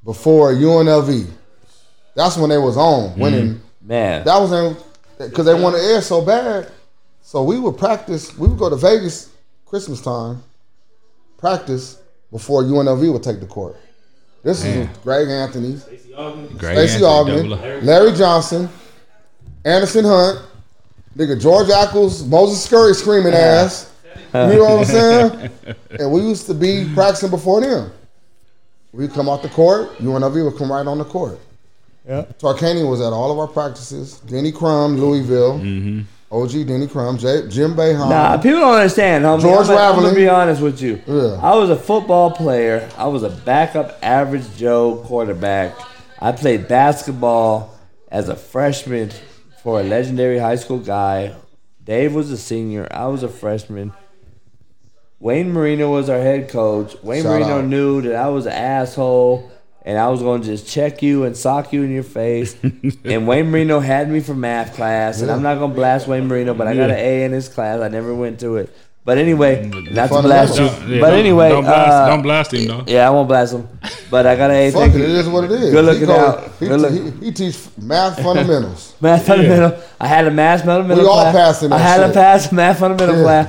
[0.04, 1.28] before UNLV.
[2.14, 3.18] That's when they was on mm.
[3.18, 3.60] winning.
[3.82, 4.24] Man.
[4.24, 4.76] That was in
[5.18, 6.70] because they wanted air so bad.
[7.22, 8.36] So we would practice.
[8.36, 9.30] We would go to Vegas
[9.66, 10.42] Christmas time,
[11.38, 13.76] practice before UNLV would take the court.
[14.42, 15.72] This is Greg Anthony,
[16.56, 18.68] Great Stacey Augmon, Larry Johnson,
[19.66, 20.40] Anderson Hunt,
[21.16, 23.92] nigga George Ackles, Moses Scurry screaming ass.
[24.32, 25.50] You know what I'm saying?
[25.98, 27.90] And we used to be practicing before them.
[28.92, 31.38] We'd come off the court, UNLV would come right on the court.
[32.06, 32.22] Yeah.
[32.38, 34.20] Tarkanian was at all of our practices.
[34.20, 35.58] Denny Crum, Louisville.
[35.58, 36.02] Mm-hmm.
[36.30, 38.08] OG Denny Crum, J- Jim Boeheim.
[38.10, 39.40] Nah, people don't understand, homie.
[39.40, 41.00] George I'm, gonna- I'm gonna be honest with you.
[41.06, 41.40] Yeah.
[41.42, 42.88] I was a football player.
[42.96, 45.74] I was a backup average Joe quarterback.
[46.20, 47.74] I played basketball
[48.10, 49.10] as a freshman
[49.66, 51.34] for a legendary high school guy.
[51.82, 52.86] Dave was a senior.
[52.88, 53.92] I was a freshman.
[55.18, 56.94] Wayne Marino was our head coach.
[57.02, 57.64] Wayne Shout Marino out.
[57.64, 59.50] knew that I was an asshole
[59.82, 62.56] and I was going to just check you and sock you in your face.
[63.04, 66.28] and Wayne Marino had me for math class, and I'm not going to blast Wayne
[66.28, 67.80] Marino, but I got an A in his class.
[67.80, 68.72] I never went to it.
[69.06, 70.64] But anyway, not to blast you.
[70.64, 72.82] Yeah, But don't- anyway, don't blast, uh, don't blast him though.
[72.88, 73.68] yeah, I won't blast him.
[74.10, 74.70] But I got an A.
[74.72, 75.70] Fuck it, it is what it is.
[75.72, 76.50] Good looking out.
[76.58, 78.94] He, Good look- he, he teach math fundamentals.
[79.00, 79.78] Math fundamental.
[80.00, 81.34] I had a math fundamental We all class.
[81.34, 82.06] passed in I had shit.
[82.08, 83.22] to pass math fundamental Yeah.
[83.22, 83.48] class.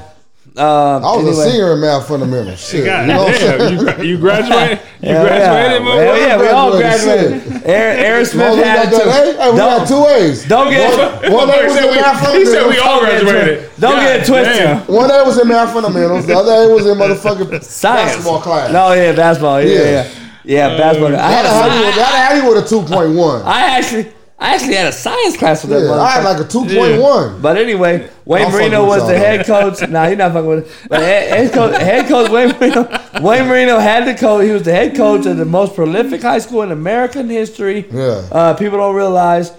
[0.58, 1.48] Um, I was anyway.
[1.48, 2.60] a senior in math fundamentals.
[2.68, 3.86] Shit, God you know what I'm saying?
[3.86, 4.80] damn, you, you graduated?
[5.02, 5.88] You Hell graduated, yeah.
[5.88, 6.06] motherfucker?
[6.06, 7.68] Hell yeah, we all Graduated, graduated.
[7.70, 10.46] Aaron, Aaron Smith as we had got that hey, we Don't- got two A's.
[10.48, 13.70] Don't get One, one A was in we- math he said we all graduated.
[13.80, 14.56] Don't God get it twisted.
[14.58, 14.82] damn.
[14.88, 16.26] One A was in math fundamentals.
[16.26, 18.12] The other A was in motherfucking Science.
[18.16, 18.72] basketball class.
[18.74, 19.62] No, yeah, basketball.
[19.62, 19.84] Yeah, Yeah.
[19.84, 20.10] yeah,
[20.44, 21.16] yeah, basketball.
[21.16, 23.42] I had That'll a, have you with- that'll have you with a two point one.
[23.44, 26.47] I actually, I actually had a science class with that Yeah, I had like a
[26.47, 27.41] two point one.
[27.41, 29.88] But anyway, Wayne I'm Marino was the head coach.
[29.89, 30.89] Nah, you're not fucking with it.
[30.89, 32.88] But head, head coach, head coach Wayne Marino,
[33.22, 34.45] Wayne Marino had the coach.
[34.45, 37.88] He was the head coach of the most prolific high school in American history.
[37.91, 38.27] Yeah.
[38.31, 39.51] Uh, people don't realize.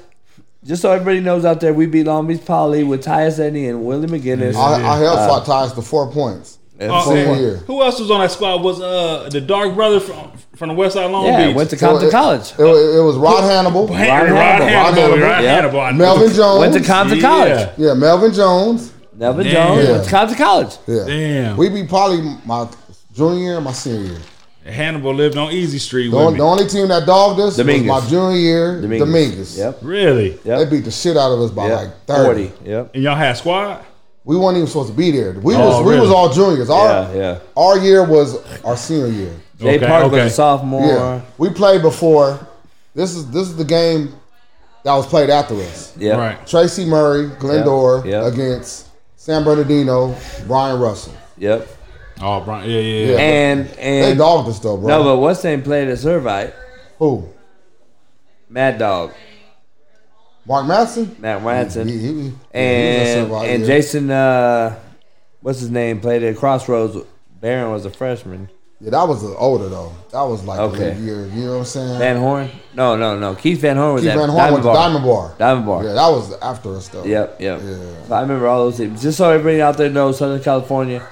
[0.65, 3.85] Just so everybody knows out there, we beat Long Beach Poly with Tyus Edney and
[3.85, 4.57] Willie McGinest.
[4.57, 6.58] I, I helped Uh, fought Tyus to four points.
[6.81, 7.65] Oh, Senior man.
[7.67, 8.63] Who else was on that squad?
[8.63, 11.57] Was uh the dark brother from from the West Side Long yeah, Beach?
[11.57, 12.53] went to So Compton it- College.
[12.59, 14.37] It, was- it was Rod Hannibal, Rod Hannibal.
[14.37, 14.69] Hannibal.
[14.69, 15.19] Rod Hannibal.
[15.29, 15.81] Rod Hannibal.
[15.81, 15.97] I know.
[15.99, 16.61] Melvin Jones.
[16.61, 17.23] Went to Compton Yeah.
[17.29, 17.69] College.
[17.79, 18.93] yeah, Melvin Jones.
[19.15, 19.55] Melvin Damn.
[19.55, 19.93] Jones Yeah.
[19.93, 20.73] went to Compton College.
[20.87, 21.05] Yeah.
[21.07, 21.57] Damn.
[21.57, 22.69] We be probably my
[23.13, 24.19] junior year and my senior year.
[24.65, 26.39] Hannibal lived on Easy Street The, with on- me.
[26.39, 27.91] the only team that dogged us Dominguez.
[27.91, 29.01] was my junior year, Dominguez.
[29.01, 29.59] Dominguez.
[29.59, 29.79] Yep.
[29.83, 30.29] Really?
[30.45, 31.79] They beat the shit out of us by yep.
[31.81, 32.49] like 30.
[32.49, 32.69] 40.
[32.71, 32.91] Yep.
[32.95, 33.85] And y'all had squad?
[34.29, 35.33] We weren't even supposed to be there.
[35.33, 36.69] We Oh, was we was all juniors.
[36.69, 37.39] Our, Yeah, yeah.
[37.57, 39.33] our year was our senior year.
[39.59, 40.87] Jay Okay, Park was a sophomore.
[40.87, 41.21] Yeah.
[41.39, 42.39] We played before.
[42.95, 44.15] This is this is the game
[44.85, 45.97] that was played after us.
[45.97, 46.19] Yep.
[46.19, 46.47] Right.
[46.47, 48.29] Tracy Murray, Glendora Yeah, yeah.
[48.29, 50.15] against San Bernardino,
[50.47, 51.15] Brian Russell.
[51.39, 51.67] Yep.
[52.21, 52.69] Oh, Brian.
[52.69, 53.13] Yeah, yeah, yeah.
[53.13, 53.19] Yeah.
[53.21, 54.89] And They and dogged us though, bro.
[54.89, 56.53] no, but what's name played at Servite?
[56.99, 57.27] Who?
[58.51, 59.13] Mad Dog,
[60.49, 61.19] Mark Madsen?
[61.19, 63.67] Matt Ranson, He- he- he- and and yeah.
[63.67, 64.11] Jason.
[64.11, 64.75] Uh,
[65.43, 66.01] what's his name?
[66.01, 66.97] Played at Crossroads.
[67.41, 68.49] Baron was a freshman.
[68.81, 69.93] Yeah, that was older though.
[70.13, 70.93] That was like Okay.
[70.93, 71.27] a year.
[71.35, 71.99] You know what I'm saying?
[71.99, 72.49] Van Horn?
[72.75, 73.35] No, no, no.
[73.35, 74.75] Keith Van Horn was Keith at Van Horn Diamond Bar.
[74.75, 75.35] Diamond Bar.
[75.39, 75.85] Diamond Bar.
[75.85, 77.05] Yeah, that was after us though.
[77.05, 77.61] Yep, yep.
[77.65, 77.77] Yeah.
[78.07, 79.03] So I remember all those teams.
[79.03, 81.03] Just so everybody out there knows, Southern California,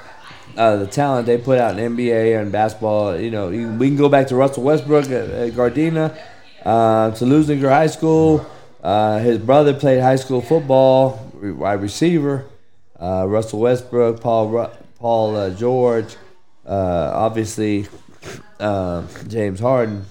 [0.57, 3.17] uh, the talent they put out in NBA and basketball.
[3.19, 6.17] You know, you, we can go back to Russell Westbrook at, at Gardena,
[6.65, 8.47] uh, to Leuzinger High School.
[8.87, 12.47] Uh, his brother played high school football, wide receiver.
[13.03, 16.15] Uh, Russell Westbrook, Paul Paul uh, George,
[16.65, 17.89] uh, obviously
[18.61, 20.07] uh, James Harden.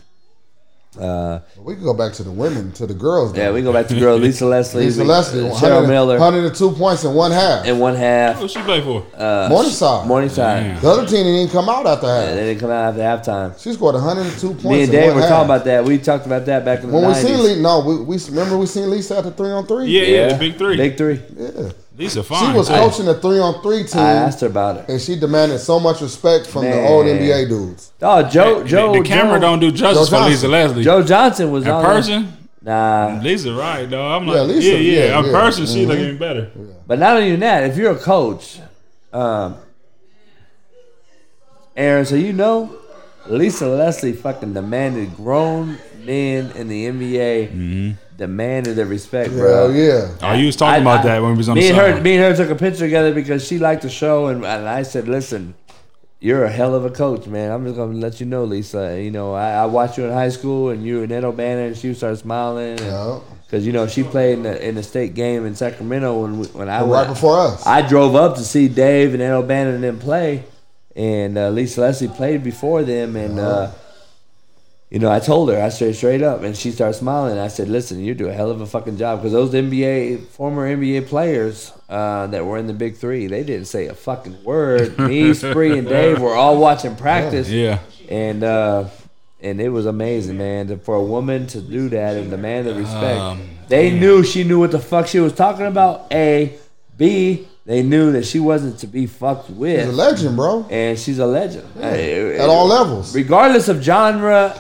[1.00, 3.34] Uh, We could go back to the women, to the girls.
[3.34, 3.42] Though.
[3.42, 7.04] yeah, we go back to girl Lisa Leslie, Lisa we- Leslie, Cheryl Miller, 102 points
[7.04, 7.66] in one half.
[7.66, 8.38] in one half.
[8.38, 9.04] Who she play for?
[9.18, 10.08] Uh, Morningside.
[10.08, 10.82] Morningside.
[10.82, 12.36] the other team didn't come out after Yeah, half.
[12.36, 13.62] they didn't come out after halftime.
[13.62, 14.64] She scored 102 points.
[14.64, 15.30] Me and in Dave one were half.
[15.30, 15.84] talking about that.
[15.84, 18.58] We talked about that back in the When we seen Lisa, no, we, we remember
[18.58, 19.88] we seen Lisa at the three on three.
[19.88, 20.78] Yeah, yeah, the big three.
[20.78, 21.20] Big three.
[21.38, 21.70] yeah.
[21.98, 22.52] Lisa fine.
[22.52, 24.90] She was coaching the three on three team, I asked her about it.
[24.90, 27.92] and she demanded so much respect from the old NBA dudes.
[28.02, 30.84] Oh, Joe, The- Joe, the, camera Joe, don't do justice Joe for Lisa Leslie.
[30.84, 34.06] Joe Johnson was in on person, Nah, Lisa right, though.
[34.08, 35.06] I'm Yeah, like, Lisa, yeah, yeah.
[35.06, 35.32] yeah, In yeah.
[35.32, 35.88] person, she Mhm.
[35.88, 36.50] look even better.
[36.88, 38.60] but not only that, if you're a coach,
[39.14, 39.56] um,
[41.78, 42.76] Aaron, so you know,
[43.28, 49.68] Lisa Leslie fucking demanded grown men in the NBA demanded the respect, bro.
[49.70, 50.10] Hell yeah.
[50.22, 51.78] Oh, you was talking I- about I- that when we was on me the and
[51.78, 51.96] side.
[51.96, 54.68] her, me and her took a picture together because she liked the show, and, and
[54.68, 55.54] I said, "Listen,
[56.20, 57.52] you're a hell of a coach, man.
[57.52, 59.00] I'm just gonna let you know, Lisa.
[59.02, 61.68] You know, I, I watched you in high school, and you were and Ed O'Bannon,
[61.68, 63.20] and she started smiling, Yeah.
[63.46, 66.46] because you know she played in the in the state game in Sacramento when we,
[66.48, 67.10] when I Right went.
[67.10, 67.66] before us.
[67.68, 70.46] I drove up to see Dave and Ed O'Bannon and them play,
[70.96, 73.72] and uh, Lisa Leslie played before them, and uh,
[74.90, 77.38] you know I told her I said straight up, and she started smiling.
[77.38, 80.68] I said, "Listen, you do a hell of a fucking job because those NBA former
[80.76, 84.98] NBA players uh, that were in the Big Three, they didn't say a fucking word.
[85.00, 87.80] Me, Spree, and Dave were all watching practice, yeah.
[88.10, 88.86] and." Uh,
[89.42, 90.68] and it was amazing, man.
[90.70, 94.44] to- For a woman to do that and demand the respect, Um, they knew she
[94.44, 96.08] knew what the fuck she was talking about.
[96.12, 96.54] A,
[96.98, 99.82] B, they knew that she wasn't to be fucked with.
[99.82, 100.66] She's a legend, bro.
[100.72, 103.14] and she's a legend Uh, At all levels.
[103.14, 104.58] regardless of genre,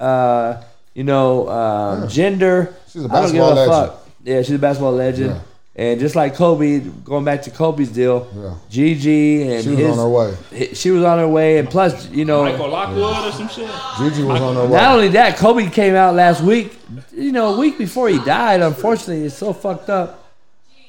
[0.00, 0.62] uh,
[0.94, 2.74] you know, um, gender.
[2.88, 3.72] She's a I don't give basketball a legend.
[3.72, 4.08] fuck.
[4.24, 5.30] Yeah, she's a basketball legend.
[5.30, 5.40] Yeah.
[5.78, 8.54] And just like Kobe, going back to Kobe's deal, Yeah.
[8.70, 10.34] Gigi and She was his, on her way.
[10.58, 13.68] hi- She was on her way, and plus, you know, Michael Lockwood or some shit.
[13.98, 14.70] Gigi was on her way.
[14.70, 16.78] not only that, Kobe came out last week.
[17.12, 18.62] You know, a week before he died.
[18.62, 20.24] Unfortunately, it's so fucked up.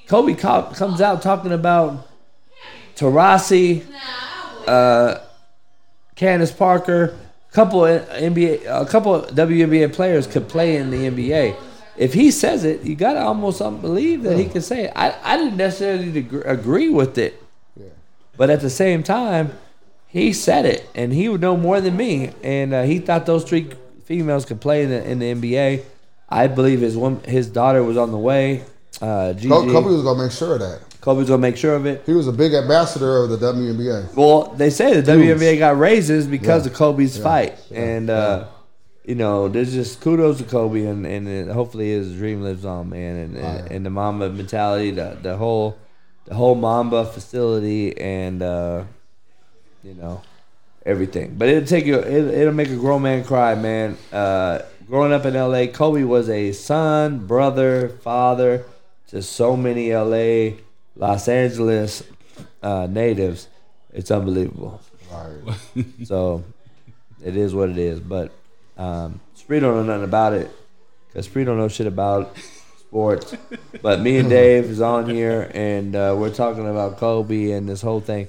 [0.07, 2.07] Kobe co- comes out talking about
[2.95, 3.83] Taurasi,
[4.67, 5.15] uh,
[6.15, 7.13] Candace Parker,
[7.57, 11.55] couple NBA, a couple WNBA players could play in the NBA.
[11.97, 14.93] If he says it, you gotta almost believe that he can say it.
[14.95, 17.41] I, I didn't necessarily agree with it,
[18.37, 19.53] but at the same time,
[20.05, 22.31] he said it, and he would know more than me.
[22.43, 23.71] And uh, he thought those three
[24.05, 25.83] females could play in the, in the NBA.
[26.29, 28.65] I believe his one, his daughter was on the way.
[29.01, 30.81] Uh, Gigi, Kobe was gonna make sure of that.
[31.07, 32.03] Kobe's gonna make sure of it.
[32.05, 34.13] He was a big ambassador of the WNBA.
[34.13, 35.41] Well, they say the Dudes.
[35.41, 36.71] WNBA got raises because Yeah.
[36.73, 37.23] of Kobe's Yeah.
[37.23, 37.79] fight, Yeah.
[37.79, 38.43] and uh,
[39.05, 43.15] you know, there's just kudos to Kobe, and and hopefully his dream lives on, man,
[43.15, 45.77] and and, and the Mamba mentality, the the whole
[46.25, 48.81] the whole Mamba facility, and uh,
[49.85, 50.19] you know
[50.85, 51.35] everything.
[51.37, 53.95] But it'll take you, it, it'll make a grown man cry, man.
[54.11, 54.59] Uh,
[54.89, 58.65] growing up in LA, Kobe was a son, brother, father
[59.07, 60.57] to so many LA,
[60.97, 62.03] Los Angeles
[62.61, 63.47] uh, natives.
[63.93, 64.81] It's unbelievable.
[65.11, 65.55] Right.
[66.05, 66.43] So
[67.23, 67.99] it is what it is.
[67.99, 68.31] But
[68.77, 70.51] um, Spree don't know nothing about it
[71.07, 72.35] because Spree don't know shit about
[72.79, 73.35] sports.
[73.81, 77.81] But me and Dave is on here and uh, we're talking about Kobe and this
[77.81, 78.27] whole thing.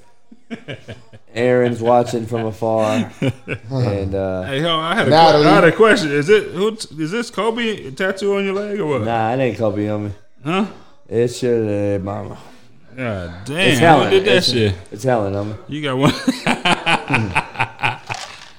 [1.35, 6.11] Aaron's watching from afar, and uh, Hey, hold on, I had a, had a question.
[6.11, 6.69] Is it who?
[6.69, 9.03] Is this Kobe tattoo on your leg or what?
[9.03, 10.13] nah, it ain't Kobe on me.
[10.43, 10.67] Huh?
[11.07, 12.39] It should have mama.
[12.99, 13.79] God It's damn!
[13.79, 14.05] Helen.
[14.11, 14.75] Who did that it's, shit?
[14.91, 15.55] It's Helen on me.
[15.69, 16.11] You got one.
[16.45, 18.01] that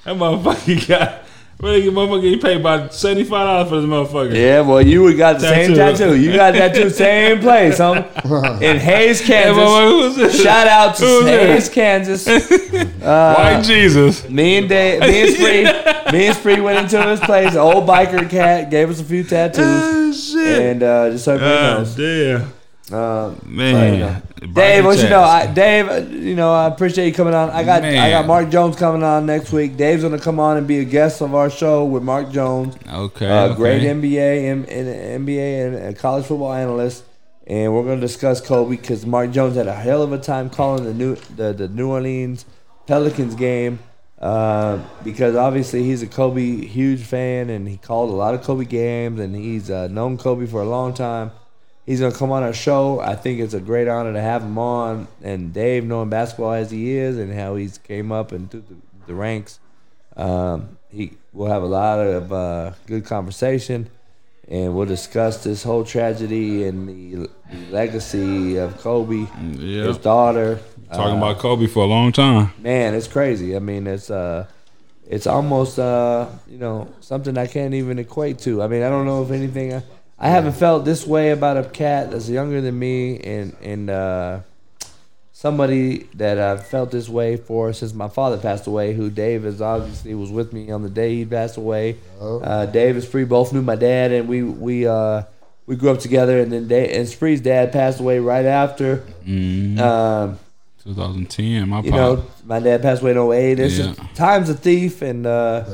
[0.06, 1.24] motherfucker got.
[1.58, 4.34] What that motherfucker get paid about seventy five dollars for this motherfucker?
[4.34, 5.96] Yeah, well, you would got the same Tattoo.
[6.06, 6.16] tattoo.
[6.18, 8.02] You got that tattoo, same place, huh?
[8.62, 9.62] In Hays, Hey, Kansas.
[9.62, 10.42] motherfucker, who's this?
[10.42, 11.66] Shout out to Who's this?
[11.66, 12.26] Hays, Kansas.
[13.00, 14.28] Uh, White Jesus.
[14.28, 15.64] Me and Dave, me and Spree,
[16.12, 17.52] me and Spree went into his place.
[17.52, 20.60] An old biker cat gave us a few tattoos, Oh, shit.
[20.62, 21.94] and uh, just so everybody God knows.
[21.96, 22.52] damn.
[22.92, 24.22] Um, Man.
[24.52, 25.22] Dave, what you know?
[25.22, 27.50] I, Dave, uh, you know, I appreciate you coming on.
[27.50, 29.76] I got I got Mark Jones coming on next week.
[29.76, 32.76] Dave's gonna come on and be a guest of our show with Mark Jones.
[32.88, 33.30] Okay.
[33.30, 33.54] uh, okay.
[33.54, 37.04] great NBA and, and NBA and, and college football analyst,
[37.46, 40.50] and we're going to discuss Kobe because Mark Jones had a hell of a time
[40.50, 42.44] calling the new the, the New Orleans
[42.86, 43.78] Pelicans game
[44.20, 48.64] uh, because obviously he's a Kobe huge fan and he called a lot of Kobe
[48.64, 51.30] games and he's uh, known Kobe for a long time.
[51.90, 53.00] He's gonna come on our show.
[53.00, 55.08] I think it's a great honor to have him on.
[55.24, 58.76] And Dave, knowing basketball as he is and how he's came up and through the,
[59.08, 59.58] the ranks,
[60.16, 63.88] um, he will have a lot of uh, good conversation,
[64.48, 69.26] and we'll discuss this whole tragedy and the, the legacy of Kobe,
[69.58, 69.86] Yeah.
[69.88, 70.60] his daughter.
[70.92, 72.52] Talking Uh, about Kobe for a long time.
[72.62, 73.56] man, it's crazy.
[73.56, 74.46] I mean, it's uh,
[75.08, 78.62] it's almost uh, you know, something I can't even equate to.
[78.62, 79.74] I mean, I don't know if anything.
[79.74, 79.82] I,
[80.20, 84.40] I haven't felt this way about a cat that's younger than me, and and uh,
[85.32, 88.92] somebody that I've felt this way for since my father passed away.
[88.92, 91.96] Who Dave is obviously was with me on the day he passed away.
[92.20, 95.22] Uh, Dave and Spree both knew my dad, and we we uh,
[95.66, 96.38] we grew up together.
[96.40, 98.98] And then Dave, and Spree's dad passed away right after.
[99.26, 99.80] Mm-hmm.
[99.80, 100.38] Um,
[100.84, 101.68] 2010.
[101.68, 101.98] My you pop.
[101.98, 103.58] know, my dad passed away in 08.
[103.60, 103.92] It's Yeah.
[103.94, 105.64] just, time's a thief, and uh,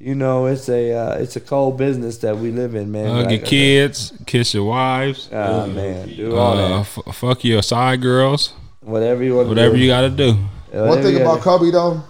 [0.00, 3.06] you know, it's a uh, it's a cold business that we live in, man.
[3.06, 5.28] Hug Like your I said, kids, kiss your wives.
[5.30, 6.80] Oh man, do all Uh, that.
[7.06, 8.54] f- fuck your side girls.
[8.80, 9.48] Whatever you want.
[9.48, 9.80] Whatever do.
[9.82, 10.32] you got to do.
[10.70, 12.02] Whatever One thing about gotta Kobe though,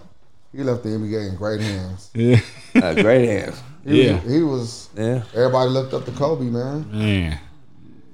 [0.52, 2.10] he left the NBA in great hands.
[2.14, 2.40] Yeah.
[2.76, 3.60] uh, great hands.
[3.84, 4.22] He Yeah.
[4.22, 4.88] was, he was.
[4.96, 6.86] Yeah, Everybody looked up to Kobe, man.
[6.92, 7.40] Man.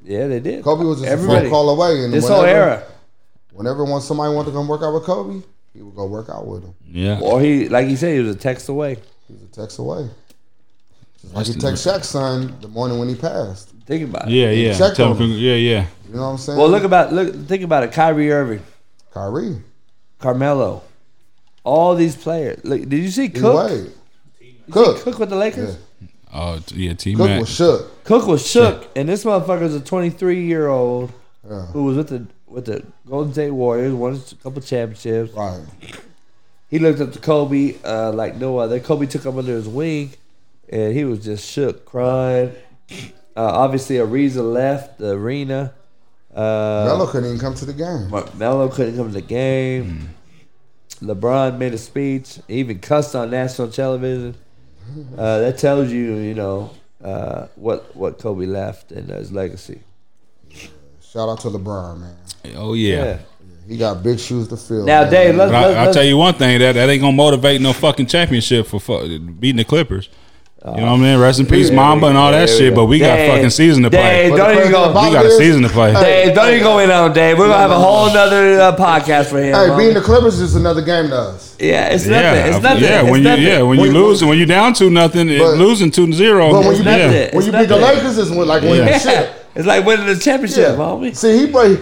[0.04, 0.64] yeah, they did.
[0.64, 1.40] Kobe was just a Everybody.
[1.42, 2.82] phone call away, and This whole whenever- era,
[3.52, 5.42] Whenever when somebody wanted to come work out with Kobe,
[5.74, 6.74] he would go work out with him.
[6.86, 7.18] Yeah.
[7.20, 8.98] or he, like you said, he was a text away.
[9.28, 10.08] He was a text away.
[11.20, 13.70] Just like he text Shaq's son the morning when he passed.
[13.86, 14.32] Think about it.
[14.34, 14.76] Yeah, yeah.
[14.76, 15.38] Check Tell on them- him.
[15.38, 15.86] yeah, yeah.
[16.08, 16.58] You know what I'm saying?
[16.58, 17.34] Well, look about look.
[17.46, 17.92] Think about it.
[17.92, 18.62] Kyrie Irving,
[19.12, 19.62] Kyrie.
[20.18, 20.82] Carmelo,
[21.64, 22.64] all these players.
[22.64, 23.68] Look, did you see Cook?
[23.70, 23.92] Wade.
[24.40, 24.98] You see Cook.
[25.00, 25.76] Cook with the Lakers.
[26.00, 26.08] Yeah.
[26.32, 26.94] Oh, t- yeah.
[26.94, 27.40] T Cook Mac.
[27.40, 28.04] was shook.
[28.04, 31.12] Cook was shook, and this motherfucker's a 23 year old
[31.48, 31.66] Yeah.
[31.66, 35.32] who was with the with the Golden State Warriors, won a couple championships.
[35.34, 35.60] Right.
[36.68, 38.80] He looked up to Kobe uh, like no other.
[38.80, 40.12] Kobe took him under his wing,
[40.68, 42.52] and he was just shook, crying.
[42.90, 43.04] Uh,
[43.36, 45.74] obviously, Ariza left the arena.
[46.34, 48.10] Uh, Melo couldn't even come to the game.
[48.10, 50.10] Mar- Melo couldn't come to the game.
[51.00, 54.34] LeBron made a speech, he even cussed on national television.
[55.16, 56.70] Uh, that tells you, you know,
[57.02, 59.80] uh, what what Kobe left and his legacy.
[61.00, 62.16] Shout out to LeBron, man.
[62.56, 63.04] Oh yeah.
[63.04, 63.18] Yeah.
[63.68, 64.84] He got big shoes to fill.
[64.84, 65.10] Now, man.
[65.12, 67.72] Dave, let's, let's, I, I'll tell you one thing that that ain't gonna motivate no
[67.72, 70.08] fucking championship for fu- beating the Clippers.
[70.64, 71.18] You know what I mean?
[71.20, 72.74] Rest in peace, Mamba, and all that shit.
[72.74, 74.28] But we got Dave, fucking season to play.
[74.30, 74.88] Dave, don't even go.
[74.88, 75.92] We got a season to play.
[75.92, 77.38] Dave, don't even go in on Dave.
[77.38, 79.54] We're gonna have a whole nother uh, podcast for him.
[79.54, 79.78] Hey, homie.
[79.78, 81.56] being the Clippers is another game to us.
[81.60, 82.24] yeah, it's nothing.
[82.24, 82.82] Yeah, it's nothing.
[82.82, 83.00] yeah.
[83.02, 83.44] it's When you nothing.
[83.44, 86.06] yeah when you When- lose and when you down two nothing, it- But- losing two
[86.08, 86.50] to zero.
[86.50, 87.10] But when you It's beat, nothing.
[87.12, 87.96] when you It's beat the nothing.
[87.98, 88.98] Lakers, it's like winning Yeah.
[88.98, 89.32] the shit.
[89.56, 90.74] It's like winning the championship, Yeah.
[90.84, 91.16] homie.
[91.16, 91.78] See, he bring.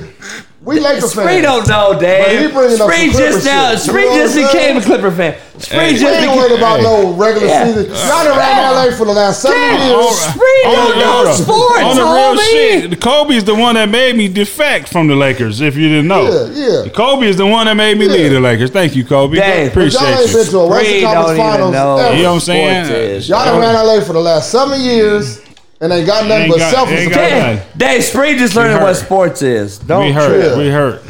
[0.65, 1.43] We Lakers Spree fans.
[1.43, 2.53] don't know, But he Dave.
[2.55, 3.70] bringing up Spree some just now.
[3.73, 3.81] shit.
[3.81, 4.81] Spree You know just became a?
[4.81, 5.35] Clipper fan.
[5.59, 5.93] Spree Hey.
[5.93, 6.36] We just ain't became.
[6.39, 7.66] worried about no regular Yeah.
[7.66, 7.85] season.
[7.86, 9.89] Y'all done ran LA for the last seven Yeah.
[9.89, 10.16] years.
[10.20, 12.51] Spree don't know sports, On the real homie.
[12.91, 15.61] shit, Kobe's the one that made me defect from the Lakers.
[15.61, 16.23] If you didn't know,
[16.55, 16.89] Yeah, yeah.
[16.89, 18.12] Kobe is the one that made me Yeah.
[18.12, 18.70] leave the Lakers.
[18.70, 19.36] Thank you, Kobe.
[19.36, 20.51] Dave, But y'all Appreciate ain't been you.
[20.51, 21.97] to a Western Spree Conference don't even Finals know.
[21.99, 22.16] ever.
[22.16, 22.85] You know what I'm saying?
[22.86, 23.28] Sports is.
[23.28, 25.39] Y'all done ran LA for the last seven years
[25.80, 27.42] and ain't got nothing Ain't but got- selfish ain't got support.
[27.56, 27.56] nothing.
[27.78, 29.78] Dave, Dave Spree just learning what sports is.
[29.78, 30.28] Don't We hurt.
[30.28, 30.59] trip.
[30.59, 31.02] We hurt.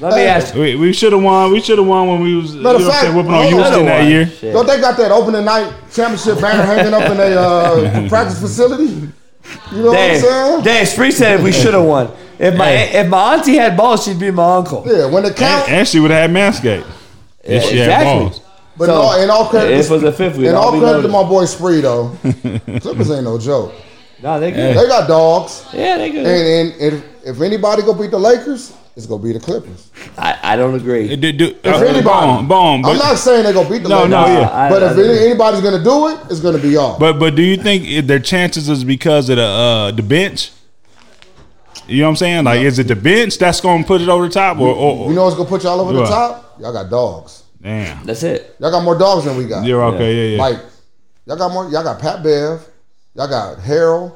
[0.00, 0.60] Let me ask you.
[0.60, 1.50] We, we should have won.
[1.50, 3.16] We should have won when we was you know Matter of what I'm saying, fact,
[3.16, 3.54] whooping on hold.
[3.64, 4.26] Houston that year.
[4.28, 4.52] Shit.
[4.54, 8.84] Don't they got that opening night championship banner hanging up in their uh, practice facility?
[9.72, 10.62] You know Dave, what I'm saying?
[10.62, 12.10] Dave Spree said we should have won.
[12.38, 14.84] If my if my auntie had balls, she'd be my uncle.
[14.86, 15.68] Yeah, when it count.
[15.68, 16.86] And, and she would have had Manscaped.
[17.42, 18.04] If she had exactly.
[18.24, 18.40] balls.
[18.76, 20.72] But So, in all, in all credit, if it was a fifth, in all all
[20.74, 23.72] be credit to my boy Spree though, Clippers ain't no joke.
[24.22, 24.76] No, they good.
[24.76, 26.26] They got dogs, Yeah, they good.
[26.26, 29.90] and, and if, if anybody go beat the Lakers, it's gonna be the Clippers.
[30.18, 31.08] I, I don't agree.
[31.08, 32.82] It did do, If uh, anybody, boom, boom.
[32.82, 34.10] But, I'm not saying they gonna beat the No, Lakers.
[34.10, 34.50] no, no, yeah.
[34.50, 36.98] I- but I- if any, anybody's gonna do it, it's gonna be y'all.
[36.98, 40.50] but but do you think their chances is because of the uh, the bench?
[41.86, 42.44] You know what I'm saying?
[42.44, 45.08] Like, is it the bench that's going to put it over the top, or, or
[45.08, 46.08] you know what's gonna put y'all over the What?
[46.10, 46.56] top?
[46.60, 47.44] Y'all got dogs.
[47.62, 48.04] damn?
[48.04, 48.56] That's it.
[48.58, 49.64] Y'all got more dogs than we got.
[49.64, 50.42] You're okay, yeah, yeah.
[50.42, 50.58] Like
[51.24, 51.64] y'all got more.
[51.70, 52.60] Y'all got Pat Bev.
[53.18, 54.14] Y'all got Harrell,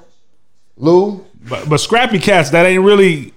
[0.76, 1.26] Lou.
[1.50, 3.34] But but scrappy cats that ain't really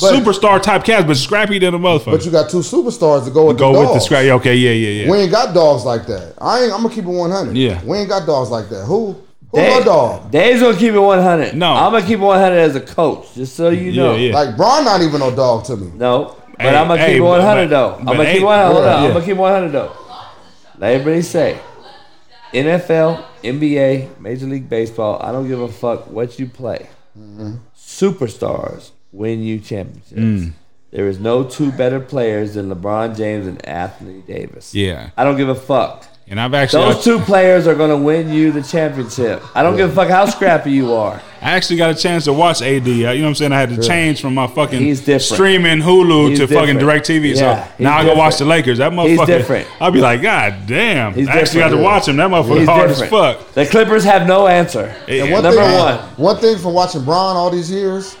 [0.00, 2.12] But- superstar type cats, but scrappy than a motherfucker.
[2.12, 4.30] But you got two superstars to go with Go the with the scrappy.
[4.30, 5.10] Okay, yeah, yeah, yeah.
[5.10, 6.32] We ain't got dogs like that.
[6.40, 6.72] I ain't.
[6.72, 7.54] I'm gonna keep it 100.
[7.54, 7.84] Yeah.
[7.84, 8.86] We ain't got dogs like that.
[8.86, 9.14] Who?
[9.52, 10.30] Who Dave, my dog?
[10.30, 11.54] Dave's gonna keep it 100.
[11.54, 11.74] No.
[11.74, 14.14] I'm gonna keep it 100 as a coach, just so you know.
[14.14, 14.34] Yeah, yeah.
[14.34, 15.92] Like Bron, not even no dog to me.
[15.94, 17.94] No, but Hey, I'm gonna hey, keep it 100 but- though.
[17.98, 18.72] I'm gonna keep hey, it 100.
[18.72, 18.94] Hold yeah.
[19.04, 19.92] I'm gonna keep 100 though.
[20.78, 21.58] Let everybody say,
[22.54, 25.20] NFL, NBA, Major League Baseball.
[25.20, 26.88] I don't give a fuck what you play.
[27.76, 30.20] Superstars win you championships.
[30.20, 30.52] Mm.
[30.90, 34.72] There is no two better players than LeBron James and Anthony Davis.
[34.74, 35.10] Yeah.
[35.16, 36.06] I don't give a fuck.
[36.26, 39.42] And I've actually Those two players are gonna win you the championship.
[39.54, 41.20] I don't give a fuck how scrappy you are.
[41.42, 42.86] I actually got a chance to watch AD.
[42.86, 43.52] Uh, you know what I'm saying?
[43.52, 47.04] I had to change from my fucking He's streaming Hulu He's to fucking different.
[47.04, 47.36] DirecTV.
[47.36, 48.78] Yeah, so now I go watch the Lakers.
[48.78, 49.08] That motherfucker.
[49.18, 49.68] He's different.
[49.80, 51.12] I'll be like, God damn.
[51.12, 52.16] He's I actually got to watch him.
[52.16, 53.12] That motherfucker He's hard different.
[53.12, 53.52] as fuck.
[53.52, 54.96] The Clippers have no answer.
[55.06, 55.98] And One Number thing, one.
[56.16, 58.16] One thing from watching Bron all these years,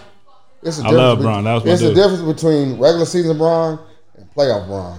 [0.62, 0.98] it's a I difference.
[0.98, 1.44] love be- Bron.
[1.44, 1.96] That was my it's the dude.
[1.96, 3.78] difference between regular season Bron
[4.18, 4.98] and playoff Bron.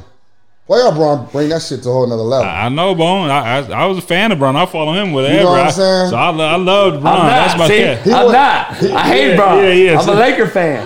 [0.67, 2.49] Playoff Bron bring that shit to a whole nother level.
[2.49, 3.29] I know, Bone.
[3.29, 4.55] I, I I was a fan of Bron.
[4.55, 5.37] I follow him with whatever.
[5.37, 6.09] You know what I'm I- saying?
[6.09, 7.21] So I, lo- I loved Bron.
[7.21, 7.59] I'm That's not.
[7.59, 8.01] my See, cat.
[8.01, 8.69] He I'm was- not.
[8.71, 9.57] I hate yeah, Bron.
[9.63, 9.99] yeah, yeah.
[9.99, 10.85] I'm So- a Laker fan.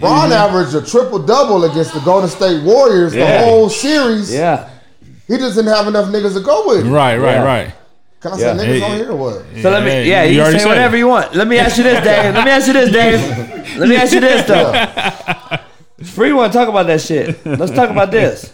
[0.00, 0.32] Bron mm-hmm.
[0.32, 3.38] averaged a triple double against the Golden State Warriors Yeah.
[3.38, 4.32] the whole series.
[4.32, 4.68] Yeah.
[5.28, 6.86] He just didn't have enough niggas to go with.
[6.86, 7.42] Right, right, Yeah.
[7.44, 7.74] right.
[8.20, 8.56] Can I Yeah.
[8.56, 8.86] say niggas Yeah.
[8.86, 9.42] on here or what?
[9.62, 10.98] So let me, Hey, yeah, you you, can say whatever it.
[11.00, 11.32] you want.
[11.34, 12.34] Let me ask you this, Dave.
[12.34, 13.20] Let me ask you this, Dave.
[13.78, 15.57] Let me ask you this, though.
[16.04, 17.44] Free want to talk about that shit.
[17.44, 18.52] Let's talk about this.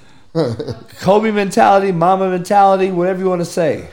[1.01, 3.89] Kobe mentality, Mamba mentality, whatever you want to say.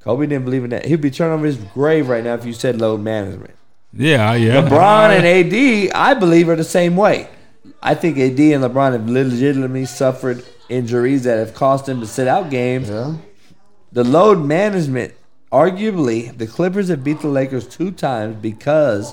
[0.00, 0.86] Kobe didn't believe in that.
[0.86, 3.54] He'd be turning over his grave right now if you said load management.
[3.92, 4.62] Yeah, yeah.
[4.62, 7.28] LeBron and AD, I believe, are the same way.
[7.82, 12.28] I think AD and LeBron have legitimately suffered injuries that have cost them to sit
[12.28, 12.88] out games.
[12.88, 13.16] Yeah.
[13.92, 15.14] The load management,
[15.50, 19.12] arguably, the Clippers have beat the Lakers two times because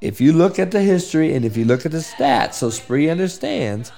[0.00, 3.08] if you look at the history and if you look at the stats, so Spree
[3.08, 3.92] understands,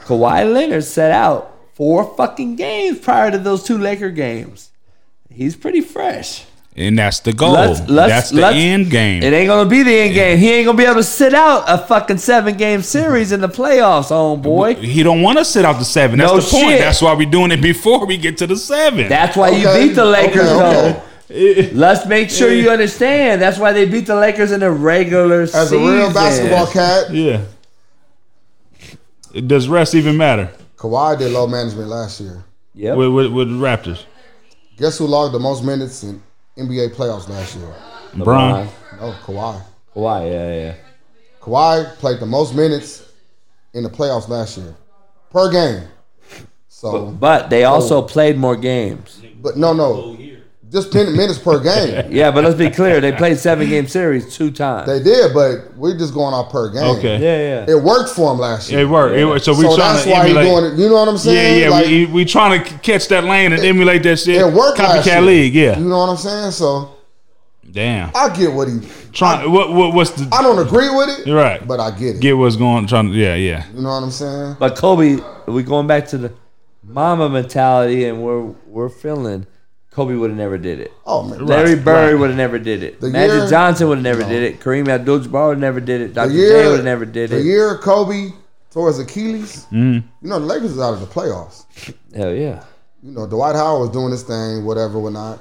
[0.00, 4.70] Kawhi Leonard set out four fucking games prior to those two Laker games.
[5.30, 6.44] He's pretty fresh.
[6.74, 7.52] And that's the goal.
[7.52, 9.22] Let's- let's- that's the let's- end game.
[9.22, 10.38] It ain't gonna be the end game.
[10.38, 13.48] He ain't gonna be able to sit out a fucking seven game series in the
[13.48, 14.78] playoffs, homeboy.
[14.82, 16.18] He don't want to sit out the seven.
[16.18, 16.68] That's No the point.
[16.70, 16.78] shit.
[16.80, 19.08] That's why we're doing it before we get to the seven.
[19.10, 21.02] That's why you beat the Lakers, okay, though.
[21.72, 23.40] Let's make sure you understand.
[23.40, 27.44] That's why they beat the Lakers in the regular As a real basketball cat, yeah.
[29.46, 32.44] Does rest even matter Kawhi did load management last year.
[32.74, 34.04] Yeah, with, with, with the Raptors?
[34.76, 36.22] Guess who logged the most minutes in
[36.58, 37.72] NBA playoffs last year?
[38.12, 38.66] LeBron.
[38.66, 39.62] No, oh, Kawhi.
[39.94, 40.74] Kawhi, yeah, yeah.
[41.40, 43.08] Kawhi played the most minutes
[43.72, 44.74] in the playoffs last year
[45.30, 45.88] per game.
[46.68, 49.22] So, But they also played more games.
[49.40, 50.16] but no, no.
[50.72, 52.10] Just 10 minutes per game.
[52.12, 53.00] Yeah, but let's be clear.
[53.00, 54.86] They played seven game series two times.
[54.86, 56.96] They did, but we're just going off per game.
[56.96, 57.18] Okay.
[57.18, 57.76] yeah, yeah.
[57.76, 58.80] It worked for him last year.
[58.80, 59.14] It worked.
[59.14, 59.44] It worked.
[59.44, 60.46] So we so trying that's to why he's emulate.
[60.62, 60.82] doing it.
[60.82, 61.60] You know what I'm saying?
[61.62, 61.68] yeah.
[61.68, 64.36] Like, we we trying to catch that lane and emulate that shit.
[64.40, 65.16] it worked last year.
[65.16, 65.54] Copycat league.
[65.54, 65.78] Yeah.
[65.78, 66.50] You know what I'm saying?
[66.52, 66.96] So
[67.70, 68.10] Damn.
[68.14, 68.80] I get what he.
[69.12, 69.50] Trying.
[69.50, 71.66] What, what what's the I don't agree with it, You're right?
[71.66, 72.20] but I get it.
[72.20, 72.86] Get what's going.
[72.86, 73.08] Trying.
[73.08, 73.34] to Yeah.
[73.34, 73.66] Yeah.
[73.74, 74.56] You know what I'm saying?
[74.58, 76.32] But Kobe, we going back to the
[76.82, 79.46] Mamba mentality, and we're we're feeling.
[79.92, 80.90] Kobe would have never did it.
[81.06, 82.20] Oh man, Larry Right, Bird right.
[82.20, 83.00] would have never did it.
[83.00, 84.60] The Magic year- Johnson would have never did it.
[84.60, 86.14] Kareem Abdul-Jabbar would have never did it.
[86.14, 86.32] Dr.
[86.32, 87.38] J would have never did the it.
[87.40, 88.30] The year Kobe
[88.70, 89.66] tore his Achilles.
[89.70, 90.06] Mm-hmm.
[90.22, 91.66] You know the Lakers was out of the playoffs.
[92.16, 92.64] Hell yeah.
[93.02, 95.40] You know Dwight Howard was doing his thing, whatever, whatnot.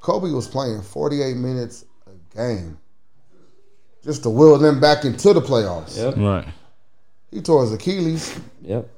[0.00, 2.78] Kobe was playing 48 minutes a game
[4.04, 5.96] just to will them back into the playoffs.
[5.96, 6.16] Yep.
[6.18, 6.46] Right.
[7.32, 8.88] He tore his Achilles, Yep.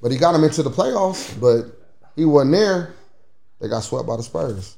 [0.00, 1.38] but he got him into the playoffs.
[1.40, 1.76] But
[2.14, 2.94] he wasn't there.
[3.60, 4.76] They got swept by the Spurs.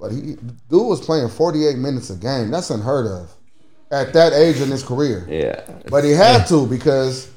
[0.00, 0.36] But he
[0.70, 2.50] dude was playing 48 minutes a game.
[2.50, 3.30] That's unheard of
[3.90, 5.26] at that age in his career.
[5.28, 5.62] Yeah.
[5.90, 7.28] But he had to because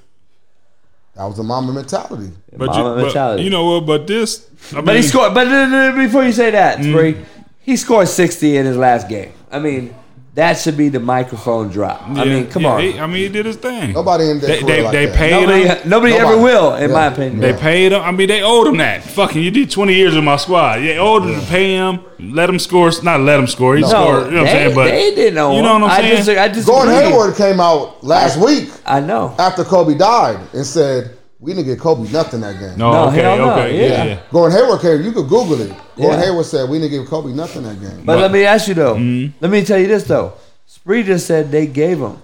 [1.15, 2.31] that was a Mamba mentality.
[2.51, 3.43] But Mamba you, but, mentality.
[3.43, 3.85] you know what?
[3.85, 4.47] But this.
[4.75, 5.33] I But he scored.
[5.33, 6.91] But before you say that, Mm.
[6.91, 7.25] Spree,
[7.61, 9.31] he scored sixty in his last game.
[9.51, 9.95] I mean,
[10.33, 12.03] that should be the microphone drop.
[12.07, 12.81] I mean, come yeah, on.
[12.81, 13.91] he- I mean, he did his thing.
[13.91, 15.15] Nobody in that They they, like they that.
[15.15, 15.89] paid nobody, him.
[15.89, 16.95] nobody, ever will, in Yeah.
[16.95, 17.39] my opinion.
[17.41, 18.01] They paid him.
[18.01, 19.03] I mean, they owed him that.
[19.03, 20.77] Fucking, you did 20 years with my squad.
[20.79, 21.99] They owed him to pay him.
[22.19, 22.89] Let him score.
[23.03, 23.75] Not let him score.
[23.75, 24.25] He no, scored.
[24.27, 24.75] You know what I'm saying?
[24.75, 25.53] But they didn't know.
[25.55, 26.15] you know what I'm I saying?
[26.17, 26.73] Disagree, I disagree.
[26.75, 29.35] Gordon Hayward came out last week I know.
[29.37, 33.21] after Kobe died and said, "We didn't get Kobe nothing that game." no, No, okay,
[33.21, 33.87] hell no, okay, yeah.
[33.87, 34.03] yeah.
[34.05, 34.19] yeah.
[34.31, 35.01] Gordon Hayward came.
[35.01, 35.73] You could Google it.
[36.01, 36.25] Gordon Yeah.
[36.25, 38.95] Hayward said, "We didn't give Kobe nothing that game." But let me ask you though.
[38.95, 39.37] Mm-hmm.
[39.41, 40.33] Let me tell you this though.
[40.65, 42.17] Spree just said they gave him.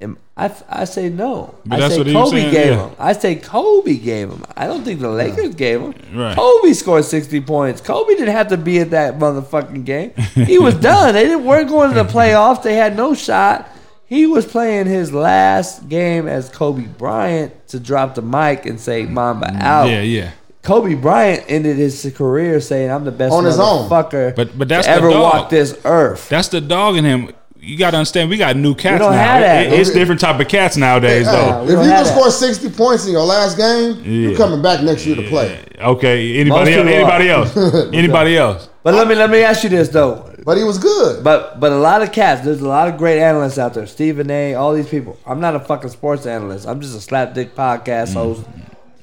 [0.00, 1.54] And I, I say no.
[1.64, 2.88] But I that's say what Kobe saying, gave yeah.
[2.88, 2.96] him.
[2.98, 4.44] I say Kobe gave him.
[4.56, 5.94] I don't think the Lakers gave him.
[6.12, 6.34] Right.
[6.36, 7.80] Kobe scored sixty points.
[7.80, 10.12] Kobe didn't have to be at that motherfucking game.
[10.34, 11.14] He was done.
[11.14, 12.62] They didn't weren't going to the playoffs.
[12.62, 13.68] They had no shot.
[14.06, 19.06] He was playing his last game as Kobe Bryant to drop the mic and say
[19.06, 19.88] Mamba out.
[19.88, 20.32] Yeah, yeah.
[20.62, 23.88] Kobe Bryant ended his career saying, "I'm the best On his own.
[23.88, 25.22] motherfucker But- but that's to the ever dog.
[25.34, 27.30] walk this earth." That's the dog in him.
[27.60, 29.18] You got to understand, we got new cats don't now.
[29.18, 29.66] have that.
[29.66, 31.62] It- it's different type of cats nowadays, Hey, though.
[31.64, 32.20] we if don't you have can that.
[32.20, 34.28] score 60 points in your last game, Yeah.
[34.28, 35.58] you're coming back next year to play.
[35.80, 36.40] Okay.
[36.40, 36.86] Anybody Most else?
[36.88, 37.56] people Anybody else?
[37.92, 38.68] Anybody else?
[38.84, 40.24] But let me let me ask you this though.
[40.44, 41.22] But he was good.
[41.22, 43.86] But but a lot of cats, there's a lot of great analysts out there.
[43.86, 44.54] Stephen A.
[44.54, 45.16] All these people.
[45.24, 46.66] I'm not a fucking sports analyst.
[46.66, 48.14] I'm just a slapdick podcast mm.
[48.14, 48.40] host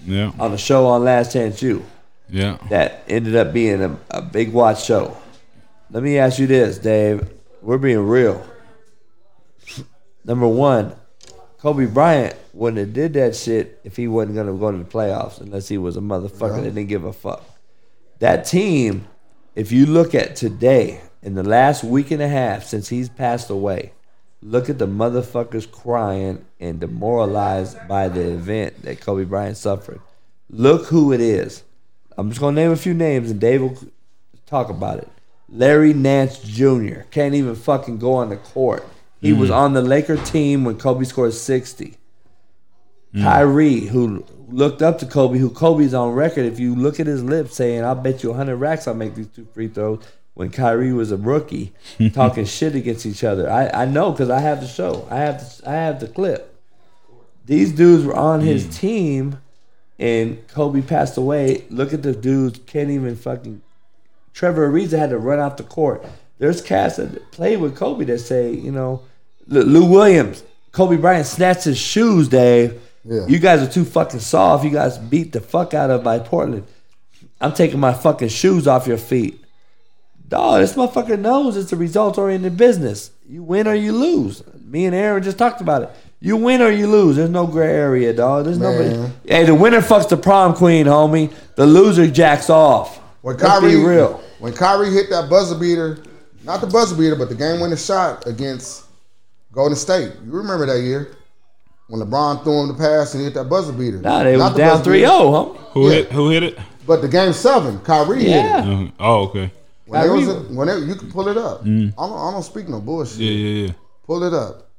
[0.10, 0.32] Yeah.
[0.40, 1.86] on a show on Last Chance U
[2.30, 2.58] Yeah.
[2.70, 5.16] that ended up being a, a big watch show.
[5.92, 7.28] Let me ask you this, Dave.
[7.62, 8.46] We're being real.
[10.26, 10.96] Number one,
[11.60, 15.40] Kobe Bryant wouldn't have did that shit if he wasn't gonna go to the playoffs
[15.42, 17.44] unless he was a motherfucker that didn't give a fuck.
[18.20, 19.08] That team,
[19.56, 23.50] if you look at today, in the last week and a half since he's passed
[23.50, 23.92] away,
[24.42, 30.00] look at the motherfuckers crying and demoralized by the event that Kobe Bryant suffered.
[30.50, 31.64] Look who it is.
[32.18, 33.78] I'm just gonna name a few names and Dave will
[34.46, 35.08] talk about it.
[35.52, 37.02] Larry Nance Jr.
[37.12, 38.86] can't even fucking go on the court.
[39.22, 39.56] He was mm.
[39.56, 41.98] on the Laker team when Kobe scored 60.
[43.14, 43.24] Mm.
[43.24, 47.24] Kyrie, who looked up to Kobe, who Kobe's on record, if you look at his
[47.24, 50.04] lips saying, I'll bet you 100 racks I'll make these two free throws,
[50.40, 51.74] when Kyrie was a rookie,
[52.14, 53.52] talking shit against each other.
[53.52, 55.06] I, I know because I have the show.
[55.12, 56.56] I have the, I have the clip.
[57.46, 58.74] These dudes were on his mm.
[58.74, 59.42] team,
[60.00, 61.66] and Kobe passed away.
[61.70, 63.62] Look at the dudes can't even fucking.
[64.34, 66.06] Trevor Ariza had to run off the court.
[66.38, 69.02] There's cats that played with Kobe that say, you know,
[69.46, 72.82] Lou Lou Williams, Kobe Bryant snatched his shoes, Dave.
[73.04, 73.26] Yeah.
[73.28, 74.64] You guys are too fucking soft.
[74.64, 76.66] You guys beat the fuck out of by Portland.
[77.42, 79.44] I'm taking my fucking shoes off your feet.
[80.30, 83.12] Dog, this motherfucker knows it's a result oriented business.
[83.28, 84.44] You win or you lose.
[84.64, 85.90] Me and Aaron just talked about it.
[86.22, 87.16] You win or you lose.
[87.16, 88.46] There's no gray area, dog.
[88.46, 89.12] There's nobody.
[89.26, 91.34] Hey, the winner fucks the prom queen, homie.
[91.56, 92.98] The loser jacks off.
[93.22, 94.22] When Let's Kyrie, be real.
[94.40, 95.98] when Kyrie hit that buzzer beater,
[96.44, 98.86] not the buzzer beater, but the game winning shot against
[99.52, 100.12] Golden State.
[100.24, 101.16] You remember that year
[101.88, 103.98] when LeBron threw him the pass and he hit that buzzer beater?
[104.00, 105.58] Nah, they Not was the down buzzer 3-0, homie.
[105.74, 105.96] Who Yeah.
[105.96, 106.12] hit?
[106.12, 106.58] Who hit it?
[106.86, 108.66] But the game seven, Kyrie hit Yeah.
[108.66, 108.88] it.
[108.88, 109.52] Uh, oh, okay.
[109.90, 111.64] When they was Kyrie- in- when you can pull it up.
[111.66, 111.94] Mm.
[111.98, 113.20] I, don't, I don't speak no bullshit.
[113.20, 113.74] Yeah, yeah, yeah.
[114.06, 114.70] Pull it up.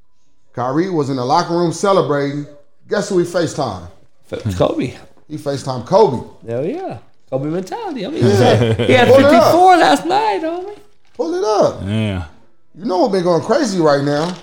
[0.53, 2.47] Kyrie was in the locker room celebrating.
[2.89, 3.89] Guess who he FaceTime?
[4.57, 4.97] Kobe.
[5.29, 6.27] He FaceTime Kobe.
[6.49, 6.99] Hell yeah.
[7.29, 8.07] Kobe mentality.
[8.07, 10.79] I mean, he had, he had 54 last night, homie.
[11.15, 11.83] Pull it up.
[11.85, 12.27] Yeah.
[12.77, 14.35] You know what been going crazy right now?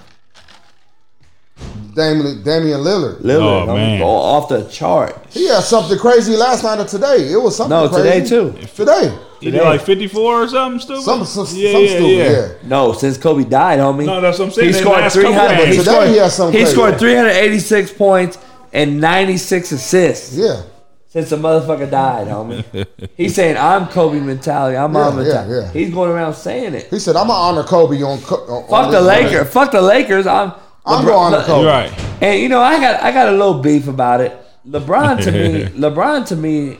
[1.98, 3.16] Damian, Damian Lillard.
[3.22, 4.00] Lillard, Oh, man.
[4.00, 5.18] go off the chart.
[5.32, 7.30] He had something crazy last night or today.
[7.32, 7.94] It was something crazy.
[7.94, 8.20] No, crazy.
[8.30, 8.68] today too.
[8.76, 9.18] Today.
[9.42, 11.04] He did like 54 or something stupid.
[11.04, 12.30] Some, some, yeah, some yeah, stupid, yeah.
[12.32, 12.48] yeah.
[12.64, 14.06] No, since Kobe died, homie.
[14.06, 14.68] No, that's what I'm saying.
[14.68, 15.56] He That scored last couple 300.
[15.58, 15.70] games.
[15.70, 16.76] He Today scored, he had something he crazy.
[16.76, 18.38] scored 386 points
[18.74, 20.62] and 96 assists Yeah.
[21.08, 22.86] since the motherfucker died, homie.
[23.18, 24.76] He's saying I'm Kobe mentality.
[24.78, 25.72] I'm Yeah, on yeah, yeah.
[25.72, 26.88] He's going around saying it.
[26.90, 29.50] He said, I'm going to honor Kobe on, on Fuck on the Lakers.
[29.50, 30.26] Fuck the Lakers.
[30.28, 30.54] I'm.
[30.88, 31.62] I'm LeBron- going to Kobe.
[31.64, 32.24] You're right.
[32.24, 34.36] And you know, I got I got a little beef about it.
[34.68, 36.80] LeBron to me, LeBron to me,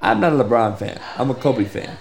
[0.00, 1.00] I'm not a LeBron fan.
[1.16, 1.96] I'm a Kobe fan.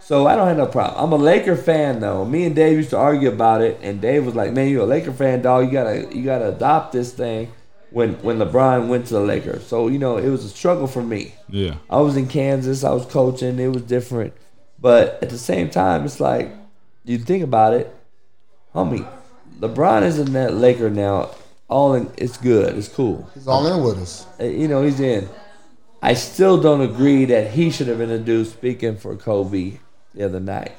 [0.00, 1.04] So I don't have no problem.
[1.04, 2.24] I'm a Laker fan though.
[2.24, 4.86] Me and Dave used to argue about it, and Dave was like, "Man, you're a
[4.86, 5.66] Laker fan, dog.
[5.66, 7.52] You gotta you gotta adopt this thing."
[7.90, 11.02] When when LeBron went to the Lakers, so you know it was a struggle for
[11.02, 11.34] me.
[11.48, 11.76] Yeah.
[11.88, 12.84] I was in Kansas.
[12.84, 13.58] I was coaching.
[13.58, 14.34] It was different,
[14.78, 16.52] but at the same time, it's like
[17.04, 17.94] you think about it,
[18.74, 19.06] homie.
[19.60, 21.30] LeBron is in that Laker now.
[21.68, 22.76] All in, it's good.
[22.78, 23.28] It's cool.
[23.34, 24.26] He's all in with us.
[24.40, 25.28] Uh, You know, he's in.
[26.00, 29.78] I still don't agree that he should have introduced speaking for Kobe
[30.14, 30.72] the other night.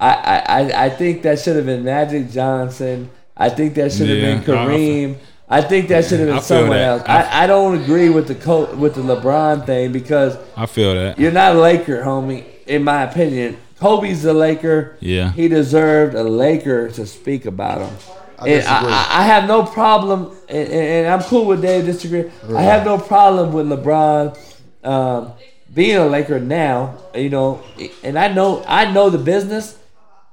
[0.00, 3.10] I I, I, I think that should have been Magic Johnson.
[3.36, 5.16] I think that should have Yeah, been I- I Kareem.
[5.50, 6.88] I think that should have been feel someone that.
[6.88, 7.02] else.
[7.06, 10.94] I- I, I don't agree with the co- with the LeBron thing because I feel
[10.94, 11.18] that.
[11.18, 12.44] you're not a Laker, homie.
[12.66, 14.96] In my opinion, Kobe's a Laker.
[15.00, 15.32] Yeah.
[15.32, 17.96] he deserved a Laker to speak about him.
[18.38, 18.92] I and disagree.
[18.92, 22.30] I, I have no problem, and, and and I'm cool with Dave disagree.
[22.54, 24.38] I have no problem with LeBron
[24.84, 25.32] um,
[25.74, 26.98] being a Laker now.
[27.14, 27.62] You know,
[28.04, 29.76] and I know I know the business.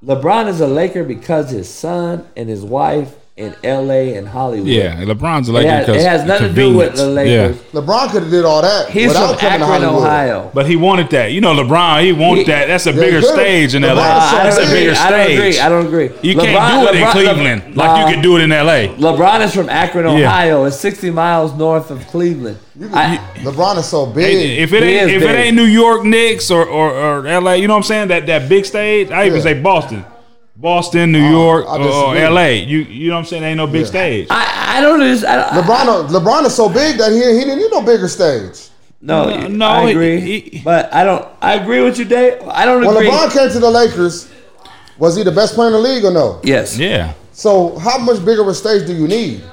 [0.04, 4.16] LeBron is a Laker because his son and his wife in L.A.
[4.16, 4.66] and Hollywood.
[4.70, 7.58] Yeah, LeBron's a it has, because it has nothing to do with the Lakers.
[7.74, 10.04] LeBron could have did all that He's without from coming to Akron, Hollywood.
[10.08, 10.52] Ohio.
[10.54, 11.34] But he wanted that.
[11.34, 12.68] You know, LeBron, he wanted He- that.
[12.70, 14.24] That's a Yeah, bigger stage in LeBron LA.
[14.24, 14.70] is so That's a big.
[14.88, 15.60] bigger I don't agree.
[15.60, 16.10] I don't agree.
[16.22, 18.08] You can't LeBron- do it in LeBron- Cleveland Le- like Nah.
[18.08, 18.88] you could do it in LA.
[18.98, 20.28] LeBron is from Akron, Yeah.
[20.28, 20.64] Ohio.
[20.64, 22.58] It's 60 miles north of Cleveland.
[22.94, 24.60] I, LeBron is so big.
[24.62, 25.30] If it ain't if big.
[25.30, 28.08] it ain't New York Knicks or, or, or LA, you know what I'm saying?
[28.08, 29.44] That that big stage, I even Yeah.
[29.44, 30.06] say Boston.
[30.56, 32.30] Boston, New oh, York, I uh, or.
[32.30, 32.46] LA.
[32.48, 33.44] You you know what I'm saying?
[33.44, 33.88] Ain't no big Yeah.
[33.88, 34.28] stage.
[34.30, 35.26] I, I don't just.
[35.26, 38.70] I, I, LeBron, LeBron is so big that he, he didn't need no bigger stage.
[39.02, 40.20] no, No, no, no, I he- agree.
[40.22, 41.28] he- but I don't.
[41.42, 42.42] I agree with you, Dave.
[42.48, 43.10] I don't When agree.
[43.10, 44.32] LeBron came to the Lakers,
[44.98, 46.40] was he the best player in the league or no?
[46.44, 46.78] yes.
[46.78, 47.14] yeah.
[47.34, 49.44] So how much bigger of a stage do you need?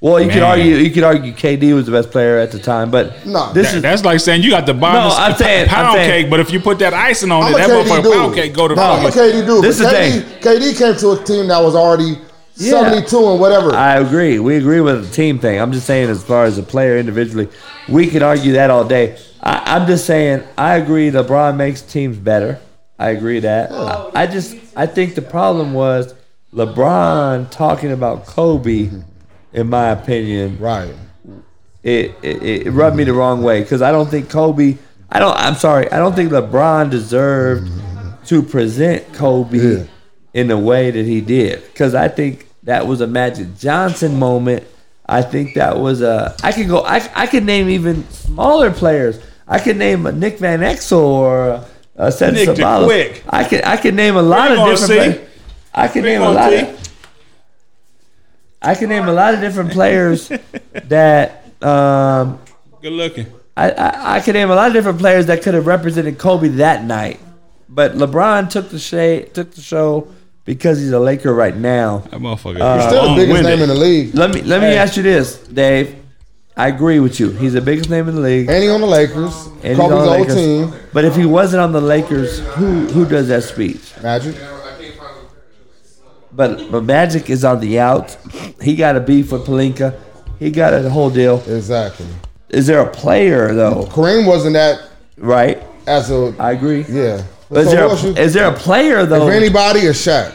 [0.00, 0.76] Well, you could argue.
[0.76, 3.52] You could argue KD was the best player at the time, but No.
[3.54, 6.10] this That- is that's like saying you got the No, I'm saying- pound I'm saying-
[6.24, 8.68] cake, but if you put that icing on I'm it, that motherfucker pound cake go
[8.68, 9.64] to No, I'm a KD dude.
[9.64, 12.18] This is KD, KD came to a team that was already
[12.58, 12.70] Yeah.
[12.72, 13.74] 72 and whatever.
[13.74, 14.38] I agree.
[14.38, 15.58] We agree with the team thing.
[15.60, 17.48] I'm just saying, as far as a player individually,
[17.88, 19.16] we could argue that all day.
[19.42, 21.10] I, I'm just saying, I agree.
[21.10, 22.58] LeBron makes teams better.
[22.98, 23.72] I agree that.
[23.72, 26.14] I, I just, I think the problem was
[26.54, 28.84] LeBron talking about Kobe.
[28.86, 29.00] Mm-hmm.
[29.56, 30.94] In my opinion, right.
[31.82, 34.76] it it, it rubbed me the wrong way because I don't think Kobe.
[35.10, 35.36] I don't.
[35.36, 35.90] I'm sorry.
[35.90, 37.70] I don't think LeBron deserved
[38.26, 39.84] to present Kobe Yeah.
[40.34, 44.64] in the way that he did because I think that was a Magic Johnson moment.
[45.06, 46.36] I think that was a.
[46.42, 46.80] I could go.
[46.84, 49.18] I I could name even smaller players.
[49.48, 51.64] I could name a Nick Van Exel or a,
[51.96, 52.84] a Seth Nick the Sabalas.
[52.84, 53.22] Quick.
[53.28, 54.78] I could I could name a lot of different.
[54.80, 54.96] see.
[54.96, 55.30] Players.
[55.72, 56.85] I could name a lot of.
[58.66, 60.28] I can name a lot of different players
[60.74, 62.38] that um,
[62.82, 63.26] Good looking.
[63.56, 66.48] I, I I can name a lot of different players that could have represented Kobe
[66.48, 67.18] that night.
[67.68, 70.08] But LeBron took the shade, took the show
[70.44, 71.98] because he's a Laker right now.
[71.98, 72.60] That motherfucker.
[72.60, 73.44] Uh, Still the biggest long-winded.
[73.58, 74.14] name in the league.
[74.14, 75.96] Let me let me ask you this, Dave.
[76.58, 77.30] I agree with you.
[77.32, 78.48] He's the biggest name in the league.
[78.48, 79.46] And he on the Lakers.
[79.62, 80.72] and he's on the old team.
[80.92, 83.92] But if he wasn't on the Lakers, who who does that speech?
[84.02, 84.34] Magic.
[86.36, 88.16] But but Magic is on the out.
[88.62, 89.98] He got a beef with Pelinka.
[90.38, 91.38] He got a whole deal.
[91.48, 92.06] Exactly.
[92.50, 93.84] Is there a player though?
[93.86, 94.82] Kareem wasn't that
[95.16, 95.62] Right.
[95.86, 96.84] as a I agree.
[96.88, 97.22] yeah.
[97.48, 99.28] But is So there a, you- is there a player though?
[99.28, 100.32] if anybody is Shaq.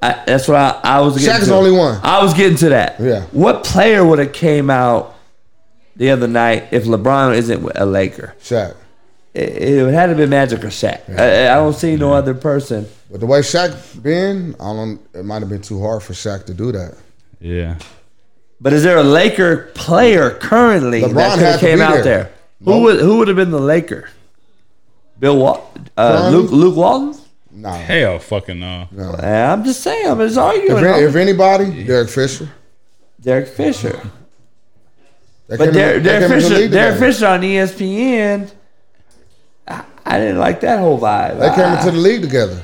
[0.00, 1.14] I, that's what I, I was.
[1.18, 1.50] Getting Shaq is to.
[1.50, 2.00] the only one.
[2.02, 2.98] I was getting to that.
[2.98, 3.22] Yeah.
[3.32, 5.14] What player would have came out
[5.94, 8.34] the other night if LeBron isn't a Laker?
[8.42, 8.74] Shaq.
[9.34, 11.18] It, it would have to be Magic or Shaq.
[11.18, 12.86] I, I don't see no other person.
[13.10, 15.00] But the way Shaq been, I don't.
[15.14, 16.96] It might have been too hard for Shaq to do that.
[17.40, 17.78] Yeah.
[18.60, 21.82] But is there a Laker player currently LeBron that could had have to came be
[21.82, 22.02] out there.
[22.04, 22.32] there?
[22.64, 22.82] Who Nope.
[22.82, 24.08] would who would have been the Laker?
[25.18, 26.40] Bill Wal- uh, Currently?
[26.42, 27.20] Luke Luke Walton.
[27.54, 27.74] Nah.
[27.74, 28.88] Hell fucking no.
[28.92, 29.12] no.
[29.14, 30.08] I'm just saying.
[30.08, 30.76] I'm just arguing.
[30.78, 32.48] If, any- if anybody, Derek Fisher.
[33.20, 34.00] Derek Fisher.
[35.48, 37.12] They But came in- Derek, they Derek came into the Fisher, league Derek together.
[37.12, 38.50] Fisher on ESPN,
[40.12, 41.38] I, I didn't like that whole vibe.
[41.40, 42.60] They came I- into the league together.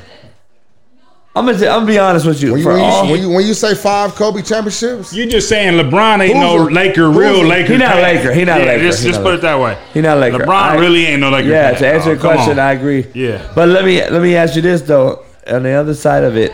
[1.36, 2.50] I'm gonna, I'm gonna be honest with you.
[2.50, 5.28] When you, For when, all, you, when, you, when you say five Kobe championships, you're
[5.28, 7.72] just saying LeBron ain't Who's no a- Laker, real Laker.
[7.74, 8.02] He not type.
[8.02, 8.32] Laker.
[8.32, 8.82] He not yeah, Laker.
[8.82, 9.38] Just, He just not put Laker.
[9.38, 9.78] it that way.
[9.94, 10.38] He not a Laker.
[10.38, 11.48] LeBron I- really ain't no Laker.
[11.48, 11.78] yeah, type.
[11.78, 12.58] to answer Oh, your question, on.
[12.58, 13.06] I agree.
[13.14, 13.52] Yeah.
[13.54, 15.24] But let me let me ask you this though.
[15.46, 16.50] On the other side of it,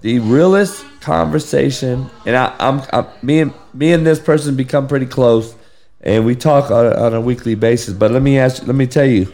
[0.00, 5.06] the realest conversation, and I, I'm, I'm me and me and this person become pretty
[5.06, 5.54] close,
[6.00, 7.92] and we talk on, a- on a weekly basis.
[7.92, 9.30] But let me ask, let me tell you,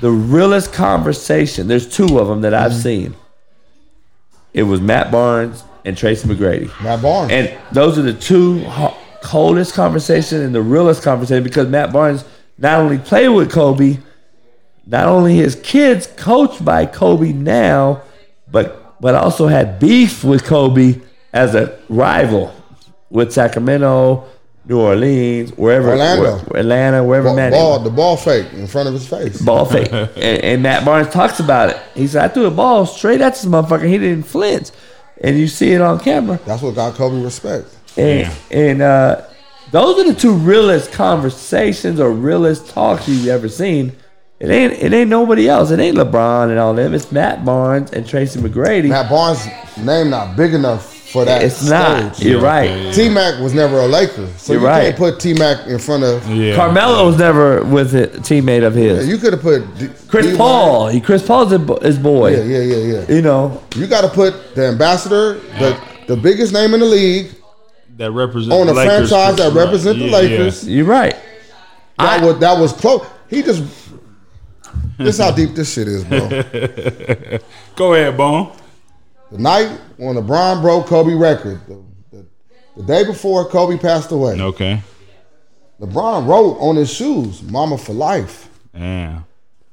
[0.00, 1.68] the realest conversation.
[1.68, 2.80] There's two of them that I've mm-hmm.
[2.80, 3.16] seen.
[4.52, 6.70] It was Matt Barnes and Tracy McGrady.
[6.82, 7.32] Matt Barnes.
[7.32, 12.24] And those are the two ho- coldest conversation and the realest conversation because Matt Barnes
[12.58, 13.98] not only played with Kobe,
[14.86, 18.02] not only his kids coached by Kobe now,
[18.50, 21.00] but but also had beef with Kobe
[21.32, 22.54] as a rival
[23.10, 24.24] with Sacramento,
[24.66, 26.22] New Orleans, wherever Orlando.
[26.48, 29.40] where- Atlanta, wherever ball, Matt ball, the ball fake in front of his face.
[29.42, 29.92] ball fake.
[29.92, 31.78] and, and Matt Barnes talks about it.
[31.94, 33.86] He said, I threw a ball straight at this motherfucker.
[33.86, 34.70] He didn't flinch.
[35.20, 36.40] And you see it on camera.
[36.46, 37.68] That's what got Kobe respect.
[37.96, 39.22] And, and uh,
[39.70, 43.92] those are the two realest conversations or realest talks you've ever seen.
[44.40, 45.70] It ain't it ain't nobody else.
[45.70, 46.92] It ain't LeBron and all them.
[46.92, 48.88] It's Matt Barnes and Tracy McGrady.
[48.88, 49.46] Matt Barnes'
[49.78, 51.42] name not big enough for that.
[51.42, 52.18] it's not.
[52.20, 52.92] You're right.
[52.92, 54.82] T Mac was never a Laker, so You're you right.
[54.84, 56.28] can't put T Mac in front of.
[56.28, 56.56] Yeah.
[56.56, 59.08] Carmelo was never with a teammate of his.
[59.08, 60.36] You could have put D- Chris Dwyane.
[60.36, 60.88] Paul.
[60.88, 61.50] He Chris Paul's
[61.82, 62.32] his boy.
[62.36, 62.76] Yeah, yeah, yeah,
[63.08, 63.14] yeah.
[63.14, 63.62] You know.
[63.76, 67.28] You got to put the ambassador, the the biggest name in the league,
[67.96, 69.08] That represents on the a Lakers.
[69.10, 69.64] franchise that Right.
[69.64, 70.68] represent the Yeah, Lakers.
[70.68, 71.14] You're right.
[71.98, 73.06] That I- was that was close.
[73.30, 73.62] He just.
[74.98, 76.28] this is how deep this shit is, bro.
[77.76, 78.50] Go ahead, Bone.
[79.34, 81.82] The night when LeBron broke Kobe record, the,
[82.12, 82.26] the,
[82.76, 84.80] the day before Kobe passed away, Okay.
[85.80, 89.22] LeBron wrote on his shoes, "Mamba for life." Yeah.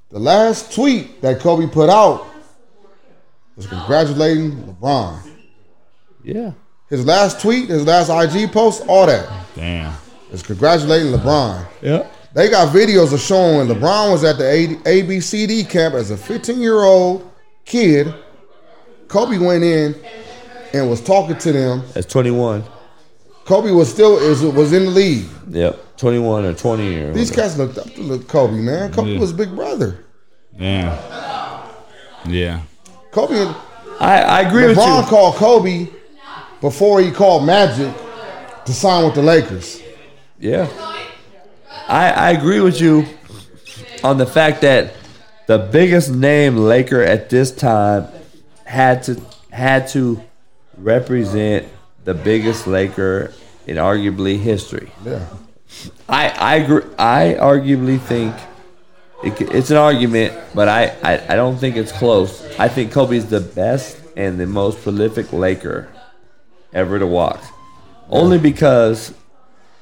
[0.10, 2.26] The last tweet that Kobe put out
[3.56, 5.20] was congratulating LeBron.
[6.24, 6.54] Yeah.
[6.90, 9.94] His last tweet, his last IG post, all that Damn.
[10.32, 11.68] is congratulating LeBron.
[11.84, 12.08] Yeah.
[12.34, 14.44] They got videos of showing when LeBron was at the
[14.86, 17.32] ABCD camp as a 15 year old
[17.64, 18.12] kid.
[19.12, 19.94] Kobe went in
[20.74, 21.84] and was talking to them.
[21.94, 22.64] That's 21.
[23.44, 25.26] Kobe was still is, was in the league.
[25.50, 25.98] Yep.
[25.98, 27.42] 21 or 20 or These whatever.
[27.50, 28.94] cats looked up to look Kobe, man.
[28.94, 29.20] Kobe Yeah.
[29.20, 30.06] was big brother.
[30.58, 31.68] Yeah.
[32.26, 32.62] Yeah.
[33.12, 33.36] Kobe
[34.00, 34.84] I, I agree with you.
[34.84, 35.10] LeBron you.
[35.10, 35.88] called Kobe
[36.62, 37.94] before he called Magic
[38.66, 39.82] to sign with the Lakers.
[40.40, 40.70] Yeah.
[41.90, 43.06] I, I agree with you
[44.06, 44.94] on the fact that
[45.48, 48.08] the biggest name Laker at this time
[48.72, 49.22] had to
[49.52, 50.24] had to
[50.78, 51.68] represent
[52.06, 53.34] the biggest Laker
[53.68, 54.90] in arguably history.
[55.06, 55.28] Yeah.
[56.08, 56.84] I I agree.
[56.98, 58.34] I arguably think
[59.24, 62.32] it, it's an argument, but I, I I don't think it's close.
[62.58, 65.90] I think Kobe's the best and the most prolific Laker
[66.74, 67.44] ever to walk.
[68.10, 69.14] Only because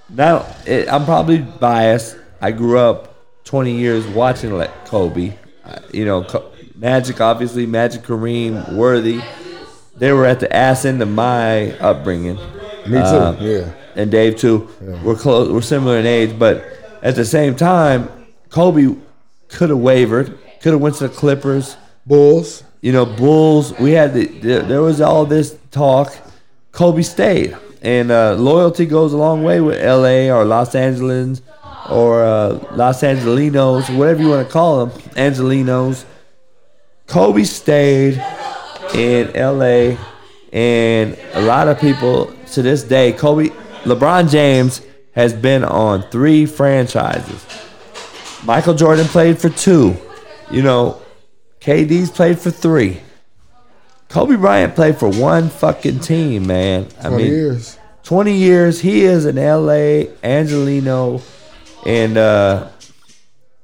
[0.09, 2.17] now it, I'm probably biased.
[2.41, 5.33] I grew up 20 years watching like Kobe.
[5.93, 6.23] You know,
[6.79, 9.21] Magic obviously, Magic Kareem, Worthy.
[9.97, 12.37] They were at the ass end of my upbringing
[12.85, 12.99] Me too.
[12.99, 13.73] Uh, yeah.
[13.95, 14.69] and Dave too.
[15.03, 15.51] We're close.
[15.51, 16.63] We're similar in age, but
[17.01, 18.09] at the same time,
[18.49, 18.95] Kobe
[19.49, 20.37] could have wavered.
[20.61, 21.75] Could have went to the Clippers.
[22.05, 22.63] Bulls.
[22.79, 23.77] You know, Bulls.
[23.77, 26.13] We had the, there, there was all this talk.
[26.71, 30.31] Kobe stayed, and uh, loyalty goes a long way with L.A.
[30.31, 31.41] or Los Angeles
[31.89, 36.05] or uh, Los Angelinos, whatever you want to call them, Angelinos.
[37.09, 38.23] Kobe stayed
[38.93, 39.97] in LA,
[40.53, 43.49] and a lot of people to this day, Kobe,
[43.83, 44.81] LeBron James
[45.13, 47.45] has been on three franchises.
[48.45, 49.97] Michael Jordan played for two.
[50.51, 51.01] You know,
[51.61, 53.01] KD's played for three.
[54.09, 56.87] Kobe Bryant played for one fucking team, man.
[56.99, 57.79] I 20 mean, years.
[58.03, 58.81] 20 years.
[58.81, 61.21] He is an LA Angelino,
[61.87, 62.69] and uh,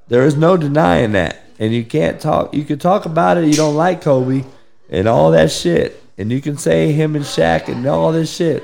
[0.07, 1.44] there is no denying that.
[1.59, 2.53] And you can't talk.
[2.53, 3.45] You can talk about it.
[3.45, 4.43] You don't like Kobe
[4.89, 8.63] and all that shit, and you can say him and Shaq and all this shit.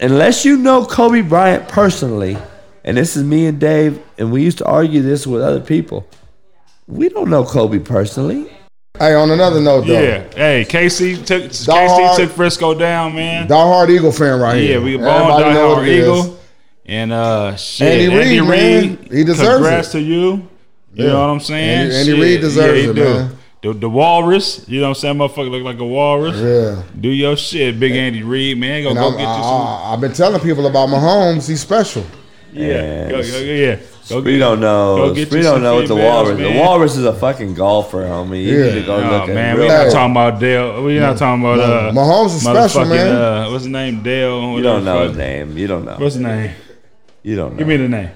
[0.00, 2.36] Unless you know Kobe Bryant personally,
[2.84, 6.06] and this is me and Dave, and we used to argue this with other people.
[6.86, 8.50] We don't know Kobe personally.
[8.98, 10.24] Hey, on another note, though, Yeah.
[10.36, 12.16] Hey, Casey took KC Dog.
[12.16, 13.48] took Frisco down, man.
[13.48, 14.78] diehard Eagle fan right here.
[14.78, 16.02] Yeah, we ball Everybody know die what it is.
[16.26, 16.40] Eagle.
[16.86, 19.12] And uh shit, Andy Andy, Reid, Reid.
[19.12, 19.92] He deserves congrats it.
[19.92, 20.48] to you.
[20.94, 21.12] You Yeah.
[21.12, 21.80] know what I'm saying?
[21.92, 23.04] Andy- Andy Reid deserves he it, do.
[23.04, 23.30] man.
[23.62, 25.16] The, the walrus, you know what I'm saying?
[25.16, 26.36] Motherfucker look like a walrus.
[26.36, 26.82] Yeah.
[27.00, 28.82] Do your shit, big Andy Reid, man.
[28.82, 29.66] Go And go I'm, get you some.
[29.66, 31.48] I, have been telling people about Mahomes.
[31.48, 32.04] He's special.
[32.52, 33.76] Yeah, go, go, yeah.
[34.08, 35.12] Go We don't know.
[35.12, 36.38] Go We don't know what the females, walrus.
[36.38, 38.44] The walrus is a fucking golfer, homie.
[38.44, 38.64] You Yeah.
[38.66, 40.84] need to go Oh look man, we're not talking about Dale.
[40.84, 43.16] We're not talking about uh, Mahomes is special, man.
[43.16, 44.02] Uh, what's his name?
[44.02, 44.56] Dale.
[44.58, 45.56] You don't know his name.
[45.56, 45.96] You don't know.
[45.98, 46.52] What's his name?
[47.22, 47.58] You don't know.
[47.58, 48.10] Give me the name.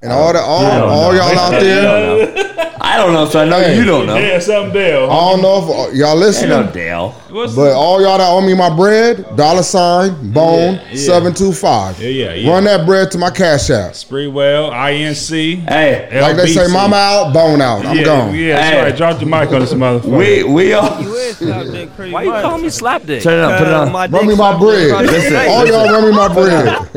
[0.00, 2.74] And all the all, all y'all out there.
[2.80, 3.76] I don't know, so I know Hey.
[3.76, 4.14] you don't know.
[4.14, 5.10] Dale, something Dale.
[5.10, 7.14] I don't know if uh, y'all Ain't listening, no Dale.
[7.30, 10.96] What's but all y'all that owe me my bread, dollar sign, bone, Yeah, yeah.
[10.96, 12.00] 725.
[12.00, 12.50] Yeah, yeah, yeah.
[12.50, 13.92] Run that bread to my cash app.
[13.92, 15.68] Spreewell, INC.
[15.68, 16.72] Hey, Like they say, LBC.
[16.72, 17.84] Mamba out, bone out.
[17.84, 18.34] I'm yeah, gone.
[18.34, 18.82] Yeah, that's Hey.
[18.82, 18.96] right.
[18.96, 20.16] Drop the mic on this motherfucker.
[20.18, 20.88] we we all
[22.10, 23.22] Why you call me slap dick?
[23.22, 24.10] turn it up, put it on.
[24.10, 25.06] Run me my bread.
[25.06, 26.88] Listen, All y'all run me my bread.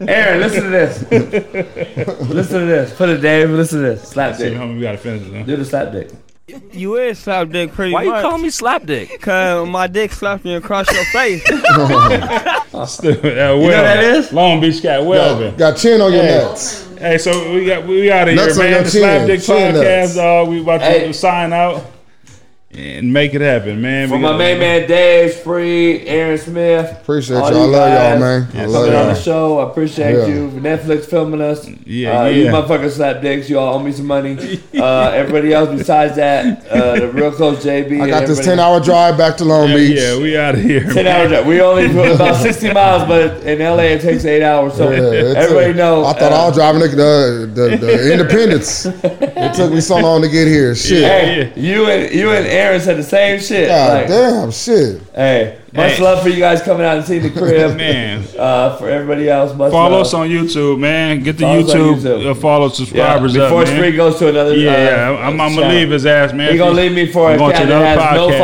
[0.08, 1.02] Aaron, listen to this.
[2.30, 2.92] listen to this.
[2.94, 3.50] Put it, Dave.
[3.50, 4.08] Listen to this.
[4.08, 4.52] Slap dick.
[4.54, 5.34] homie, we gotta finish it.
[5.36, 5.42] Huh?
[5.44, 6.10] Do the slap dick.
[6.72, 9.20] You is slap dick pretty Why you call me slap dick?
[9.20, 11.42] Cause my dick slapped me across your face.
[12.86, 13.24] Stupid.
[13.24, 14.32] Uh, You know what that is?
[14.32, 15.56] Long Beach cat Welvin.
[15.58, 16.38] Got chin on your Hey.
[16.38, 16.86] nuts.
[16.98, 18.72] Hey, so we got we out of here, Nuts on man.
[18.72, 19.26] your The Slap chin.
[19.26, 20.14] Dick Chin Podcast, nuts.
[20.16, 20.48] dog.
[20.48, 21.12] We about to Hey.
[21.12, 21.82] sign out
[22.72, 24.08] and make it happen, man.
[24.08, 26.98] For my main man Dave Free, Aaron Smith.
[27.02, 27.62] Appreciate all y'all.
[27.62, 28.60] I love y'all, guys man.
[28.62, 29.02] I love Coming on y'all.
[29.08, 29.58] on the show.
[29.58, 30.26] I appreciate Yeah.
[30.26, 30.48] you.
[30.50, 31.68] Netflix filming us.
[31.84, 32.52] Yeah, uh, You yeah.
[32.52, 33.50] motherfuckers slap dicks.
[33.50, 34.38] You all owe me some money.
[34.80, 38.00] Uh, everybody else besides that, uh, the real close JB.
[38.00, 39.98] I got this 10 hour drive back to Long Yeah, Beach.
[39.98, 40.84] yeah, we out of here.
[40.92, 41.46] 10 hour drive.
[41.46, 44.74] We only put about 60 miles, but in LA it takes eight hours.
[44.74, 46.04] So Yeah, everybody took- know.
[46.06, 48.86] I thought uh, I was driving the, the, the, the Independence.
[48.86, 50.74] it took me so long to get here.
[50.74, 51.02] Shit.
[51.04, 53.68] Hey, you and you and Aaron said the same shit.
[53.68, 55.02] God Like, damn, shit.
[55.14, 56.02] Hey, much Hey.
[56.02, 57.76] love for you guys coming out and seeing the crib.
[57.76, 58.24] Man.
[58.38, 60.06] Uh, for everybody else, much Follow love.
[60.06, 61.22] us on YouTube, man.
[61.22, 62.30] Get the Follow YouTube, YouTube.
[62.30, 63.76] Uh, follow yeah, subscribers before up, man.
[63.76, 64.56] Spree goes to another.
[64.56, 65.76] yeah, uh, yeah, I'm, I'm gonna channel.
[65.76, 66.52] leave his ass, man.
[66.52, 68.38] He gonna leave me for a I'm going cat to that has another no podcast.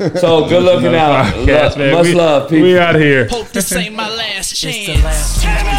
[0.00, 0.20] followers.
[0.20, 0.98] So good looking Another
[1.28, 1.34] out.
[1.34, 1.94] podcast, Lo- man.
[1.94, 2.62] much we, love, people.
[2.64, 3.28] We out here.
[3.28, 5.73] Hope this ain't my last chance.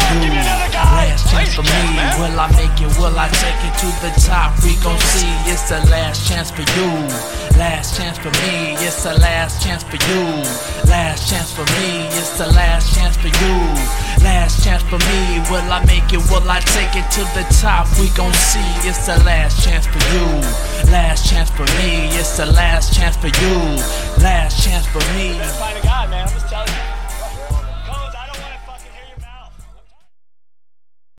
[1.56, 1.88] For me.
[2.20, 2.92] Will I make it?
[3.00, 4.52] Will I take it to the top?
[4.60, 5.32] We gon' see.
[5.48, 6.92] It's the last chance for you.
[7.56, 8.76] Last chance for me.
[8.84, 10.44] It's the last chance for you.
[10.84, 12.04] Last chance for me.
[12.12, 13.56] It's the last chance for you.
[14.20, 15.40] Last chance for me.
[15.48, 16.20] Will I make it?
[16.28, 17.88] Will I take it to the top?
[17.98, 18.70] We gon' see.
[18.84, 20.26] It's the last chance for you.
[20.92, 22.12] Last chance for me.
[22.20, 23.56] It's the last chance for you.
[24.20, 25.40] Last chance for me.
[25.56, 26.28] Find a guy, man.
[26.28, 26.85] I'm just telling you.